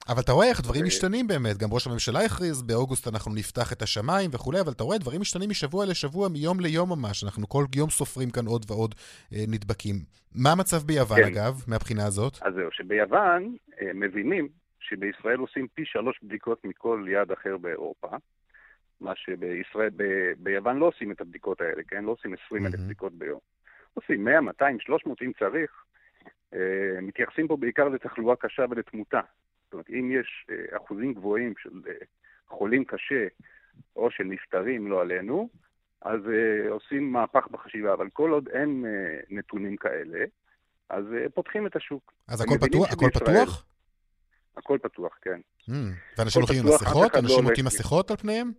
אבל 0.09 0.21
אתה 0.25 0.33
רואה 0.33 0.49
איך 0.49 0.61
דברים 0.61 0.85
משתנים 0.85 1.27
באמת, 1.27 1.57
גם 1.57 1.69
ראש 1.73 1.87
הממשלה 1.87 2.21
הכריז, 2.25 2.63
באוגוסט 2.63 3.09
אנחנו 3.09 3.35
נפתח 3.35 3.73
את 3.73 3.83
השמיים 3.83 4.31
וכולי, 4.35 4.61
אבל 4.61 4.73
אתה 4.73 4.85
רואה 4.85 4.99
דברים 4.99 5.21
משתנים 5.21 5.51
משבוע 5.51 5.87
לשבוע, 5.87 6.29
מיום 6.29 6.61
ליום 6.61 6.89
ממש, 6.89 7.25
אנחנו 7.25 7.49
כל 7.49 7.65
יום 7.77 7.91
סופרים 7.91 8.31
כאן 8.31 8.47
עוד 8.47 8.65
ועוד 8.69 8.95
אה, 9.33 9.45
נדבקים. 9.49 9.95
מה 10.35 10.53
המצב 10.53 10.77
ביוון, 10.87 11.19
כן. 11.19 11.25
אגב, 11.25 11.53
מהבחינה 11.69 12.07
הזאת? 12.07 12.33
אז 12.43 12.55
זהו, 12.55 12.69
שביוון 12.73 13.57
אה, 13.81 13.91
מבינים 13.95 14.49
שבישראל 14.81 15.39
עושים 15.39 15.67
פי 15.75 15.83
שלוש 15.85 16.21
בדיקות 16.23 16.65
מכל 16.65 17.07
יעד 17.09 17.33
אחר 17.33 17.57
באירופה, 17.57 18.09
מה 19.01 19.13
שבישראל, 19.17 19.91
ב, 19.97 20.03
ביוון 20.39 20.79
לא 20.79 20.87
עושים 20.87 21.13
את 21.13 21.21
הבדיקות 21.21 21.61
האלה, 21.61 21.83
כן? 21.89 22.05
לא 22.05 22.11
עושים 22.11 22.35
20 22.47 22.67
אלף 22.67 22.75
mm-hmm. 22.75 22.79
בדיקות 22.79 23.13
ביום. 23.13 23.39
עושים 23.95 24.25
100, 24.25 24.41
200, 24.41 24.81
300 24.81 25.23
אם 25.23 25.33
צריך. 25.39 25.71
אה, 26.55 27.01
מתייחסים 27.03 27.49
פה 27.49 27.57
בעיקר 27.57 27.89
לתחלואה 27.89 28.37
קשה 28.37 28.65
ולתמותה. 28.71 29.21
אומרת, 29.77 29.91
אם 29.91 30.11
יש 30.21 30.47
אה, 30.51 30.77
אחוזים 30.77 31.15
גבוהים 31.15 31.55
של 31.59 31.71
אה, 31.89 31.93
חולים 32.49 32.85
קשה 32.85 33.27
או 33.97 34.11
של 34.11 34.25
נפטרים, 34.25 34.91
לא 34.91 35.01
עלינו, 35.01 35.49
אז 36.03 36.21
uh, 36.21 36.71
עושים 36.71 37.13
מהפך 37.13 37.49
בחשיבה, 37.51 37.93
אבל 37.93 38.09
כל 38.11 38.31
עוד 38.31 38.49
אין 38.49 38.85
נתונים 39.31 39.77
כאלה, 39.77 40.25
אז 40.91 41.05
פותחים 41.35 41.67
את 41.67 41.77
השוק. 41.77 42.13
אז 42.29 42.41
הכל 42.41 42.59
פתוח? 42.61 42.93
הכל 42.93 43.11
פתוח? 43.15 43.67
הכל 44.57 44.79
פתוח, 44.83 45.19
כן. 45.23 45.41
Mm, 45.71 45.73
ואנשים 46.19 46.43
הולכים 46.43 46.63
עם 46.63 46.75
מסכות? 46.75 47.15
לא 47.15 47.21
אנשים 47.21 47.45
עוטים 47.45 47.65
מסכות 47.65 48.11
על 48.11 48.17
פניהם? 48.17 48.53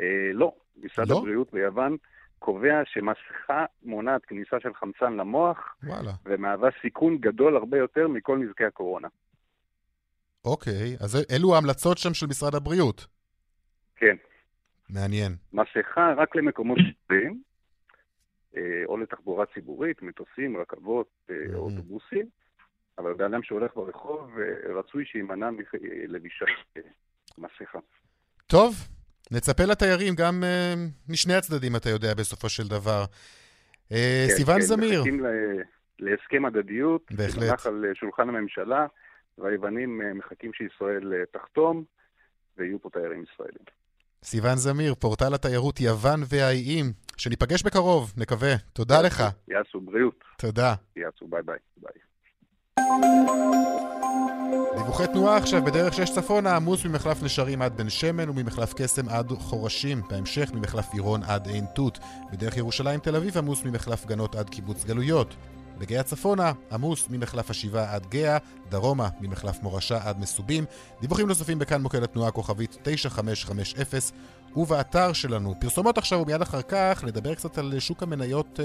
אה, 0.00 0.30
לא. 0.32 0.52
משרד 0.76 1.08
לא? 1.08 1.18
הבריאות 1.18 1.52
ביוון 1.52 1.96
קובע 2.38 2.82
שמסכה 2.84 3.64
מונעת 3.82 4.24
כניסה 4.24 4.60
של 4.60 4.74
חמצן 4.74 5.12
למוח, 5.12 5.76
וואלה. 5.82 6.12
ומהווה 6.24 6.68
סיכון 6.82 7.18
גדול 7.18 7.56
הרבה 7.56 7.78
יותר 7.78 8.08
מכל 8.08 8.38
נזקי 8.38 8.64
הקורונה. 8.64 9.08
אוקיי, 10.44 10.96
אז 11.00 11.18
אלו 11.30 11.54
ההמלצות 11.54 11.98
שם 11.98 12.14
של 12.14 12.26
משרד 12.26 12.54
הבריאות. 12.54 13.06
כן. 13.96 14.16
מעניין. 14.90 15.36
מסכה 15.52 16.12
רק 16.16 16.36
למקומות 16.36 16.78
ציבוריים, 16.78 17.42
אה, 18.56 18.82
או 18.86 18.96
לתחבורה 18.96 19.44
ציבורית, 19.54 20.02
מטוסים, 20.02 20.56
רכבות, 20.56 21.08
אה. 21.30 21.34
אוטובוסים, 21.54 22.26
אבל 22.98 23.14
בן 23.14 23.24
אדם 23.24 23.42
שהולך 23.42 23.70
ברחוב, 23.76 24.38
אה, 24.38 24.78
רצוי 24.78 25.04
שימנע 25.04 25.50
מלבישת 25.50 26.46
מסכה. 27.38 27.78
טוב, 28.46 28.74
נצפה 29.30 29.64
לתיירים 29.64 30.14
גם 30.14 30.42
משני 31.08 31.34
הצדדים, 31.34 31.76
אתה 31.76 31.90
יודע, 31.90 32.14
בסופו 32.14 32.48
של 32.48 32.68
דבר. 32.68 33.04
כן, 33.88 34.26
סיון 34.28 34.54
כן, 34.54 34.60
זמיר, 34.60 35.00
מחכים 35.00 35.24
להסכם 35.98 36.44
הדדיות, 36.44 37.12
בהחלט. 37.12 37.32
שמונח 37.32 37.66
על 37.66 37.84
שולחן 37.94 38.28
הממשלה, 38.28 38.86
והיוונים 39.38 40.02
אה, 40.02 40.14
מחכים 40.14 40.52
שישראל 40.52 41.12
אה, 41.14 41.40
תחתום, 41.40 41.84
ויהיו 42.56 42.82
פה 42.82 42.90
תיירים 42.90 43.22
ישראלים. 43.22 43.64
סיון 44.22 44.56
זמיר, 44.56 44.94
פורטל 44.94 45.34
התיירות 45.34 45.80
יוון 45.80 46.20
והאיים, 46.28 46.84
שניפגש 47.16 47.62
בקרוב, 47.62 48.12
נקווה. 48.16 48.54
תודה 48.72 49.02
לך. 49.02 49.22
יעשו 49.48 49.80
בריאות, 49.80 50.24
תודה. 50.38 50.74
יעשו 50.96 51.26
ביי 51.26 51.42
ביי. 51.42 51.58
ביי. 51.76 52.08
דיווחי 54.76 55.06
תנועה 55.06 55.36
עכשיו 55.36 55.62
בדרך 55.64 55.94
שש 55.94 56.10
צפונה, 56.10 56.56
עמוס 56.56 56.84
ממחלף 56.86 57.22
נשרים 57.22 57.62
עד 57.62 57.76
בן 57.76 57.88
שמן 57.88 58.28
וממחלף 58.28 58.74
קסם 58.74 59.08
עד 59.08 59.28
חורשים. 59.28 59.98
בהמשך 60.10 60.50
ממחלף 60.54 60.86
עירון 60.92 61.20
עד 61.22 61.46
עין 61.46 61.64
תות. 61.74 61.98
בדרך 62.32 62.56
ירושלים 62.56 63.00
תל 63.00 63.16
אביב 63.16 63.38
עמוס 63.38 63.64
ממחלף 63.64 64.06
גנות 64.06 64.34
עד 64.34 64.50
קיבוץ 64.50 64.84
גלויות. 64.84 65.34
בגהה 65.78 66.02
צפונה, 66.02 66.52
עמוס 66.72 67.06
ממחלף 67.10 67.50
השבעה 67.50 67.94
עד 67.94 68.06
גהה, 68.06 68.38
דרומה 68.68 69.08
ממחלף 69.20 69.62
מורשה 69.62 69.98
עד 70.08 70.18
מסובים. 70.18 70.64
דיווחים 71.00 71.28
נוספים 71.28 71.58
בכאן 71.58 71.82
מוקד 71.82 72.02
התנועה 72.02 72.30
כוכבית 72.30 72.76
9550 72.82 73.82
ובאתר 74.56 75.12
שלנו. 75.12 75.54
פרסומות 75.60 75.98
עכשיו 75.98 76.20
ומיד 76.20 76.42
אחר 76.42 76.62
כך 76.62 77.04
נדבר 77.04 77.34
קצת 77.34 77.58
על 77.58 77.78
שוק 77.78 78.02
המניות 78.02 78.60
אה, 78.60 78.64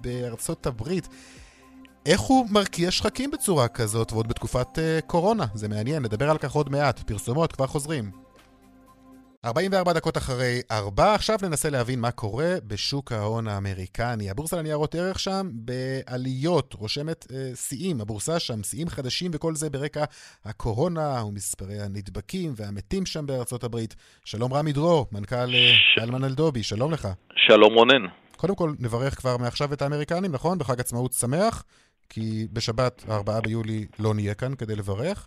בארצות 0.00 0.66
הברית. 0.66 1.08
איך 2.06 2.20
הוא 2.20 2.46
מרקיע 2.50 2.90
שחקים 2.90 3.30
בצורה 3.30 3.68
כזאת, 3.68 4.12
ועוד 4.12 4.28
בתקופת 4.28 4.78
uh, 4.78 5.06
קורונה? 5.06 5.46
זה 5.54 5.68
מעניין, 5.68 6.02
נדבר 6.02 6.30
על 6.30 6.38
כך 6.38 6.52
עוד 6.52 6.70
מעט. 6.70 6.98
פרסומות, 6.98 7.52
כבר 7.52 7.66
חוזרים. 7.66 8.10
44 9.44 9.92
דקות 9.92 10.16
אחרי 10.16 10.60
4, 10.70 11.14
עכשיו 11.14 11.38
ננסה 11.42 11.70
להבין 11.70 12.00
מה 12.00 12.10
קורה 12.10 12.54
בשוק 12.66 13.12
ההון 13.12 13.48
האמריקני. 13.48 14.30
הבורסה 14.30 14.56
לניירות 14.56 14.94
ערך 14.94 15.18
שם 15.18 15.50
בעליות, 15.52 16.74
רושמת 16.74 17.24
uh, 17.24 17.56
שיאים, 17.56 18.00
הבורסה 18.00 18.38
שם, 18.38 18.62
שיאים 18.62 18.88
חדשים 18.88 19.30
וכל 19.34 19.54
זה 19.54 19.70
ברקע 19.70 20.04
הקורונה 20.44 21.24
ומספרי 21.24 21.80
הנדבקים 21.80 22.52
והמתים 22.56 23.06
שם 23.06 23.26
בארצות 23.26 23.64
הברית. 23.64 23.94
שלום 24.24 24.54
רמי 24.54 24.72
דרור, 24.72 25.06
מנכ"ל 25.12 25.52
uh, 25.52 26.02
אלמן 26.02 26.24
אלדובי, 26.24 26.62
שלום 26.62 26.92
לך. 26.92 27.08
שלום 27.36 27.74
רונן. 27.74 28.06
קודם 28.36 28.54
כל, 28.54 28.72
נברך 28.78 29.18
כבר 29.18 29.36
מעכשיו 29.36 29.72
את 29.72 29.82
האמריקנים, 29.82 30.32
נכון? 30.32 30.58
בחג 30.58 30.80
עצמאות 30.80 31.12
שמח, 31.12 31.64
כי 32.08 32.46
בשבת, 32.52 33.04
ה-4 33.08 33.40
ביולי, 33.40 33.86
לא 33.98 34.14
נהיה 34.14 34.34
כאן 34.34 34.54
כדי 34.54 34.76
לברך. 34.76 35.26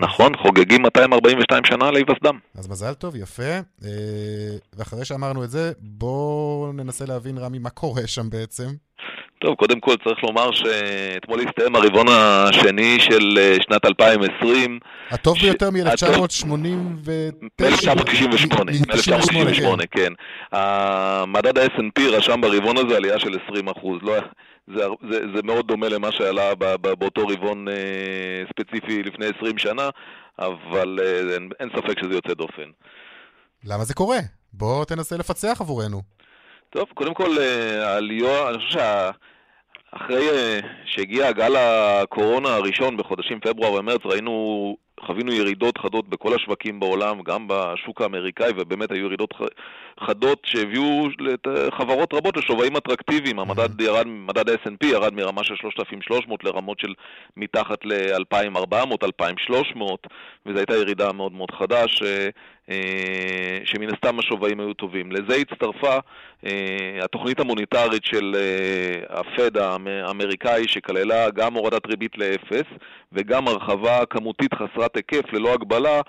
נכון, 0.00 0.36
חוגגים 0.36 0.82
242 0.82 1.64
שנה 1.64 1.90
להיווסדם. 1.90 2.38
אז 2.54 2.68
מזל 2.68 2.94
טוב, 2.94 3.16
יפה. 3.16 3.42
אה, 3.84 3.88
ואחרי 4.72 5.04
שאמרנו 5.04 5.44
את 5.44 5.50
זה, 5.50 5.72
בואו 5.78 6.72
ננסה 6.74 7.04
להבין, 7.06 7.38
רמי, 7.38 7.58
מה 7.58 7.70
קורה 7.70 8.06
שם 8.06 8.30
בעצם. 8.30 8.68
טוב, 9.40 9.54
קודם 9.54 9.80
כל 9.80 9.94
צריך 10.04 10.22
לומר 10.22 10.52
שאתמול 10.52 11.40
הסתיים 11.48 11.76
הרבעון 11.76 12.06
השני 12.10 13.00
של 13.00 13.38
אה, 13.38 13.56
שנת 13.62 13.84
2020. 13.84 14.78
הטוב 15.10 15.38
ש- 15.38 15.42
ביותר 15.42 15.66
הטוב- 15.66 15.76
מ-1989. 15.76 16.46
מ-1998, 16.46 16.50
מ-98, 18.62 18.62
מ-1998, 18.62 19.86
כן. 19.90 20.12
המדד 20.52 21.58
ה-S&P 21.58 22.00
רשם 22.02 22.40
ברבעון 22.40 22.76
הזה 22.76 22.96
עלייה 22.96 23.18
של 23.18 23.38
20 23.50 23.68
אחוז. 23.68 23.98
לא, 24.02 24.14
זה, 24.76 24.82
זה, 25.10 25.36
זה 25.36 25.42
מאוד 25.44 25.66
דומה 25.66 25.88
למה 25.88 26.12
שעלה 26.12 26.54
ב, 26.54 26.64
ב, 26.64 26.88
באותו 26.98 27.26
רבעון 27.26 27.68
אה, 27.68 27.74
ספציפי 28.50 29.02
לפני 29.02 29.26
20 29.38 29.58
שנה, 29.58 29.88
אבל 30.38 30.98
אה, 31.02 31.34
אין, 31.34 31.48
אין 31.60 31.68
ספק 31.76 31.98
שזה 32.00 32.14
יוצא 32.14 32.34
דופן. 32.34 32.70
למה 33.64 33.84
זה 33.84 33.94
קורה? 33.94 34.18
בוא 34.52 34.84
תנסה 34.84 35.16
לפצח 35.16 35.60
עבורנו. 35.60 36.02
טוב, 36.70 36.88
קודם 36.94 37.14
כל, 37.14 37.38
אה, 37.38 37.88
העלייה, 37.88 38.48
אני 38.48 38.58
חושב 38.58 38.78
שאחרי 39.92 40.28
אה, 40.30 40.60
שהגיע 40.84 41.32
גל 41.32 41.56
הקורונה 41.56 42.48
הראשון 42.48 42.96
בחודשים 42.96 43.40
פברואר 43.40 43.72
ומרץ, 43.72 44.00
ראינו, 44.04 44.76
חווינו 45.00 45.32
ירידות 45.32 45.78
חדות 45.78 46.08
בכל 46.08 46.34
השווקים 46.34 46.80
בעולם, 46.80 47.22
גם 47.22 47.46
בשוק 47.48 48.00
האמריקאי, 48.00 48.50
ובאמת 48.56 48.92
היו 48.92 49.04
ירידות 49.06 49.34
חדות 50.00 50.42
שהביאו 50.44 51.08
אה, 51.46 51.70
חברות 51.70 52.14
רבות 52.14 52.36
לשווים 52.36 52.76
אטרקטיביים. 52.76 53.38
המדד 53.38 53.80
ירד, 53.80 54.06
מדד 54.06 54.48
ה-S&P 54.48 54.86
ירד 54.86 55.14
מרמה 55.14 55.44
של 55.44 55.56
3,300 55.56 56.44
לרמות 56.44 56.80
של 56.80 56.94
מתחת 57.36 57.84
ל-2,400, 57.84 59.04
2,300, 59.04 60.06
וזו 60.46 60.58
הייתה 60.58 60.74
ירידה 60.74 61.12
מאוד 61.12 61.32
מאוד 61.32 61.50
חדה, 61.50 61.88
ש... 61.88 62.02
אה, 62.70 62.76
שמן 63.64 63.94
הסתם 63.94 64.18
השווים 64.18 64.60
היו 64.60 64.74
טובים. 64.74 65.12
לזה 65.12 65.36
הצטרפה 65.36 65.96
אה, 66.46 66.50
התוכנית 67.02 67.40
המוניטרית 67.40 68.04
של 68.04 68.36
אה, 68.38 69.18
הפד 69.20 69.56
האמ- 69.56 70.06
האמריקאי, 70.06 70.68
שכללה 70.68 71.30
גם 71.30 71.54
הורדת 71.54 71.86
ריבית 71.86 72.18
לאפס 72.18 72.66
וגם 73.12 73.48
הרחבה 73.48 74.06
כמותית 74.10 74.54
חסרת 74.54 74.96
היקף 74.96 75.32
ללא 75.32 75.52
הגבלה, 75.54 76.00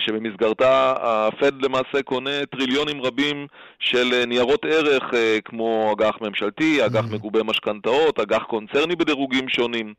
שבמסגרתה 0.00 0.94
הפד 1.00 1.62
למעשה 1.64 2.02
קונה 2.04 2.46
טריליונים 2.50 3.02
רבים 3.02 3.46
של 3.78 4.24
ניירות 4.26 4.64
ערך, 4.64 5.02
כמו 5.44 5.94
אג"ח 5.98 6.16
ממשלתי, 6.20 6.86
אג"ח 6.86 7.04
Mhm. 7.04 7.14
מגובה 7.14 7.42
משכנתאות, 7.42 8.18
אג"ח 8.20 8.42
קונצרני 8.42 8.96
בדירוגים 8.96 9.48
שונים. 9.48 9.94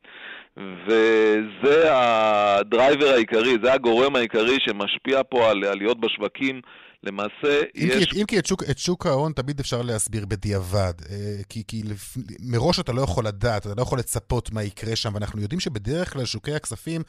וזה 0.58 1.88
הדרייבר 1.91 3.08
העיקרי, 3.08 3.56
זה 3.64 3.74
הגורם 3.74 4.16
העיקרי 4.16 4.58
שמשפיע 4.60 5.22
פה 5.30 5.49
על 5.49 5.64
עליות 5.64 5.99
בשווקים. 5.99 6.62
למעשה 7.04 7.62
אם 7.76 7.88
יש... 7.91 8.06
כי, 8.06 8.22
אם 8.22 8.26
כי 8.26 8.39
את, 8.39 8.45
שוק, 8.45 8.64
את 8.72 8.78
שוק 8.78 9.06
ההון 9.06 9.32
תמיד 9.32 9.60
אפשר 9.60 9.82
להסביר 9.82 10.26
בדיעבד, 10.26 10.93
אה, 11.10 11.16
כי, 11.49 11.64
כי 11.68 11.84
לפ... 11.84 12.18
מראש 12.39 12.80
אתה 12.80 12.91
לא 12.91 13.02
יכול 13.02 13.26
לדעת, 13.28 13.66
אתה 13.68 13.76
לא 13.78 13.82
יכול 13.82 13.99
לצפות 13.99 14.52
מה 14.52 14.64
יקרה 14.64 14.95
שם, 14.95 15.14
ואנחנו 15.14 15.41
יודעים 15.41 15.60
שבדרך 15.60 16.14
כלל 16.14 16.26
שוקי 16.26 16.54
הכספים 16.54 17.02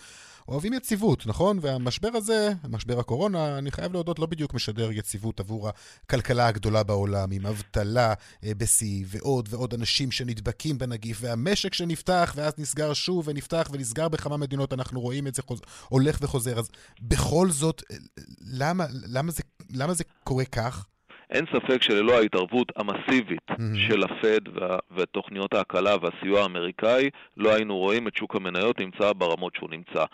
אוהבים 0.49 0.73
יציבות, 0.73 1.27
נכון? 1.27 1.59
והמשבר 1.63 2.09
הזה, 2.15 2.53
משבר 2.69 2.99
הקורונה, 2.99 3.59
אני 3.59 3.71
חייב 3.71 3.93
להודות, 3.93 4.19
לא 4.19 4.27
בדיוק 4.27 4.55
משדר 4.55 4.93
יציבות 4.93 5.41
עבור 5.41 5.71
הכלכלה 6.05 6.47
הגדולה 6.47 6.83
בעולם, 6.83 7.33
עם 7.33 7.47
אבטלה 7.47 8.15
אה, 8.45 8.55
בשיא, 8.55 9.05
ועוד 9.09 9.49
ועוד 9.51 9.75
אנשים 9.75 10.11
שנדבקים 10.11 10.79
בנגיף, 10.79 11.19
והמשק 11.21 11.75
שנפתח, 11.75 12.33
ואז 12.37 12.53
נסגר 12.59 12.93
שוב, 12.93 13.29
ונפתח 13.29 13.69
ונסגר 13.73 14.09
בכמה 14.09 14.37
מדינות, 14.37 14.73
אנחנו 14.73 15.01
רואים 15.01 15.27
את 15.27 15.35
זה 15.35 15.43
חוז... 15.43 15.61
הולך 15.89 16.19
וחוזר. 16.23 16.59
אז 16.59 16.69
בכל 17.01 17.51
זאת, 17.51 17.83
אה, 17.91 17.97
למה, 18.41 18.87
למה, 18.91 19.33
זה, 19.33 19.43
למה 19.71 19.95
זה 19.95 20.05
קורה 20.25 20.45
כך? 20.45 20.87
אין 21.33 21.45
ספק 21.53 21.83
שללא 21.83 22.13
ההתערבות 22.19 22.73
המסיבית 22.77 23.51
Mhm. 23.51 23.55
של 23.89 24.03
הפד 24.05 24.41
וה- 24.55 24.79
ותוכניות 24.97 25.55
ההקלה 25.55 25.95
והסיוע 26.03 26.41
האמריקאי, 26.43 27.11
לא 27.37 27.55
היינו 27.55 27.77
רואים 27.79 28.09
את 28.09 28.17
שוק 28.17 28.37
המניות 28.37 28.81
נמצא 28.81 29.13
ברמות 29.13 29.55
שהוא 29.57 29.71
נמצא. 29.71 30.05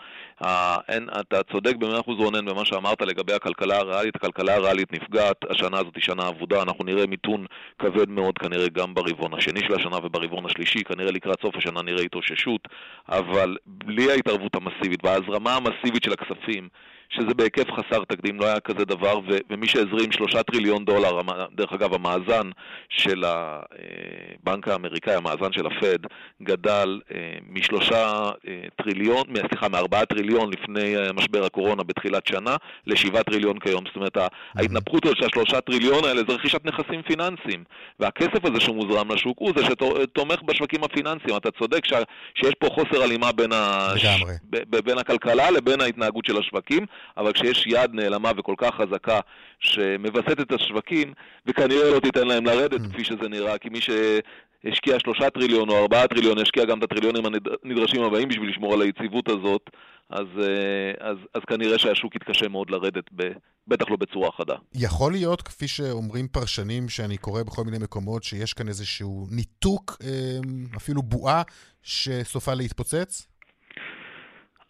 אה, 0.43 0.77
אין, 0.89 1.09
אתה 1.19 1.43
צודק 1.51 1.75
במאה 1.75 1.99
אחוז 1.99 2.17
רונן 2.19 2.45
במה 2.45 2.65
שאמרת 2.65 3.01
לגבי 3.01 3.33
הכלכלה 3.33 3.77
הריאלית, 3.77 4.15
הכלכלה 4.15 4.55
הריאלית 4.55 4.93
נפגעת, 4.93 5.37
השנה 5.49 5.77
הזאת 5.77 5.95
היא 5.95 6.03
שנה 6.03 6.27
אבודה, 6.27 6.61
אנחנו 6.61 6.83
נראה 6.83 7.07
מיתון 7.07 7.45
כבד 7.79 8.09
מאוד 8.09 8.37
כנראה 8.37 8.69
גם 8.69 8.93
ברבעון 8.93 9.33
השני 9.33 9.59
של 9.59 9.73
השנה 9.75 9.97
וברבעון 10.03 10.45
השלישי, 10.45 10.83
כנראה 10.83 11.11
לקראת 11.11 11.41
סוף 11.41 11.55
השנה 11.55 11.81
נראה 11.81 12.01
התאוששות, 12.03 12.67
אבל 13.09 13.57
בלי 13.65 14.11
ההתערבות 14.11 14.55
המסיבית 14.55 15.05
וההזרמה 15.05 15.55
המסיבית 15.55 16.03
של 16.03 16.13
הכספים 16.13 16.69
שזה 17.09 17.33
בהיקף 17.33 17.71
חסר 17.71 18.03
תקדים, 18.03 18.39
לא 18.39 18.45
היה 18.45 18.59
כזה 18.59 18.85
דבר, 18.85 19.19
ו- 19.19 19.37
ומי 19.49 19.67
שהזרים 19.67 20.11
שלושה 20.11 20.43
טריליון 20.43 20.85
דולר, 20.85 21.21
דרך 21.55 21.73
אגב, 21.73 21.93
המאזן 21.93 22.49
של 22.89 23.23
הבנק 23.25 24.67
האמריקאי, 24.67 25.13
המאזן 25.15 25.51
של 25.51 25.65
הפד, 25.67 25.97
גדל 26.43 26.99
אה, 27.15 27.17
משלושה 27.49 28.13
אה, 28.47 28.61
טריליון, 28.83 29.23
סליחה, 29.49 29.69
מארבעה 29.69 30.05
טריליון 30.05 30.51
לפני 30.53 30.95
משבר 31.13 31.45
הקורונה 31.45 31.83
בתחילת 31.83 32.27
שנה, 32.27 32.55
לשבעה 32.87 33.23
טריליון 33.23 33.59
כיום. 33.59 33.83
זאת 33.87 33.95
אומרת, 33.95 34.17
ההתנפחות 34.55 35.03
של 35.17 35.25
השלושה 35.25 35.61
טריליון 35.61 36.03
האלה 36.05 36.21
זה 36.27 36.33
רכישת 36.33 36.65
נכסים 36.65 37.01
פיננסיים, 37.01 37.63
והכסף 37.99 38.45
הזה 38.45 38.59
שמוזרם 38.59 39.11
לשוק 39.11 39.39
הוא 39.39 39.51
זה 39.55 39.63
שתומך 39.65 40.41
בשווקים 40.45 40.83
הפיננסיים. 40.83 41.37
אתה 41.37 41.51
צודק 41.51 41.85
ש- 41.85 41.93
שיש 42.35 42.53
פה 42.59 42.67
חוסר 42.69 43.03
הלימה 43.03 43.31
בין, 43.31 43.51
ה... 43.51 43.89
ב- 44.49 44.79
בין 44.79 44.97
הכלכלה 44.97 45.51
לבין 45.51 45.81
ההתנהגות 45.81 46.25
של 46.25 46.37
השווקים, 46.37 46.85
אבל 47.17 47.33
כשיש 47.33 47.67
יד 47.67 47.93
נעלמה 47.93 48.31
וכל 48.37 48.55
כך 48.57 48.75
חזקה 48.75 49.19
שמווסת 49.59 50.39
את 50.41 50.51
השווקים, 50.51 51.13
וכנראה 51.45 51.91
לא 51.91 51.99
תיתן 51.99 52.27
להם 52.27 52.45
לרדת 52.45 52.81
כפי 52.93 53.03
שזה 53.03 53.29
נראה, 53.29 53.57
כי 53.57 53.69
מי 53.69 53.79
שהשקיע 53.81 54.99
שלושה 54.99 55.29
טריליון 55.29 55.69
או 55.69 55.77
ארבעה 55.77 56.07
טריליון, 56.07 56.37
ישקיע 56.37 56.65
גם 56.65 56.79
את 56.79 56.83
הטריליונים 56.83 57.23
הנדרשים 57.63 58.03
הבאים 58.03 58.29
בשביל 58.29 58.49
לשמור 58.49 58.73
על 58.73 58.81
היציבות 58.81 59.29
הזאת, 59.29 59.69
אז, 60.09 60.27
אז, 60.99 61.17
אז 61.33 61.41
כנראה 61.47 61.79
שהשוק 61.79 62.15
יתקשה 62.15 62.47
מאוד 62.47 62.69
לרדת, 62.69 63.03
ב, 63.15 63.23
בטח 63.67 63.89
לא 63.89 63.95
בצורה 63.95 64.31
חדה. 64.31 64.55
יכול 64.75 65.11
להיות, 65.11 65.41
כפי 65.41 65.67
שאומרים 65.67 66.27
פרשנים 66.27 66.89
שאני 66.89 67.17
קורא 67.17 67.43
בכל 67.43 67.63
מיני 67.63 67.77
מקומות, 67.77 68.23
שיש 68.23 68.53
כאן 68.53 68.67
איזשהו 68.67 69.27
ניתוק, 69.31 69.97
אפילו 70.77 71.01
בועה, 71.01 71.41
שסופה 71.83 72.53
להתפוצץ? 72.53 73.27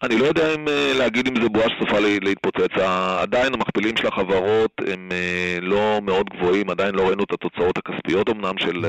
אני 0.04 0.18
לא 0.18 0.26
יודע 0.26 0.56
אם 0.56 0.66
להגיד 1.00 1.28
אם 1.28 1.44
זה 1.44 1.50
בועה 1.50 1.68
שסופה 1.70 2.00
להתפוצץ. 2.00 2.78
עדיין 3.22 3.54
המכפילים 3.54 3.98
של 3.98 4.08
החברות 4.08 4.82
הם 4.88 5.12
לא 5.62 6.00
מאוד 6.02 6.30
גבוהים, 6.30 6.70
עדיין 6.70 6.96
לא 6.96 7.08
ראינו 7.08 7.24
את 7.24 7.32
התוצאות 7.32 7.78
הכספיות 7.78 8.30
אמנם 8.30 8.58
של 8.58 8.86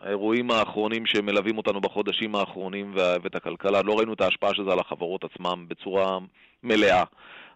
האירועים 0.00 0.50
האחרונים 0.50 1.06
שמלווים 1.06 1.58
אותנו 1.58 1.80
בחודשים 1.80 2.34
האחרונים 2.34 2.92
ואת 2.94 3.34
הכלכלה. 3.34 3.82
לא 3.82 3.98
ראינו 3.98 4.12
את 4.12 4.20
ההשפעה 4.20 4.54
של 4.54 4.64
זה 4.64 4.72
על 4.72 4.78
החברות 4.78 5.24
עצמם 5.24 5.64
בצורה 5.68 6.18
מלאה. 6.62 7.04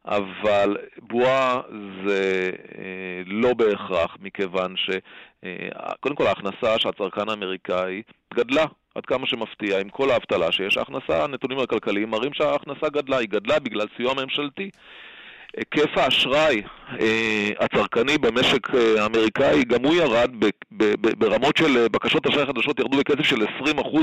אבל 0.07 0.77
בועה 0.99 1.61
זה 2.07 2.51
לא 3.27 3.55
בהכרח, 3.55 4.17
מכיוון 4.21 4.75
שקודם 4.77 6.17
כל 6.17 6.27
ההכנסה 6.27 6.79
של 6.79 6.89
הצרכן 6.89 7.29
האמריקאי 7.29 8.03
גדלה. 8.35 8.65
עד 8.99 9.07
כמה 9.07 9.27
שמפתיע, 9.27 9.81
עם 9.81 9.89
כל 9.89 10.11
האבטלה 10.11 10.53
שיש, 10.53 10.77
ההכנסה, 10.77 11.25
הנתונים 11.25 11.59
הכלכליים 11.59 12.11
מראים 12.11 12.33
שההכנסה 12.35 12.89
גדלה, 12.89 13.17
היא 13.17 13.29
גדלה 13.29 13.59
בגלל 13.59 13.87
סיוע 13.97 14.15
ממשלתי. 14.15 14.71
היקף 15.57 15.99
האשראי 15.99 16.63
אה, 17.01 17.51
הצרכני 17.61 18.19
במשק 18.19 18.71
האמריקאי, 18.75 19.65
גם 19.65 19.85
הוא 19.85 19.95
ירד 19.95 20.31
ב, 20.39 20.45
ב, 20.73 20.85
ב, 21.01 21.09
ברמות 21.19 21.57
של 21.57 21.87
בקשות 21.93 22.27
אשראי 22.27 22.47
חדשות, 22.47 22.81
ירדו 22.81 22.99
בקצב 22.99 23.23
של 23.23 23.37
20% 23.43 23.47
אה, 23.67 24.01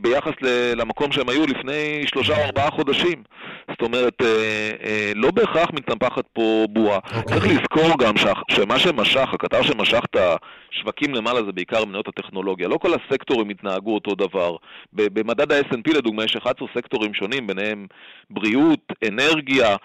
ביחס 0.00 0.32
למקום 0.76 1.12
שהם 1.12 1.28
היו 1.28 1.46
לפני 1.46 2.04
שלושה 2.06 2.36
או 2.36 2.44
ארבעה 2.44 2.70
חודשים. 2.70 3.22
זאת 3.70 3.82
אומרת, 3.82 4.22
אה, 4.22 4.70
אה, 4.84 5.12
לא 5.14 5.30
בהכרח 5.30 5.70
מתנפחת 5.72 6.24
פה 6.32 6.64
בועה. 6.70 6.98
Okay. 6.98 7.22
צריך 7.22 7.46
לזכור 7.46 7.98
גם 7.98 8.14
שמה 8.50 8.78
שמשך, 8.78 9.28
הקטר 9.32 9.62
שמשך 9.62 10.00
את 10.04 10.16
השווקים 10.16 11.14
למעלה 11.14 11.42
זה 11.42 11.52
בעיקר 11.52 11.84
מניות 11.84 12.08
הטכנולוגיה. 12.08 12.68
לא 12.68 12.78
כל 12.78 12.90
הסקטורים 12.94 13.48
התנהגו 13.48 13.94
אותו 13.94 14.14
דבר. 14.14 14.56
במדד 14.92 15.52
ה-S&P 15.52 15.94
לדוגמה 15.94 16.24
יש 16.24 16.36
11 16.36 16.68
סקטורים 16.74 17.14
שונים, 17.14 17.46
ביניהם 17.46 17.86
בריאות, 18.30 18.92
אנרגיה, 19.08 19.76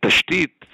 תשתית, 0.00 0.64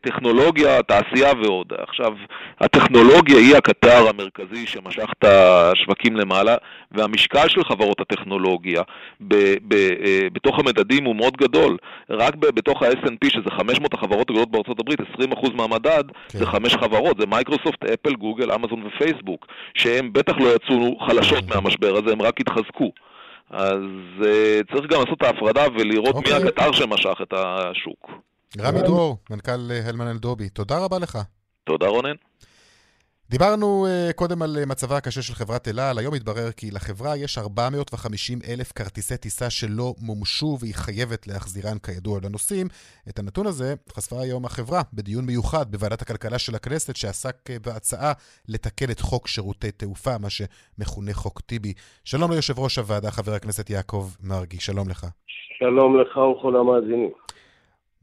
טכנולוגיה, 0.00 0.82
תעשייה 0.82 1.32
ועוד. 1.42 1.72
עכשיו, 1.78 2.12
הטכנולוגיה 2.60 3.36
היא 3.36 3.56
הקטר 3.56 4.08
המרכזי 4.08 4.66
שמשך 4.66 5.10
את 5.18 5.24
השווקים 5.24 6.16
למעלה, 6.16 6.56
והמשקל 6.92 7.48
של 7.48 7.64
חברות 7.64 8.00
הטכנולוגיה 8.00 8.82
ב- 9.20 9.54
ב- 9.68 10.28
בתוך 10.32 10.58
המדדים 10.58 11.04
הוא 11.04 11.16
מאוד 11.16 11.36
גדול. 11.36 11.76
רק 12.10 12.34
ב- 12.34 12.46
בתוך 12.46 12.82
ה-S&P, 12.82 13.30
שזה 13.30 13.50
500 13.50 13.94
החברות 13.94 14.30
הגדולות 14.30 14.50
בארצות 14.50 14.80
הברית, 14.80 15.00
20% 15.00 15.54
מהמדד 15.54 16.04
כן. 16.28 16.38
זה 16.38 16.46
חמש 16.46 16.74
חברות, 16.74 17.16
זה 17.20 17.26
מייקרוסופט, 17.26 17.84
אפל, 17.84 18.14
גוגל, 18.14 18.52
אמזון 18.52 18.86
ופייסבוק, 18.86 19.46
שהם 19.74 20.12
בטח 20.12 20.34
לא 20.38 20.54
יצאו 20.54 20.98
חלשות 20.98 21.44
מהמשבר 21.48 21.96
הזה, 21.96 22.12
הם 22.12 22.22
רק 22.22 22.40
התחזקו. 22.40 22.92
אז 23.50 23.80
uh, 24.20 24.72
צריך 24.72 24.86
גם 24.92 25.00
לעשות 25.00 25.18
את 25.18 25.22
ההפרדה 25.22 25.62
ולראות 25.74 26.14
okay. 26.14 26.28
מי 26.28 26.34
אוקיי. 26.34 26.48
הקטר 26.48 26.72
שמשך 26.72 27.18
את 27.22 27.34
השוק. 27.36 28.10
רמי 28.58 28.82
דרור, 28.82 29.16
מנכ"ל 29.30 29.70
הלמן 29.84 30.06
אלדובי, 30.06 30.48
תודה 30.48 30.78
רבה 30.78 30.98
לך. 30.98 31.18
תודה 31.64 31.86
רונן. 31.86 32.14
דיברנו 33.30 33.86
uh, 33.86 34.12
קודם 34.12 34.42
על 34.42 34.56
uh, 34.62 34.66
מצבה 34.66 34.96
הקשה 34.96 35.22
של 35.22 35.34
חברת 35.34 35.68
אל 35.68 35.80
על, 35.80 35.98
היום 35.98 36.14
התברר 36.14 36.52
כי 36.56 36.70
לחברה 36.70 37.16
יש 37.16 37.38
450 37.38 38.38
אלף 38.48 38.72
כרטיסי 38.72 39.16
טיסה 39.16 39.50
שלא 39.50 39.94
מומשו 40.00 40.56
והיא 40.60 40.74
חייבת 40.74 41.26
להחזירן 41.26 41.78
כידוע 41.78 42.18
לנוסעים. 42.24 42.66
את 43.08 43.18
הנתון 43.18 43.46
הזה 43.46 43.74
חשפה 43.92 44.22
היום 44.22 44.44
החברה 44.44 44.80
בדיון 44.94 45.24
מיוחד 45.26 45.72
בוועדת 45.72 46.02
הכלכלה 46.02 46.38
של 46.38 46.54
הכנסת 46.54 46.96
שעסק 46.96 47.36
uh, 47.46 47.66
בהצעה 47.66 48.12
לתקן 48.48 48.90
את 48.90 49.00
חוק 49.00 49.28
שירותי 49.28 49.70
תעופה, 49.70 50.18
מה 50.18 50.28
שמכונה 50.30 51.12
חוק 51.12 51.40
טיבי. 51.40 51.72
שלום 52.04 52.32
ליושב 52.32 52.58
ראש 52.58 52.78
הוועדה, 52.78 53.10
חבר 53.10 53.32
הכנסת 53.32 53.70
יעקב 53.70 54.04
מרגי, 54.22 54.60
שלום 54.60 54.88
לך. 54.88 55.06
שלום 55.58 56.00
לך 56.00 56.16
וכל 56.16 56.56
המאזינים. 56.56 57.25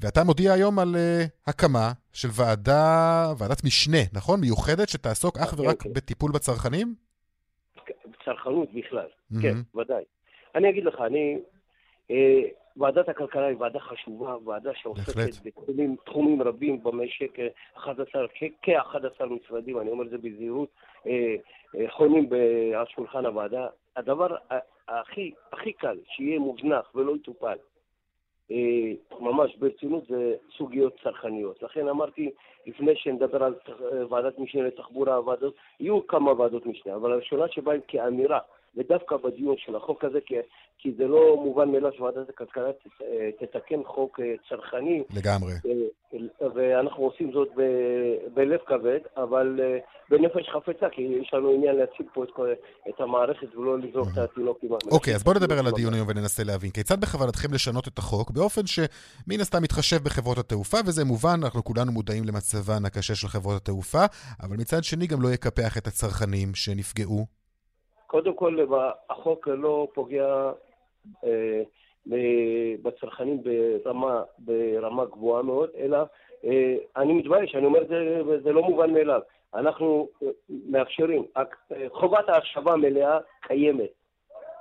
ואתה 0.04 0.24
מודיע 0.24 0.54
היום 0.54 0.80
על 0.80 0.88
uh, 0.96 1.50
הקמה 1.50 1.92
של 2.14 2.28
ועדה, 2.38 3.26
ועדת 3.38 3.64
משנה, 3.66 4.04
נכון? 4.14 4.40
מיוחדת, 4.40 4.90
שתעסוק 4.90 5.38
אך 5.38 5.54
ורק 5.58 5.82
okay. 5.82 5.90
בטיפול 5.96 6.32
בצרכנים? 6.32 6.96
בצרכנות 8.06 8.74
בכלל, 8.74 9.08
mm-hmm. 9.08 9.42
כן, 9.42 9.80
ודאי. 9.80 10.04
אני 10.56 10.70
אגיד 10.70 10.86
לך, 10.86 10.96
אני... 11.02 11.38
אה, 12.12 12.42
ועדת 12.78 13.10
הכלכלה 13.10 13.46
היא 13.46 13.58
ועדה 13.60 13.80
חשובה, 13.80 14.36
ועדה 14.46 14.72
שעוסקת 14.76 15.14
בתחומים 15.46 16.42
רבים 16.42 16.84
במשק, 16.84 17.38
11, 17.74 18.26
כ-11 18.62 19.26
משרדים, 19.26 19.80
אני 19.80 19.92
אומר 19.92 20.06
את 20.06 20.10
זה 20.10 20.18
בזהירות, 20.18 20.70
אה, 21.08 21.36
אה, 21.80 21.92
חונים 21.92 22.30
על 22.76 22.86
שולחן 22.96 23.26
הוועדה. 23.26 23.68
הדבר 23.96 24.36
הכי, 24.88 25.32
הכי 25.54 25.74
קל 25.74 25.98
שיהיה 26.06 26.40
מוזנח 26.40 26.96
ולא 26.96 27.16
יטופל 27.16 27.48
אה, 27.48 27.73
ממש 29.20 29.56
ברצינות 29.56 30.04
זה 30.10 30.36
סוגיות 30.58 30.94
צרכניות. 31.04 31.64
לכן 31.64 31.88
אמרתי, 31.88 32.32
לפני 32.68 32.96
שנדבר 32.96 33.44
על 33.44 33.56
ועדת 34.10 34.40
משנה 34.40 34.62
לתחבורה, 34.62 35.22
ועדות, 35.22 35.56
יהיו 35.80 36.08
כמה 36.08 36.32
ועדות 36.32 36.66
משנה, 36.66 36.96
אבל 36.96 37.12
הראשונה 37.12 37.48
שבהן 37.48 37.80
כאמירה, 37.88 38.40
ודווקא 38.78 39.18
בדיון 39.18 39.56
של 39.58 39.76
החוק 39.76 40.04
הזה, 40.04 40.20
כי, 40.26 40.36
כי 40.78 40.94
זה 40.98 41.08
לא 41.08 41.38
מובן 41.44 41.72
מאליו 41.72 41.92
שוועדת 41.98 42.30
הכלכלה 42.30 42.72
תתקן 43.40 43.84
חוק 43.86 44.20
אה, 44.20 44.34
צרכני. 44.50 45.04
לגמרי. 45.16 45.54
אה, 45.54 46.48
ואנחנו 46.56 47.04
עושים 47.04 47.32
זאת 47.34 47.48
ב, 47.58 47.62
בלב 48.34 48.60
כבד, 48.68 49.00
אבל 49.18 49.60
בנפש 50.10 50.50
חפצה, 50.50 50.90
כי 50.92 51.02
יש 51.02 51.34
לנו 51.34 51.52
עניין 51.52 51.76
להציג 51.76 52.06
פה 52.14 52.24
את, 52.24 52.30
את 52.90 53.02
המערכת 53.02 53.56
ולא 53.56 53.80
לזרוק 53.80 54.08
את 54.14 54.18
התינוק 54.18 54.58
עם 54.64 54.70
המלאכים. 54.70 54.92
אוקיי, 54.92 55.16
אז 55.16 55.24
בואו 55.24 55.36
נדבר 55.36 55.60
על 55.60 55.68
הדיון 55.68 55.94
היום 55.94 56.08
וננסה 56.10 56.44
להבין. 56.44 56.72
כיצד 56.72 57.02
בכוונתכם 57.02 57.54
לשנות 57.54 57.88
את 57.88 57.98
החוק 57.98 58.32
באופן 58.32 58.62
שמן 58.68 59.40
הסתם 59.42 59.64
מתחשב 59.64 59.98
בחברות 60.04 60.38
התעופה, 60.38 60.78
וזה 60.86 61.06
מובן, 61.06 61.40
אנחנו 61.44 61.64
כולנו 61.64 61.92
מודעים 61.92 62.24
למצבן 62.24 62.86
הקשה 62.86 63.16
של 63.16 63.28
חברות 63.28 63.62
התעופה, 63.62 64.06
אבל 64.44 64.58
מצד 64.58 64.84
שני 64.84 65.08
גם 65.08 65.22
לא 65.22 65.30
יקפח 65.30 65.78
את 65.78 65.88
הצרכנים 65.88 66.56
שנפגעו? 66.56 67.43
קודם 68.14 68.34
כל, 68.34 68.58
החוק 69.10 69.48
לא 69.48 69.88
פוגע 69.94 70.52
אה, 71.24 71.62
בצרכנים 72.84 73.44
ברמה, 73.44 74.24
ברמה 74.40 75.06
גבוהה 75.06 75.44
מאוד, 75.44 75.70
אלא 75.78 75.98
אה, 76.46 76.76
אני 76.98 77.14
מתבייש, 77.14 77.56
אני 77.56 77.66
אומר 77.66 77.82
את 77.82 77.88
זה, 77.88 78.22
וזה 78.28 78.52
לא 78.52 78.62
מובן 78.64 78.94
מאליו. 78.94 79.22
אנחנו 79.54 80.10
אה, 80.24 80.28
מאפשרים, 80.50 81.24
אה, 81.38 81.44
חובת 81.90 82.30
ההחשבה 82.30 82.74
המלאה 82.74 83.20
קיימת, 83.42 83.92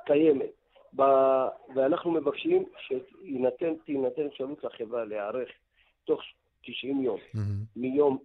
קיימת. 0.07 0.51
ב, 0.97 1.03
ואנחנו 1.75 2.11
מבקשים 2.11 2.65
שתינתן 2.79 4.27
אפשרות 4.27 4.65
לחברה 4.65 5.05
להיערך 5.05 5.49
תוך 6.05 6.21
90 6.63 7.03
יום, 7.03 7.19
mm-hmm. 7.19 7.39
מיום, 7.77 8.19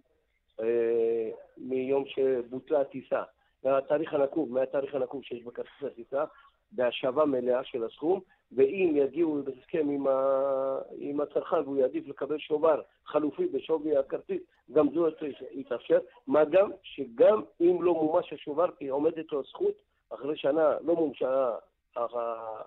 אה, 0.60 1.30
מיום 1.58 2.04
שבוטלה 2.06 2.80
הטיסה, 2.80 3.22
מהתאריך 3.64 4.14
הנקוב, 4.14 4.52
מהתאריך 4.52 4.94
הנקוב 4.94 5.22
שיש 5.24 5.42
בכרטיס 5.42 5.82
הטיסה, 5.86 6.24
בהשבה 6.72 7.24
מלאה 7.24 7.64
של 7.64 7.84
הסכום, 7.84 8.20
ואם 8.52 8.92
יגיעו 8.96 9.42
בהסכם 9.44 9.88
עם, 9.88 10.06
ה... 10.06 10.78
עם 10.98 11.20
הצרכן 11.20 11.56
והוא 11.56 11.76
יעדיף 11.76 12.08
לקבל 12.08 12.38
שובר 12.38 12.80
חלופי 13.06 13.46
בשווי 13.46 13.96
הכרטיס, 13.96 14.40
גם 14.72 14.88
זו 14.94 15.06
יתאפשר, 15.50 15.98
מה 16.26 16.44
גם 16.44 16.70
שגם 16.82 17.42
אם 17.60 17.82
לא 17.82 17.94
מומש 17.94 18.32
השובר, 18.32 18.66
כי 18.78 18.88
עומדת 18.88 19.32
לו 19.32 19.42
זכות, 19.42 19.74
אחרי 20.10 20.36
שנה 20.36 20.74
לא 20.84 20.94
מומשה 20.94 21.50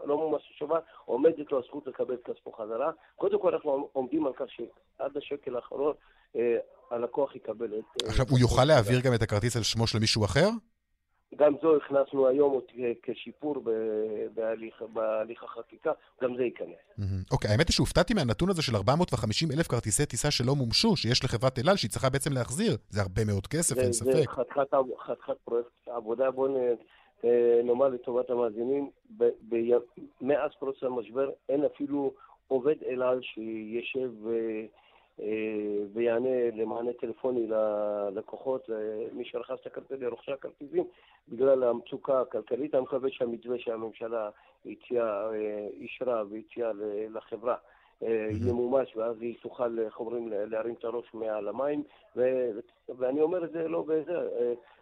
לא 0.04 0.18
מומש 0.18 0.52
השובר, 0.56 0.80
עומדת 1.06 1.52
לו 1.52 1.60
הזכות 1.60 1.88
לקבל 1.88 2.14
את 2.14 2.24
כספו 2.24 2.52
חזרה. 2.52 2.92
קודם 3.16 3.42
כל 3.42 3.54
אנחנו 3.54 3.90
עומדים 3.94 4.28
על 4.28 4.34
כך 4.34 4.46
שעד 4.48 5.18
השקל 5.18 5.56
האחרון 5.56 5.94
אה, 6.36 6.58
הלקוח 6.92 7.36
יקבל 7.36 7.80
את... 7.80 8.04
עכשיו, 8.04 8.26
הוא 8.30 8.40
יוכל 8.40 8.66
להעביר 8.66 9.00
גם 9.02 9.14
את 9.14 9.22
הכרטיס 9.22 9.58
על 9.58 9.64
שמו 9.64 9.88
של 9.88 10.00
מישהו 10.00 10.26
אחר? 10.26 10.50
גם 11.36 11.54
זו 11.62 11.76
הכנסנו 11.78 12.28
היום 12.28 12.60
כשיפור 13.04 13.56
בהליך, 14.34 14.82
בהליך 14.94 15.44
החקיקה, 15.44 15.92
גם 16.24 16.36
זה 16.36 16.44
ייכנס. 16.44 17.08
אוקיי, 17.32 17.52
האמת 17.52 17.68
היא 17.68 17.74
שהופתעתי 17.74 18.14
מהנתון 18.14 18.50
הזה 18.50 18.62
של 18.62 18.76
450 18.76 19.50
אלף 19.52 19.68
כרטיסי 19.68 20.06
טיסה 20.06 20.32
שלא 20.32 20.56
מומשו, 20.56 20.96
שיש 20.96 21.24
לחברת 21.24 21.60
אל 21.60 21.70
על, 21.70 21.76
שהיא 21.76 21.92
צריכה 21.92 22.10
בעצם 22.10 22.34
להחזיר. 22.34 22.78
זה 22.90 23.02
הרבה 23.02 23.26
מאוד 23.26 23.48
כסף, 23.48 23.78
אין 23.78 23.94
ספק. 23.94 24.12
זה 24.12 24.24
חתיכת 24.98 25.38
פרויקט 25.44 25.88
עבודה, 25.88 26.32
בואו 26.32 26.58
אה, 27.26 27.62
נאמר 27.64 27.88
לטובת 27.88 28.30
המאזינים, 28.30 28.90
מאז 30.22 30.52
פרוץ 30.60 30.84
המשבר 30.84 31.30
אין 31.50 31.66
אפילו 31.66 32.14
עובד 32.48 32.76
אל 32.88 33.02
על 33.02 33.20
שישב... 33.22 34.12
אה, 35.22 35.28
ויענה 35.94 36.52
למענה 36.54 36.94
טלפוני 36.94 37.48
ללקוחות, 37.48 38.70
למי 38.70 39.26
שרכש 39.26 39.60
את 39.62 39.66
הכרטיסים, 39.66 40.04
לרוכשי 40.04 40.32
הכרטיסים, 40.32 40.84
בגלל 41.30 41.64
המצוקה 41.64 42.22
הכלכלית. 42.22 42.76
אני 42.76 42.84
מקווה 42.84 43.10
שהמתווה 43.12 43.60
שהממשלה 43.60 44.30
הציעה, 44.66 45.34
אה, 45.34 45.68
אישרה 45.74 46.24
והציעה 46.30 46.72
לחברה 47.10 47.56
אה, 48.04 48.28
ימומש, 48.48 48.96
ואז 48.96 49.16
היא 49.22 49.36
תוכל, 49.42 49.80
איך 49.80 50.00
אומרים, 50.00 50.28
להרים 50.30 50.74
את 50.74 50.84
הראש 50.84 51.14
מעל 51.14 51.48
המים. 51.48 51.84
ו... 52.16 52.50
ואני 52.98 53.22
אומר 53.22 53.46
את 53.46 53.52
זה 53.52 53.68
לא 53.68 53.82
בזה, 53.82 54.14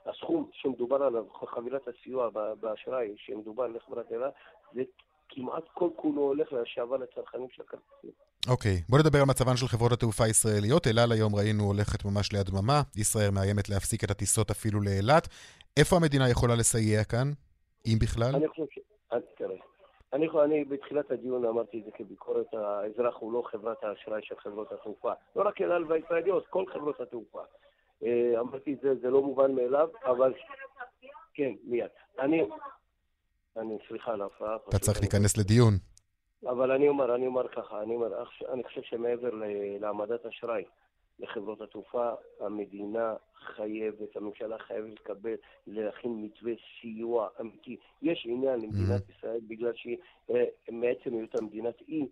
הסכום 0.06 0.50
שמדובר 0.52 1.04
עליו, 1.04 1.26
חבילת 1.30 1.88
הסיוע 1.88 2.30
באשראי 2.60 3.14
שמדובר 3.18 3.68
לחברת 3.68 4.12
אלה, 4.12 4.30
זה 4.74 4.82
כמעט 5.30 5.64
כל 5.74 5.90
כולו 5.96 6.22
הולך 6.22 6.54
להשבה 6.54 6.98
לצרכנים 6.98 7.48
של 7.52 7.64
הכרטיסים. 7.68 8.12
אוקיי, 8.50 8.72
okay, 8.72 8.90
בוא 8.90 9.00
נדבר 9.00 9.20
על 9.20 9.26
מצבן 9.26 9.56
של 9.56 9.68
חברות 9.68 9.92
התעופה 9.92 10.24
הישראליות. 10.24 10.88
אל 10.88 11.00
על 11.00 11.12
היום 11.12 11.36
ראינו 11.36 11.64
הולכת 11.64 12.06
ממש 12.06 12.34
ליד 12.34 12.46
דממה, 12.46 12.82
ישראל 12.98 13.30
מאיימת 13.32 13.70
להפסיק 13.70 14.04
את 14.04 14.12
הטיסות 14.12 14.52
אפילו 14.52 14.82
לאילת. 14.82 15.28
איפה 15.80 15.96
המדינה 15.96 16.30
יכולה 16.30 16.56
לסייע 16.56 17.04
כאן, 17.04 17.28
אם 17.86 17.98
בכלל? 18.02 18.36
אני 18.36 18.48
חושב 18.48 18.64
ש... 18.72 18.80
תראה, 19.38 19.56
אני, 20.14 20.28
אני 20.44 20.66
בתחילת 20.66 21.12
הדיון 21.12 21.46
אמרתי 21.46 21.80
את 21.80 21.86
זה 21.86 21.92
כביקורת, 21.92 22.54
האזרח 22.54 23.16
הוא 23.20 23.34
לא 23.34 23.44
חברת 23.52 23.84
האשראי 23.84 24.22
של 24.24 24.36
חברות 24.38 24.72
התעופה. 24.72 25.12
לא 25.36 25.48
רק 25.48 25.62
אל 25.62 25.72
על 25.72 25.84
והישראליות, 25.84 26.48
כל 26.48 26.64
חברות 26.74 27.00
התעופה. 27.00 27.42
אה, 28.04 28.40
אמרתי 28.40 28.74
את 28.74 28.80
זה, 28.82 28.96
זה 29.02 29.10
לא 29.10 29.22
מובן 29.22 29.56
מאליו, 29.56 29.90
אבל... 30.06 30.34
כן, 31.34 31.52
מיד. 31.64 31.90
אני... 32.20 32.44
אני, 33.58 33.78
סליחה 33.88 34.12
על 34.12 34.22
ההפרעה. 34.22 34.58
אתה 34.70 34.80
צריך 34.80 35.00
להיכנס 35.00 35.38
לדיון. 35.38 35.74
אבל 36.44 36.72
אני 36.72 36.88
אומר, 36.88 37.16
אני 37.16 37.28
אומר 37.28 37.48
ככה, 37.48 37.82
אני, 37.82 37.96
אומר, 37.96 38.24
אני 38.54 38.64
חושב 38.64 38.82
שמעבר 38.84 39.30
להעמדת 39.80 40.26
אשראי 40.26 40.64
לחברות 41.20 41.62
התעופה, 41.62 42.10
המדינה 42.40 43.14
חייבת, 43.36 44.16
הממשלה 44.16 44.58
חייבת 44.60 44.94
לקבל, 45.00 45.36
להכין 45.68 46.22
מתווה 46.22 46.54
סיוע 46.82 47.28
אמיתי. 47.42 47.78
יש 48.02 48.26
עניין 48.30 48.60
למדינת 48.60 49.02
mm-hmm. 49.02 49.18
ישראל 49.18 49.40
בגלל 49.48 49.72
שהיא, 49.76 49.98
אה, 50.30 50.44
מעצם 50.72 51.14
היותה 51.14 51.42
מדינת 51.42 51.82
אי, 51.88 52.08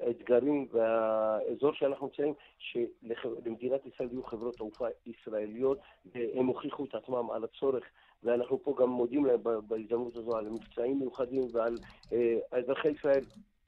האתגרים 0.00 0.66
והאזור 0.72 1.72
שאנחנו 1.72 2.06
נמצאים, 2.06 2.34
שלמדינת 2.58 3.86
ישראל 3.86 4.08
יהיו 4.12 4.22
חברות 4.22 4.56
תעופה 4.56 4.86
ישראליות, 5.06 5.78
והם 6.14 6.46
הוכיחו 6.46 6.84
את 6.84 6.94
עצמם 6.94 7.30
על 7.30 7.44
הצורך 7.44 7.84
ואנחנו 8.24 8.62
פה 8.62 8.74
גם 8.78 8.88
מודים 8.88 9.24
להם 9.24 9.42
בהזדמנות 9.42 10.16
הזו 10.16 10.36
על 10.36 10.48
מבצעים 10.48 10.98
מיוחדים 10.98 11.42
ועל 11.52 11.74
אה, 12.12 12.36
אזרחי 12.52 12.88
ישראל 12.88 13.24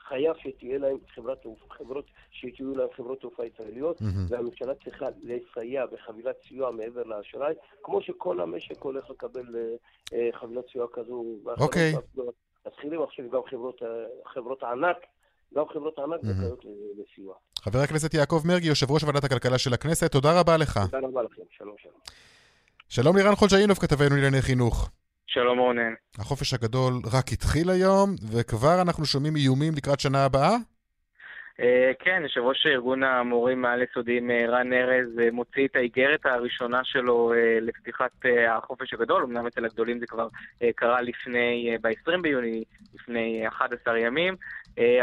חייב 0.08 0.34
שתהיה 0.36 0.78
להם 0.78 0.96
חברת 1.14 1.38
חברות, 1.78 2.04
שתהיו 2.30 2.76
להם 2.76 2.88
חברות 2.96 3.20
תעופה 3.20 3.42
ישראליות, 3.44 4.00
mm-hmm. 4.00 4.04
והממשלה 4.28 4.72
צריכה 4.84 5.06
לסייע 5.22 5.86
בחבילת 5.86 6.36
סיוע 6.48 6.70
מעבר 6.70 7.02
לאשראי, 7.02 7.54
כמו 7.82 8.02
שכל 8.02 8.40
המשק 8.40 8.82
הולך 8.82 9.10
לקבל 9.10 9.56
אה, 9.56 9.60
אה 10.18 10.28
חבילת 10.40 10.64
סיוע 10.72 10.86
כזו. 10.92 11.24
אוקיי. 11.60 11.94
Okay. 11.94 12.20
מתחילים 12.66 13.02
עכשיו 13.02 13.30
גם 13.30 13.40
חברות, 13.50 13.82
אה, 13.82 13.88
חברות 14.34 14.62
ענק, 14.62 14.96
גם 15.54 15.64
חברות 15.72 15.98
ענק 15.98 16.20
mm-hmm. 16.20 16.26
זכאיות 16.26 16.64
לסיוע. 16.98 17.34
חבר 17.58 17.78
הכנסת 17.78 18.14
יעקב 18.14 18.42
מרגי, 18.44 18.66
יושב 18.68 18.90
ראש 18.90 19.04
ועדת 19.04 19.24
הכלכלה 19.24 19.58
של 19.58 19.74
הכנסת, 19.74 20.12
תודה 20.12 20.40
רבה 20.40 20.56
לך. 20.56 20.78
תודה 20.90 21.06
רבה 21.06 21.22
לכם, 21.22 21.42
שלום 21.50 21.74
שלום. 21.78 22.00
שלום 22.88 23.16
לירן 23.16 23.34
חולג'אינוב, 23.34 23.78
כתבנו 23.78 24.16
לענייני 24.16 24.42
חינוך. 24.42 24.90
שלום 25.36 25.58
רונן. 25.58 25.94
החופש 26.18 26.54
הגדול 26.54 26.92
רק 27.12 27.24
התחיל 27.32 27.70
היום, 27.70 28.10
וכבר 28.32 28.82
אנחנו 28.82 29.04
שומעים 29.06 29.36
איומים 29.36 29.72
לקראת 29.76 30.00
שנה 30.00 30.24
הבאה? 30.24 30.56
Uh, 31.60 31.62
כן, 31.98 32.20
יושב 32.22 32.40
ראש 32.40 32.66
ארגון 32.66 33.02
המורים 33.02 33.64
העל-יסודיים 33.64 34.30
uh, 34.30 34.50
רן 34.50 34.72
ארז 34.72 35.18
uh, 35.18 35.30
מוציא 35.32 35.66
את 35.66 35.76
האיגרת 35.76 36.26
הראשונה 36.26 36.80
שלו 36.84 37.32
לפתיחת 37.60 38.10
החופש 38.48 38.94
הגדול, 38.94 39.22
אמנם 39.22 39.46
אצל 39.46 39.64
הגדולים 39.64 39.98
זה 39.98 40.06
כבר 40.06 40.28
קרה 40.76 41.00
לפני, 41.00 41.76
uh, 41.76 41.80
ב-20 41.82 42.20
ביוני, 42.22 42.64
לפני 42.94 43.48
11 43.48 43.98
ימים, 43.98 44.36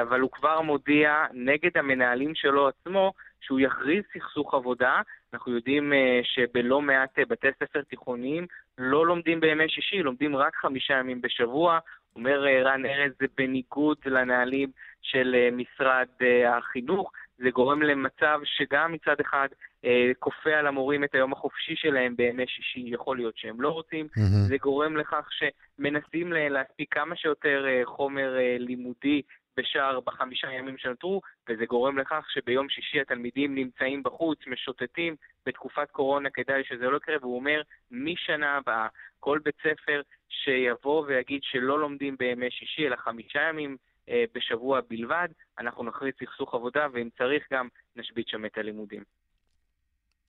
אבל 0.01 0.19
הוא 0.19 0.31
כבר 0.31 0.61
מודיע 0.61 1.25
נגד 1.33 1.77
המנהלים 1.77 2.35
שלו 2.35 2.67
עצמו 2.67 3.13
שהוא 3.41 3.59
יכריז 3.59 4.03
סכסוך 4.13 4.53
עבודה. 4.53 5.01
אנחנו 5.33 5.55
יודעים 5.55 5.91
uh, 5.91 5.95
שבלא 6.23 6.81
מעט 6.81 7.19
uh, 7.19 7.25
בתי 7.27 7.47
ספר 7.59 7.81
תיכוניים 7.81 8.47
לא 8.77 9.07
לומדים 9.07 9.39
בימי 9.39 9.69
שישי, 9.69 10.03
לומדים 10.03 10.35
רק 10.35 10.55
חמישה 10.55 10.93
ימים 10.93 11.21
בשבוע. 11.21 11.79
אומר 12.15 12.45
uh, 12.45 12.65
רן 12.65 12.85
ארז, 12.85 13.11
זה 13.19 13.25
בניגוד 13.37 13.97
לנהלים 14.05 14.69
של 15.01 15.35
משרד 15.51 16.07
החינוך. 16.47 17.11
זה 17.37 17.49
גורם 17.49 17.81
למצב 17.81 18.39
שגם 18.43 18.91
מצד 18.91 19.19
אחד 19.21 19.47
אה, 19.85 20.11
כופה 20.19 20.49
על 20.49 20.67
המורים 20.67 21.03
את 21.03 21.15
היום 21.15 21.33
החופשי 21.33 21.75
שלהם 21.75 22.15
בימי 22.15 22.47
שישי, 22.47 22.83
יכול 22.85 23.17
להיות 23.17 23.37
שהם 23.37 23.61
לא 23.61 23.69
רוצים. 23.69 24.07
Mm-hmm. 24.17 24.47
זה 24.47 24.57
גורם 24.57 24.97
לכך 24.97 25.29
שמנסים 25.31 26.33
להספיק 26.33 26.93
כמה 26.93 27.15
שיותר 27.15 27.65
אה, 27.67 27.81
חומר 27.85 28.37
אה, 28.37 28.55
לימודי 28.59 29.21
בשער 29.57 29.99
בחמישה 29.99 30.51
ימים 30.51 30.77
שנותרו, 30.77 31.21
וזה 31.49 31.65
גורם 31.65 31.97
לכך 31.97 32.25
שביום 32.29 32.69
שישי 32.69 33.01
התלמידים 33.01 33.55
נמצאים 33.55 34.03
בחוץ, 34.03 34.39
משוטטים, 34.47 35.15
בתקופת 35.45 35.91
קורונה 35.91 36.29
כדאי 36.29 36.63
שזה 36.63 36.85
לא 36.85 36.97
יקרה, 36.97 37.15
והוא 37.21 37.35
אומר, 37.35 37.61
משנה 37.91 38.57
הבאה, 38.57 38.87
כל 39.19 39.39
בית 39.43 39.55
ספר 39.57 40.01
שיבוא 40.29 41.05
ויגיד 41.07 41.41
שלא 41.43 41.79
לומדים 41.79 42.15
בימי 42.19 42.51
שישי, 42.51 42.87
אלא 42.87 42.95
חמישה 42.95 43.39
ימים 43.49 43.77
אה, 44.09 44.23
בשבוע 44.33 44.79
בלבד, 44.89 45.27
אנחנו 45.59 45.83
נכריז 45.83 46.13
סכסוך 46.19 46.53
עבודה, 46.53 46.87
ואם 46.93 47.09
צריך 47.17 47.43
גם 47.51 47.67
נשבית 47.95 48.27
שם 48.27 48.45
את 48.45 48.57
הלימודים. 48.57 49.03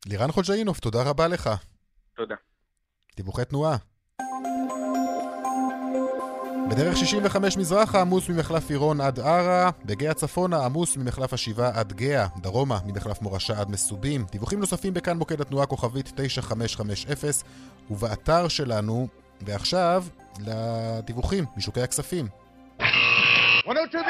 לירן 0.07 0.31
חוג'אינוף, 0.31 0.81
תודה 0.81 0.99
רבה 1.11 1.29
לך. 1.29 1.49
תודה. 2.15 2.37
דיווחי 3.17 3.45
תנועה. 3.45 3.77
בדרך 6.75 6.97
65 6.97 7.57
מזרחה 7.57 8.01
עמוס 8.01 8.29
ממחלף 8.29 8.71
עירון 8.71 9.01
עד 9.01 9.21
ערה, 9.21 9.71
בגאה 9.85 10.15
צפונה 10.15 10.65
עמוס 10.65 10.97
ממחלף 10.97 11.33
השבעה 11.33 11.71
עד 11.75 11.93
גאה, 11.93 12.27
דרומה 12.37 12.79
ממחלף 12.87 13.23
מורשה 13.23 13.61
עד 13.61 13.71
מסובים. 13.71 14.27
דיווחים 14.31 14.61
נוספים 14.61 14.95
בכאן 14.95 15.17
מוקד 15.17 15.41
התנועה 15.41 15.67
כוכבית 15.67 16.13
9550 16.17 17.33
ובאתר 17.91 18.49
שלנו, 18.49 19.09
ועכשיו 19.41 20.05
לדיווחים 20.47 21.45
משוקי 21.57 21.83
הכספים. 21.83 22.29
102 23.67 24.05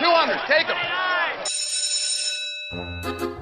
200, 0.00 0.38
take 0.48 0.68
them. 3.18 3.41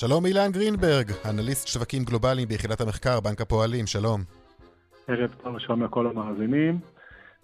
שלום 0.00 0.26
אילן 0.26 0.50
גרינברג, 0.52 1.06
אנליסט 1.30 1.68
שווקים 1.68 2.02
גלובליים 2.04 2.48
ביחידת 2.48 2.80
המחקר, 2.80 3.20
בנק 3.20 3.40
הפועלים, 3.40 3.86
שלום. 3.86 4.20
ערב 5.08 5.34
טוב, 5.42 5.58
שלום 5.58 5.82
לכל 5.82 6.06
המאזינים. 6.06 6.78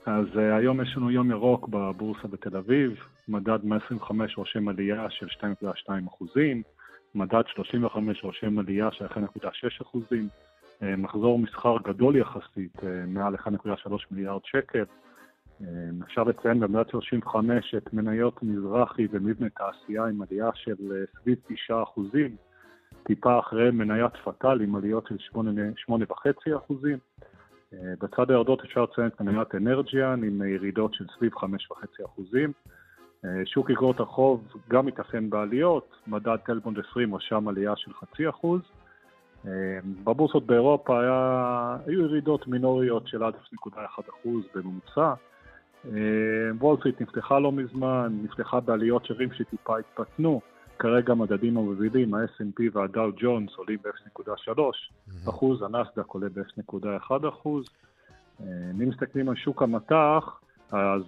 אז 0.06 0.26
uh, 0.34 0.38
היום 0.58 0.82
יש 0.82 0.96
לנו 0.96 1.10
יום 1.10 1.30
ירוק 1.30 1.68
בבורסה 1.68 2.28
בתל 2.28 2.56
אביב, 2.56 2.90
מדד 3.28 3.58
125 3.64 4.36
רושם 4.36 4.68
עלייה 4.68 5.06
של 5.10 5.26
2.2 5.26 5.90
אחוזים, 6.08 6.62
מדד 7.14 7.42
35 7.54 8.24
רושם 8.24 8.58
עלייה 8.58 8.88
של 8.92 9.06
1.6 9.06 9.48
אחוזים, 9.82 10.28
uh, 10.80 10.84
מחזור 10.98 11.38
מסחר 11.38 11.76
גדול 11.84 12.16
יחסית, 12.16 12.76
uh, 12.76 12.82
מעל 13.06 13.34
1.3 13.34 13.90
מיליארד 14.10 14.40
שקל. 14.44 14.84
Uh, 15.62 15.66
אפשר 16.04 16.22
לציין 16.22 16.60
במדד 16.60 16.90
35 16.90 17.74
את 17.74 17.92
מניות 17.92 18.42
מזרחי 18.42 19.06
ומבנה 19.10 19.48
תעשייה 19.48 20.06
עם 20.06 20.22
עלייה 20.22 20.50
של 20.54 20.72
uh, 20.72 21.20
סביב 21.20 21.38
9 21.48 21.82
אחוזים. 21.82 22.36
טיפה 23.02 23.38
אחרי 23.38 23.70
מניית 23.70 24.12
פתאל 24.24 24.60
עם 24.60 24.76
עליות 24.76 25.06
של 25.08 25.38
8.5 25.88 26.56
אחוזים. 26.56 26.98
אה, 27.74 27.78
בצד 28.00 28.30
הירידות 28.30 28.64
אפשר 28.64 28.82
לציין 28.82 29.06
את 29.06 29.20
מניית 29.20 29.54
אנרג'יאן 29.54 30.24
עם 30.24 30.42
ירידות 30.42 30.94
של 30.94 31.04
סביב 31.16 31.32
5.5 31.34 32.04
אחוזים. 32.04 32.52
אה, 33.24 33.30
שוק 33.44 33.70
אגרות 33.70 34.00
החוב 34.00 34.48
גם 34.68 34.86
מתאפיין 34.86 35.30
בעליות, 35.30 35.96
מדד 36.06 36.36
טלבונד 36.36 36.78
20 36.90 37.14
רשם 37.14 37.48
עלייה 37.48 37.72
של 37.76 37.92
חצי 37.92 38.28
אחוז. 38.28 38.60
בבורסות 40.04 40.46
באירופה 40.46 41.00
היה, 41.00 41.76
היו 41.86 42.00
ירידות 42.00 42.46
מינוריות 42.46 43.08
של 43.08 43.24
עד 43.24 43.34
0.1% 43.34 44.28
בממוצע. 44.54 45.14
וול 46.60 46.76
סטריט 46.76 47.00
נפתחה 47.00 47.38
לא 47.38 47.52
מזמן, 47.52 48.18
נפתחה 48.22 48.60
בעליות 48.60 49.04
שערים 49.04 49.32
שטיפה 49.32 49.78
התמתנו. 49.78 50.40
כרגע 50.78 51.14
מדדים 51.14 51.56
המובילים, 51.56 52.14
ה-S&P 52.14 52.62
והדאו 52.72 53.10
ג'ונס 53.16 53.54
עולים 53.54 53.78
ב-0.3 53.84 54.60
אחוז, 55.28 55.62
הנסדק 55.62 56.06
עולה 56.06 56.26
ב-0.1 56.28 57.28
אחוז. 57.28 57.64
אם 58.40 58.88
מסתכלים 58.88 59.28
על 59.28 59.36
שוק 59.36 59.62
המטח, 59.62 60.40
אז 60.72 61.02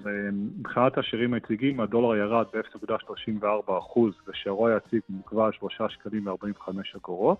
מבחינת 0.58 0.98
השירים 0.98 1.34
היציגים 1.34 1.80
הדולר 1.80 2.16
ירד 2.16 2.46
ב-0.34 2.54 3.78
אחוז 3.78 4.14
ושערו 4.28 4.68
היציג 4.68 5.00
נקבע 5.08 5.48
3 5.52 5.80
שקלים 5.88 6.26
ו-45 6.26 6.70
אגורות. 6.96 7.38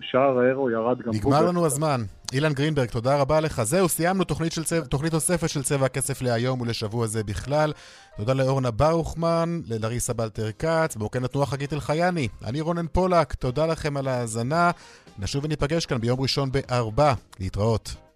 שער 0.00 0.38
האירו 0.38 0.70
ירד 0.70 1.02
גם... 1.02 1.12
נגמר 1.14 1.46
לנו 1.46 1.66
הזמן. 1.66 2.00
אילן 2.32 2.52
גרינברג, 2.52 2.88
תודה 2.88 3.16
רבה 3.16 3.40
לך. 3.40 3.62
זהו, 3.62 3.88
סיימנו 3.88 4.24
תוכנית, 4.24 4.52
של 4.52 4.64
צבע, 4.64 4.86
תוכנית 4.86 5.12
נוספת 5.12 5.48
של 5.48 5.62
צבע 5.62 5.86
הכסף 5.86 6.22
להיום 6.22 6.60
ולשבוע 6.60 7.06
זה 7.06 7.24
בכלל. 7.24 7.72
תודה 8.16 8.32
לאורנה 8.32 8.70
ברוכמן, 8.70 9.60
ללריסה 9.66 10.12
בלטר 10.12 10.52
כץ, 10.58 10.96
באוקן 10.96 11.24
התנועה 11.24 11.46
חגית 11.46 11.72
אלחייני. 11.72 12.28
אני 12.44 12.60
רונן 12.60 12.86
פולק, 12.92 13.34
תודה 13.34 13.66
לכם 13.66 13.96
על 13.96 14.08
ההאזנה. 14.08 14.70
נשוב 15.18 15.44
וניפגש 15.44 15.86
כאן 15.86 15.98
ביום 15.98 16.20
ראשון 16.20 16.52
בארבע. 16.52 17.12
להתראות. 17.40 18.07